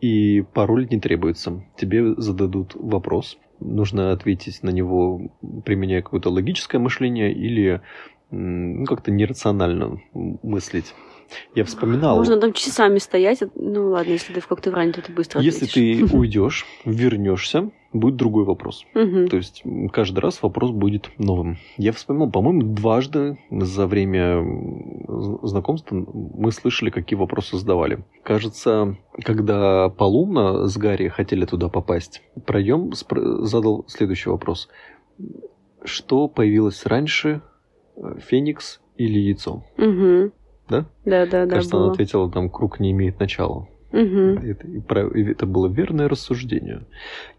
и 0.00 0.44
пароль 0.54 0.88
не 0.90 0.98
требуется. 0.98 1.62
Тебе 1.76 2.14
зададут 2.16 2.74
вопрос, 2.74 3.38
нужно 3.60 4.12
ответить 4.12 4.62
на 4.62 4.70
него, 4.70 5.30
применяя 5.64 6.02
какое-то 6.02 6.30
логическое 6.30 6.78
мышление 6.78 7.32
или 7.32 7.80
ну, 8.30 8.84
как-то 8.86 9.10
нерационально 9.10 10.00
мыслить. 10.12 10.94
Я 11.54 11.64
вспоминал, 11.64 12.16
Можно 12.16 12.40
там 12.40 12.52
часами 12.52 12.98
стоять. 12.98 13.42
Ну 13.54 13.90
ладно, 13.90 14.10
если 14.10 14.32
ты 14.32 14.40
в 14.40 14.48
Коктевране, 14.48 14.92
то 14.92 15.02
ты 15.02 15.12
быстро 15.12 15.40
если 15.40 15.66
ответишь. 15.66 16.10
ты 16.10 16.16
уйдешь, 16.16 16.66
вернешься, 16.84 17.70
будет 17.92 18.16
другой 18.16 18.44
вопрос. 18.44 18.84
Мгм. 18.94 19.28
То 19.28 19.36
есть 19.36 19.62
каждый 19.92 20.20
раз 20.20 20.42
вопрос 20.42 20.70
будет 20.70 21.10
новым. 21.18 21.58
Я 21.76 21.92
вспоминал, 21.92 22.30
по-моему, 22.30 22.62
дважды 22.62 23.38
за 23.50 23.86
время 23.86 24.44
знакомства 25.42 25.96
мы 25.96 26.52
слышали, 26.52 26.90
какие 26.90 27.18
вопросы 27.18 27.56
задавали. 27.56 28.04
Кажется, 28.22 28.96
когда 29.24 29.88
Полумна 29.88 30.66
с 30.68 30.76
Гарри 30.76 31.08
хотели 31.08 31.44
туда 31.44 31.68
попасть, 31.68 32.22
проем 32.46 32.92
задал 32.92 33.84
следующий 33.88 34.30
вопрос. 34.30 34.68
Что 35.82 36.28
появилось 36.28 36.84
раньше, 36.86 37.40
э, 37.96 38.18
Феникс 38.20 38.80
или 38.96 39.18
яйцо? 39.18 39.64
Мгм. 39.76 40.32
Да? 40.68 40.86
Да, 41.04 41.26
да, 41.26 41.46
да, 41.46 41.54
Кажется, 41.54 41.76
она 41.76 41.86
было. 41.86 41.92
ответила, 41.92 42.30
там, 42.30 42.48
круг 42.50 42.78
не 42.78 42.92
имеет 42.92 43.18
начала. 43.18 43.66
Мгм. 43.92 44.38
Это, 44.38 45.00
это 45.14 45.46
было 45.46 45.66
верное 45.66 46.08
рассуждение. 46.08 46.86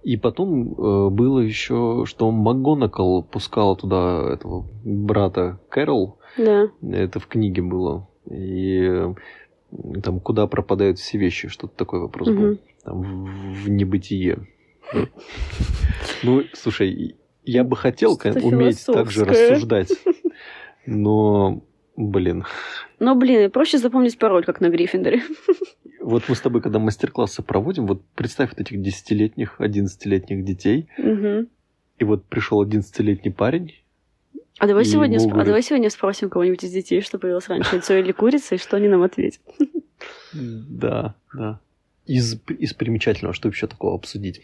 И 0.04 0.18
потом 0.18 0.74
э, 0.74 1.10
было 1.10 1.39
еще, 1.39 2.04
что 2.06 2.30
МакГонагал 2.32 3.24
пускала 3.24 3.76
туда 3.76 4.30
этого 4.34 4.68
брата 4.84 5.60
Кэрол. 5.70 6.18
Да. 6.38 6.70
Это 6.82 7.20
в 7.20 7.28
книге 7.28 7.62
было. 7.62 8.08
И 8.30 9.14
там 10.04 10.20
куда 10.20 10.47
пропадают 10.47 10.99
все 10.99 11.18
вещи, 11.18 11.47
что-то 11.47 11.76
такой 11.76 12.02
вопрос 12.02 12.28
был. 12.28 12.36
Мгм. 12.36 12.60
Там 12.84 13.02
в, 13.02 13.64
в 13.64 13.70
небытие. 13.70 14.47
Ну, 16.24 16.43
слушай, 16.54 17.16
я 17.43 17.64
бы 17.64 17.76
хотел 17.76 18.20
уметь 18.41 18.86
так 18.86 19.10
же 19.10 19.26
рассуждать. 19.26 19.89
Но, 20.86 21.62
блин, 21.95 22.43
Но, 22.99 23.16
блин, 23.16 23.52
проще 23.52 23.78
запомнить 23.78 24.18
пароль, 24.18 24.43
как 24.43 24.62
на 24.62 24.70
Гриффиндоре. 24.70 25.22
Вот 26.02 26.24
мы 26.30 26.36
с 26.36 26.41
тобой, 26.41 26.62
когда 26.62 26.80
мастер-классы 26.80 27.43
проводим, 27.43 27.86
вот 27.88 28.02
представь 28.16 28.49
вот 28.52 28.60
этих 28.60 28.78
10-летних, 28.80 29.60
11-летних 29.60 30.43
детей, 30.43 30.88
и 31.99 32.04
вот 32.04 32.26
пришел 32.26 32.64
11-летний 32.66 33.32
парень, 33.32 33.74
А 34.60 34.68
давай, 34.68 34.86
сегодня, 34.86 35.18
сп- 35.20 35.26
а 35.26 35.30
говорят- 35.30 35.45
давай 35.45 35.62
сегодня 35.64 35.89
спросим 35.89 36.30
кого-нибудь 36.30 36.64
из 36.64 36.72
детей, 36.72 37.02
что 37.02 37.20
появилось 37.20 37.47
раньше, 37.49 37.76
яйцо 37.76 37.93
или 37.95 38.12
курица, 38.12 38.56
и 38.56 38.58
что 38.58 38.78
они 38.78 38.88
нам 38.88 39.04
ответят. 39.04 39.41
да, 40.34 41.16
да, 41.34 41.60
из, 42.06 42.39
из 42.47 42.74
примечательного, 42.74 43.34
что 43.34 43.49
еще 43.49 43.68
такого 43.68 43.95
обсудить? 43.95 44.41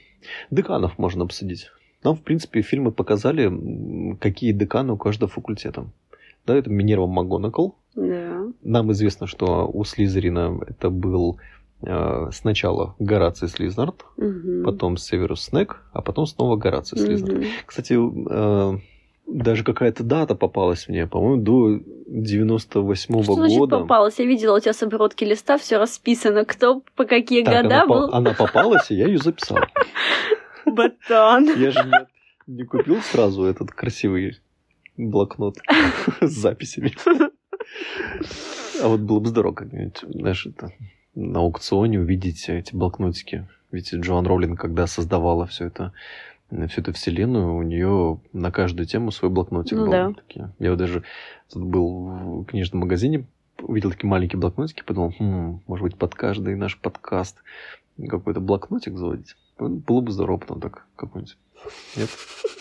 Деканов 0.51 0.97
можно 0.99 1.24
обсудить. 1.24 1.70
Нам, 2.03 2.16
в 2.16 2.22
принципе, 2.22 2.62
фильмы 2.62 2.91
показали, 2.91 4.16
какие 4.20 4.51
деканы 4.51 4.93
у 4.93 4.97
каждого 4.97 5.30
факультета. 5.32 5.88
Да, 6.45 6.55
это 6.55 6.70
Минерва 6.70 7.08
МакГонагал. 7.08 7.76
Да. 7.95 8.27
Нам 8.62 8.91
известно, 8.91 9.28
что 9.28 9.68
у 9.72 9.84
Слизерина 9.84 10.60
это 10.68 10.89
был 10.89 11.39
э, 11.82 12.30
сначала 12.32 12.95
Гораций 13.00 13.48
Слизнард, 13.48 14.06
Мгм. 14.18 14.64
потом 14.64 14.98
Северус 14.98 15.43
Снег, 15.45 15.82
а 15.93 16.02
потом 16.02 16.26
снова 16.26 16.56
Гораций 16.56 16.98
Слизнард. 16.98 17.38
Мгм. 17.38 17.45
Кстати, 17.66 17.98
э, 18.00 18.78
даже 19.28 19.64
какая-то 19.64 20.04
дата 20.04 20.36
попалась 20.36 20.88
мне, 20.88 21.06
по-моему, 21.06 21.41
до 21.43 21.80
98 22.08 23.24
Что 23.24 23.34
значит 23.34 23.58
года. 23.58 23.80
попалось? 23.80 24.18
Я 24.20 24.26
видела 24.26 24.56
у 24.58 24.60
тебя 24.60 24.74
с 24.74 24.82
оборотки 24.82 25.24
листа, 25.26 25.58
все 25.58 25.78
расписано, 25.78 26.45
кто 26.45 26.82
по 26.95 27.04
какие 27.06 27.43
Так, 27.43 27.64
года 27.64 27.76
она, 27.76 27.86
был 27.86 28.14
она 28.14 28.34
попалась, 28.34 28.89
и 28.89 28.95
я 28.95 29.06
ее 29.08 29.18
записал. 29.18 29.58
ботан. 30.66 31.45
Я 31.60 31.72
же 31.72 31.80
не, 32.48 32.56
не 32.58 32.64
купил 32.64 33.02
сразу 33.02 33.43
этот 33.43 33.72
красивый 33.72 34.38
блокнот 34.98 35.58
с 36.22 36.30
записями. 36.32 36.93
А 38.82 38.88
вот 38.88 39.00
было 39.02 39.20
бы 39.20 39.28
здорово 39.30 39.54
как-нибудь, 39.54 40.04
знаешь, 40.08 40.45
это, 40.45 40.72
на 41.16 41.39
аукционе 41.39 42.00
увидеть 42.00 42.48
эти 42.50 42.76
блокнотики. 42.76 43.48
Ведь 43.72 43.93
Джоан 43.93 44.26
Роулинг, 44.28 44.60
когда 44.60 44.88
создавала 44.88 45.45
все 45.48 45.66
это, 45.66 45.91
всю 46.70 46.82
эту 46.82 46.93
вселенную, 46.93 47.56
у 47.56 47.64
нее 47.64 48.20
на 48.34 48.52
каждую 48.52 48.86
тему 48.88 49.12
свой 49.12 49.30
блокнотик 49.32 49.78
Ну 49.78 49.86
был. 49.86 49.91
да. 49.91 50.14
Такие. 50.14 50.52
Я 50.60 50.70
вот 50.72 50.80
даже 50.80 51.04
тут 51.52 51.64
был 51.64 52.41
в 52.41 52.45
книжном 52.45 52.82
магазине, 52.82 53.26
увидел 53.62 53.91
такие 53.91 54.10
маленькие 54.10 54.39
блокнотики, 54.39 54.84
подумал, 54.84 55.14
«Хм, 55.20 55.62
может 55.68 55.84
быть, 55.84 55.98
под 55.98 56.14
каждый 56.16 56.56
наш 56.56 56.78
подкаст 56.80 57.38
какой-то 58.08 58.39
блокнотик 58.39 58.95
заводить. 58.95 59.36
Было 59.58 60.02
бы 60.02 60.12
здорово 60.12 60.38
потом 60.38 60.62
так 60.62 60.86
какой-нибудь. 60.95 61.36
Нет? 61.95 62.10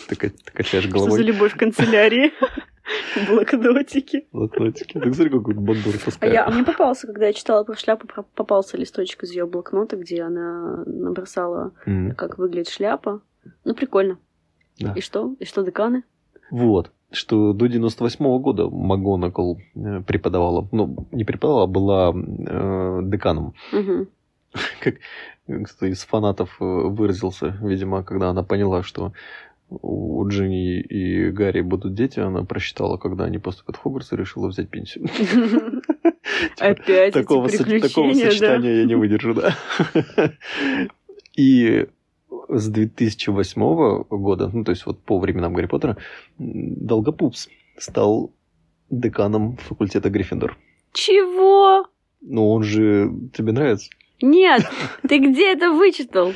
Ты, 0.09 0.15
ты 0.15 0.51
качаешь 0.51 0.85
Что 0.85 0.97
за 0.97 1.05
головой. 1.05 1.23
любовь 1.23 1.53
к 1.53 1.59
канцелярии? 1.59 2.31
Блокнотики. 3.27 4.27
Блокнотики. 4.31 4.99
Так 4.99 5.13
смотри, 5.13 5.29
какой 5.29 5.53
бандур 5.55 5.93
А, 6.19 6.27
я, 6.27 6.45
а 6.45 6.51
мне 6.51 6.63
попался, 6.63 7.07
когда 7.07 7.27
я 7.27 7.33
читала 7.33 7.63
про 7.63 7.75
шляпу, 7.75 8.07
попался 8.35 8.77
листочек 8.77 9.23
из 9.23 9.31
ее 9.31 9.45
блокнота, 9.45 9.97
где 9.97 10.23
она 10.23 10.83
набросала, 10.85 11.73
как 12.17 12.37
выглядит 12.37 12.69
шляпа. 12.69 13.21
Ну, 13.63 13.73
прикольно. 13.73 14.17
Да. 14.79 14.93
И 14.95 15.01
что? 15.01 15.35
И 15.39 15.45
что, 15.45 15.63
деканы? 15.63 16.03
Вот. 16.51 16.91
Что 17.11 17.53
до 17.53 17.67
98 17.67 18.39
года 18.39 18.69
МакГонагал 18.69 19.59
э, 19.75 20.01
преподавала, 20.01 20.67
ну, 20.71 21.07
не 21.11 21.23
преподавала, 21.23 21.63
а 21.63 21.67
была 21.67 22.13
э, 22.13 22.99
деканом. 23.03 23.53
Как 24.81 24.95
кто-то 25.47 25.85
из 25.85 26.03
фанатов 26.03 26.57
э, 26.59 26.63
выразился, 26.65 27.57
видимо, 27.61 28.03
когда 28.03 28.29
она 28.29 28.43
поняла, 28.43 28.83
что 28.83 29.13
у 29.69 30.27
Джинни 30.27 30.79
и 30.79 31.29
Гарри 31.29 31.61
будут 31.61 31.93
дети, 31.93 32.19
она 32.19 32.43
просчитала, 32.43 32.97
когда 32.97 33.25
они 33.25 33.37
поступят 33.37 33.75
в 33.75 33.81
Хогвартс, 33.81 34.13
и 34.13 34.15
решила 34.15 34.47
взять 34.47 34.69
пенсию. 34.69 35.07
Опять 36.59 37.13
такого, 37.13 37.47
сочетания 37.47 38.79
я 38.81 38.85
не 38.85 38.95
выдержу, 38.95 39.33
да. 39.33 39.55
И 41.35 41.87
с 42.49 42.69
2008 42.69 44.03
года, 44.09 44.49
ну, 44.51 44.63
то 44.63 44.71
есть 44.71 44.85
вот 44.85 44.99
по 44.99 45.19
временам 45.19 45.53
Гарри 45.53 45.67
Поттера, 45.67 45.97
Долгопупс 46.37 47.49
стал 47.77 48.31
деканом 48.89 49.57
факультета 49.57 50.09
Гриффиндор. 50.09 50.57
Чего? 50.93 51.87
Ну, 52.21 52.49
он 52.49 52.63
же... 52.63 53.11
Тебе 53.33 53.51
нравится? 53.51 53.89
Нет, 54.21 54.65
ты 55.07 55.19
где 55.19 55.53
это 55.53 55.71
вычитал? 55.71 56.33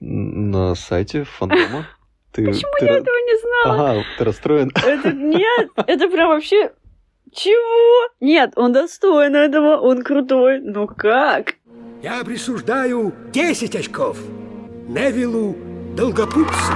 На 0.00 0.74
сайте 0.74 1.24
фандома. 1.24 1.86
Ты, 2.34 2.44
Почему 2.44 2.72
ты 2.80 2.86
я 2.86 2.96
этого 2.96 3.14
не 3.14 3.38
знала? 3.38 3.90
Ага, 3.90 4.04
ты 4.18 4.24
расстроен. 4.24 4.72
Это 4.74 5.12
нет, 5.12 5.70
это 5.76 6.08
прям 6.08 6.30
вообще... 6.30 6.72
Чего? 7.30 8.08
Нет, 8.20 8.54
он 8.56 8.72
достоин 8.72 9.36
этого, 9.36 9.76
он 9.76 10.02
крутой. 10.02 10.60
Ну 10.60 10.88
как? 10.88 11.54
Я 12.02 12.24
присуждаю 12.24 13.12
10 13.32 13.76
очков 13.76 14.18
Невилу 14.88 15.56
Долгопупсу. 15.96 16.72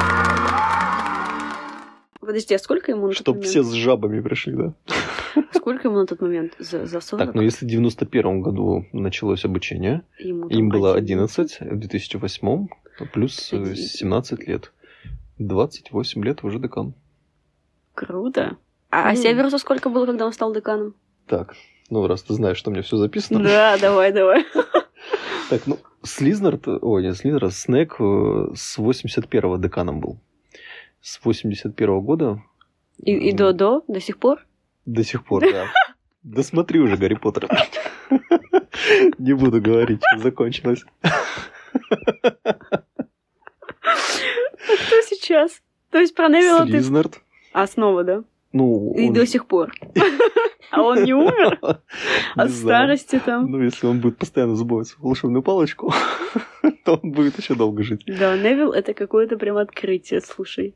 Подожди, 2.21 2.55
а 2.55 2.59
сколько 2.61 2.93
ему 2.93 3.03
на 3.03 3.09
тот 3.09 3.17
Чтоб 3.17 3.37
момент? 3.37 3.51
все 3.51 3.63
с 3.65 3.73
жабами 3.73 4.21
пришли, 4.21 4.53
да? 4.55 4.75
Сколько 5.53 5.89
ему 5.89 5.99
на 5.99 6.07
тот 6.07 6.21
момент? 6.21 6.55
За, 6.59 6.87
за 6.87 7.01
40? 7.01 7.27
Так, 7.27 7.35
ну 7.35 7.43
если 7.43 7.65
в 7.65 7.69
91 7.69 8.43
году 8.43 8.87
началось 8.93 9.45
обучение, 9.45 10.03
Ему 10.19 10.49
им 10.49 10.69
было 10.69 10.95
11. 10.95 11.63
11, 11.63 11.73
в 11.73 11.79
2008 11.81 12.69
плюс 13.13 13.53
э, 13.53 13.75
17 13.75 14.47
лет. 14.47 14.73
28 15.39 16.24
лет 16.24 16.45
уже 16.45 16.59
декан. 16.59 16.95
Круто. 17.95 18.57
А, 18.91 19.09
а 19.09 19.12
Ну. 19.12 19.16
Северусу 19.22 19.59
сколько 19.59 19.89
было, 19.91 20.07
когда 20.07 20.26
он 20.26 20.32
стал 20.32 20.53
деканом? 20.55 20.95
Так, 21.26 21.55
ну 21.91 22.07
раз 22.07 22.22
ты 22.22 22.34
знаешь, 22.34 22.57
что 22.57 22.70
у 22.70 22.72
меня 22.72 22.82
все 22.82 22.97
записано. 22.97 23.43
Да, 23.43 23.76
давай, 23.80 24.12
давай. 24.12 24.45
Так, 25.51 25.66
ну, 25.66 25.78
Слизнард, 26.03 26.66
ой, 26.68 27.03
не 27.03 27.14
Слизнард, 27.14 27.53
Снег 27.55 27.97
э, 28.01 28.49
с 28.55 28.78
81-го 28.78 29.57
деканом 29.57 30.01
был. 30.01 30.18
С 31.01 31.20
81 31.24 32.01
года 32.01 32.43
И, 32.99 33.12
и 33.12 33.32
до, 33.32 33.53
до, 33.53 33.82
до 33.89 34.01
сих 34.01 34.18
пор? 34.18 34.45
до 34.86 35.05
сих 35.05 35.24
пор, 35.24 35.43
да. 35.43 35.66
Да 36.24 36.43
смотри 36.43 36.80
уже 36.80 36.97
Гарри 36.97 37.14
Поттера. 37.14 37.49
Не 39.18 39.34
буду 39.34 39.62
говорить, 39.62 40.03
закончилось. 40.18 40.84
А 44.69 44.77
кто 44.77 45.01
сейчас? 45.03 45.62
То 45.91 45.99
есть 45.99 46.14
про 46.14 46.29
Невилла 46.29 46.64
ты... 46.64 46.73
Слизнард. 46.73 47.21
А, 47.53 47.66
снова, 47.66 48.05
да? 48.05 48.25
Ну, 48.53 48.95
И 48.97 49.09
он 49.09 49.12
до 49.12 49.27
сих 49.27 49.47
пор. 49.47 49.73
А 50.71 50.83
он 50.83 51.03
не 51.03 51.14
умер? 51.14 51.59
От 52.35 52.51
старости 52.51 53.19
там? 53.25 53.51
Ну, 53.51 53.62
если 53.62 53.87
он 53.87 54.01
будет 54.01 54.19
постоянно 54.19 54.55
забывать 54.55 54.95
волшебную 54.99 55.43
палочку, 55.43 55.95
то 56.85 57.01
он 57.03 57.12
будет 57.12 57.39
еще 57.39 57.55
долго 57.55 57.83
жить. 57.83 58.05
Да, 58.07 58.37
Невилл 58.37 58.73
это 58.73 58.93
какое-то 58.93 59.39
прям 59.39 59.57
открытие, 59.57 60.21
слушай. 60.21 60.75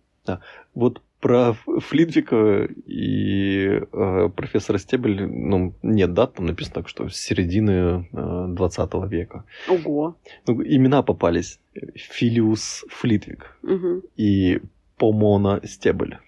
Вот 0.75 1.03
про 1.23 1.55
Флитвика 1.89 2.69
и 2.87 3.81
э, 3.93 4.29
профессора 4.37 4.79
Стебель, 4.79 5.25
ну, 5.27 5.73
нет 5.83 6.13
дат, 6.15 6.35
там 6.35 6.47
написано 6.47 6.75
так, 6.75 6.89
что 6.89 7.09
с 7.09 7.17
середины 7.17 8.09
э, 8.13 8.47
20 8.49 8.95
века. 9.11 9.45
Ого. 9.69 10.17
Ну, 10.49 10.63
имена 10.63 11.03
попались. 11.03 11.61
Филиус 11.95 12.85
Флитвик 12.91 13.57
Мгм. 13.63 14.03
и 14.17 14.61
Помона 14.99 15.61
Стебель. 15.65 16.19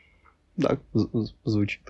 З- 0.56 1.34
звучит. 1.44 1.82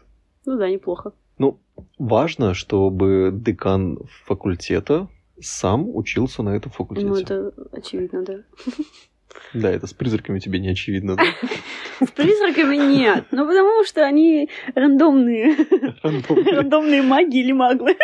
Ну 0.46 0.56
да, 0.56 0.70
неплохо. 0.70 1.12
Ну, 1.38 1.58
важно, 1.98 2.54
чтобы 2.54 3.30
декан 3.34 3.98
факультета 4.24 5.08
сам 5.40 5.94
учился 5.94 6.42
на 6.42 6.56
этом 6.56 6.70
факультете. 6.72 7.08
Ну, 7.08 7.16
это 7.16 7.52
очевидно, 7.72 8.22
да. 8.24 8.34
Да, 9.52 9.70
это 9.70 9.86
с 9.86 9.92
призраками 9.92 10.38
тебе 10.38 10.58
не 10.58 10.68
очевидно? 10.68 11.16
С 12.00 12.10
призраками 12.10 12.76
нет. 12.76 13.26
Ну, 13.30 13.46
потому 13.46 13.84
что 13.84 14.04
они 14.04 14.50
рандомные. 14.74 15.56
Рандомные. 16.02 17.02
Маги 17.02 17.38
или 17.38 17.52
маглы. 17.52 17.96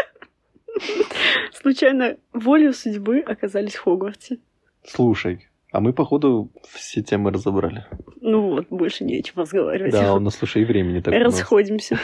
Случайно 1.53 2.17
волею 2.33 2.73
судьбы 2.73 3.21
оказались 3.21 3.75
в 3.75 3.83
Хогвартсе. 3.83 4.39
Слушай, 4.85 5.49
а 5.73 5.81
мы, 5.81 5.93
походу, 5.93 6.51
все 6.73 7.03
темы 7.03 7.31
разобрали. 7.33 7.85
Ну 8.21 8.51
вот, 8.51 8.67
больше 8.71 9.05
не 9.05 9.19
о 9.19 9.23
чем 9.23 9.39
разговаривать. 9.39 9.93
Да, 9.93 10.15
у 10.15 10.21
нас, 10.21 10.37
слушай, 10.37 10.63
и 10.63 10.65
времени 10.65 11.01
так. 11.01 11.15
Расходимся. 11.15 11.99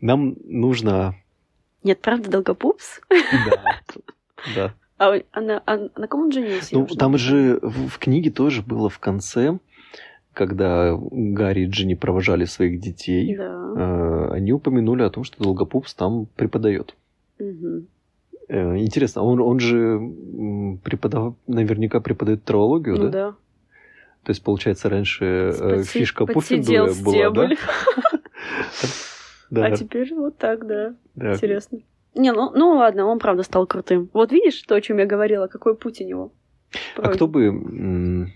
Нам 0.00 0.36
нужно... 0.44 1.14
Нет, 1.84 2.00
правда, 2.00 2.30
Долгопупс? 2.30 3.00
Да, 3.10 3.80
да. 4.54 4.74
А, 4.98 5.14
а 5.32 5.40
на, 5.40 5.62
а 5.66 5.76
на 5.96 6.08
ком 6.08 6.22
он 6.22 6.32
женился? 6.32 6.74
Ну, 6.74 6.86
там 6.86 7.16
же 7.16 7.58
в, 7.62 7.88
в 7.88 7.98
книге 7.98 8.30
тоже 8.30 8.62
было 8.62 8.88
в 8.90 8.98
конце, 8.98 9.58
когда 10.32 10.96
Гарри 10.98 11.62
и 11.62 11.66
Джинни 11.66 11.94
провожали 11.94 12.44
своих 12.44 12.80
детей, 12.80 13.36
Да. 13.36 13.72
э, 13.76 14.30
они 14.32 14.52
упомянули 14.52 15.02
о 15.02 15.10
том, 15.10 15.24
что 15.24 15.42
Долгопупс 15.42 15.94
там 15.94 16.26
преподает. 16.36 16.94
Мгм. 17.38 17.86
Э, 18.48 18.76
Интересно, 18.78 19.22
он, 19.22 19.40
он 19.40 19.60
же 19.60 20.00
преподав... 20.82 21.34
наверняка 21.46 22.00
преподает 22.00 22.44
травологию, 22.44 22.96
Ну 22.96 23.04
да? 23.04 23.10
да. 23.10 23.30
То 24.24 24.30
есть, 24.30 24.42
получается, 24.42 24.88
раньше 24.88 25.24
э, 25.24 25.50
Подси- 25.76 25.84
фишка 25.84 26.26
Пуффендуя 26.26 26.92
была, 27.04 27.30
да? 27.30 27.50
Да, 29.50 29.64
А 29.66 29.76
теперь 29.76 30.12
вот 30.14 30.36
так, 30.36 30.66
да. 30.66 30.94
да. 31.14 31.34
Интересно. 31.34 31.78
Не, 32.18 32.32
ну, 32.32 32.50
ну 32.52 32.70
ладно, 32.72 33.06
он 33.06 33.20
правда 33.20 33.44
стал 33.44 33.64
крутым. 33.68 34.10
Вот 34.12 34.32
видишь 34.32 34.60
то, 34.62 34.74
о 34.74 34.80
чем 34.80 34.98
я 34.98 35.06
говорила, 35.06 35.46
какой 35.46 35.76
путь 35.76 36.00
у 36.00 36.04
него. 36.04 36.32
А 36.96 37.10
кто 37.10 37.28
бы, 37.28 38.32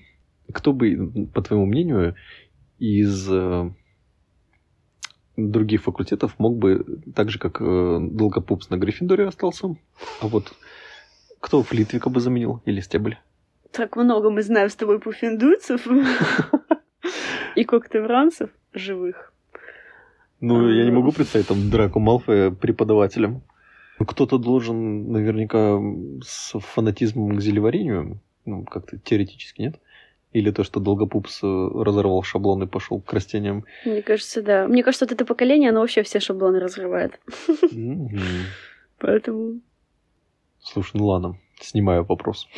кто 0.52 0.72
бы, 0.72 1.28
по 1.34 1.42
твоему 1.42 1.66
мнению, 1.66 2.14
из 2.78 3.28
э, 3.28 3.70
других 5.36 5.82
факультетов 5.82 6.36
мог 6.38 6.58
бы, 6.58 6.84
так 7.12 7.30
же, 7.30 7.40
как 7.40 7.60
э, 7.60 7.98
Долгопупс 8.00 8.70
на 8.70 8.76
Гриффиндоре 8.76 9.26
остался, 9.26 9.74
а 10.20 10.28
вот 10.28 10.52
кто 11.40 11.64
Флитвика 11.64 12.08
бы 12.08 12.20
заменил 12.20 12.62
или 12.64 12.78
Стебль? 12.80 13.16
Так 13.72 13.96
много 13.96 14.30
мы 14.30 14.42
знаем 14.42 14.68
с 14.68 14.76
тобой 14.76 15.00
пуффиндуйцев 15.00 15.88
и 17.56 17.64
коктевранцев 17.64 18.50
живых. 18.72 19.32
Ну, 20.40 20.68
я 20.68 20.84
не 20.84 20.92
могу 20.92 21.10
представить 21.10 21.48
там 21.48 21.68
Драко 21.68 21.98
Малфоя 21.98 22.52
преподавателем. 22.52 23.42
Ну, 24.02 24.06
Кто-то 24.06 24.38
должен 24.38 25.12
наверняка 25.12 25.80
с 26.24 26.58
фанатизмом 26.58 27.36
к 27.36 27.40
зелеварению, 27.40 28.18
ну, 28.44 28.64
как-то 28.64 28.98
теоретически, 28.98 29.62
нет? 29.62 29.76
Или 30.32 30.50
то, 30.50 30.64
что 30.64 30.80
Долгопупс 30.80 31.40
э, 31.44 31.46
разорвал 31.46 32.24
шаблон 32.24 32.64
и 32.64 32.66
пошел 32.66 33.00
к 33.00 33.12
растениям. 33.12 33.64
Мне 33.84 34.02
кажется, 34.02 34.42
да. 34.42 34.66
Мне 34.66 34.82
кажется, 34.82 35.04
вот 35.04 35.12
это 35.12 35.24
поколение, 35.24 35.70
оно 35.70 35.82
вообще 35.82 36.02
все 36.02 36.18
шаблоны 36.18 36.58
разрывает. 36.58 37.20
Поэтому 38.98 39.60
Слушай, 40.58 40.96
ну 40.96 41.06
ладно, 41.06 41.38
снимаю 41.60 42.02
вопрос. 42.02 42.48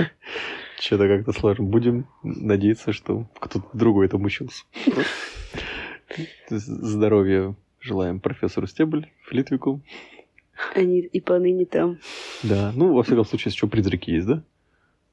Что-то 0.78 1.08
как-то 1.08 1.32
сложно. 1.32 1.64
Будем 1.64 2.06
надеяться, 2.22 2.92
что 2.92 3.26
кто-то 3.40 3.66
другой 3.72 4.06
там 4.06 4.24
учился. 4.24 4.62
Здоровья 6.48 7.56
желаем 7.80 8.20
профессору 8.20 8.68
Стебль, 8.68 9.08
Флитвику. 9.22 9.80
Они 10.74 11.00
и 11.00 11.20
поныне 11.20 11.66
там. 11.66 11.98
Да, 12.42 12.72
ну, 12.74 12.92
во 12.94 13.02
всяком 13.02 13.24
случае, 13.24 13.52
еще 13.52 13.66
призраки 13.68 14.10
есть, 14.10 14.26
да? 14.26 14.42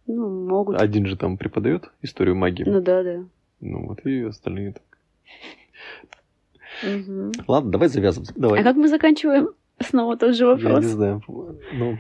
Ну, 0.08 0.48
могут. 0.48 0.80
Один 0.80 1.06
же 1.06 1.18
там 1.18 1.38
преподает 1.38 1.90
историю 2.02 2.36
магии. 2.36 2.64
Ну 2.64 2.82
да, 2.82 3.04
да. 3.04 3.24
Ну, 3.62 3.88
вот 3.88 4.06
и 4.06 4.22
остальные 4.22 4.74
так. 4.74 4.84
Ладно, 7.48 7.72
давай 7.72 7.88
завязывать. 7.88 8.32
Давай. 8.36 8.60
А 8.60 8.64
как 8.64 8.76
мы 8.76 8.88
заканчиваем? 8.88 9.50
Снова 9.80 10.18
тот 10.18 10.36
же 10.36 10.46
Я 10.46 10.56
не 10.56 10.64
вопрос. 10.64 10.86
знаю. 10.86 11.22
Ну, 11.28 11.98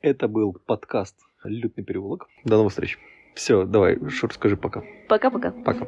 это 0.00 0.28
был 0.28 0.56
подкаст 0.66 1.16
«Лютный 1.44 1.84
переулок». 1.84 2.28
До 2.44 2.56
новых 2.56 2.72
встреч. 2.72 2.98
Все, 3.34 3.64
давай, 3.64 3.98
Шур, 4.08 4.32
скажи 4.32 4.56
пока. 4.56 4.82
Пока-пока. 5.08 5.50
Пока. 5.50 5.86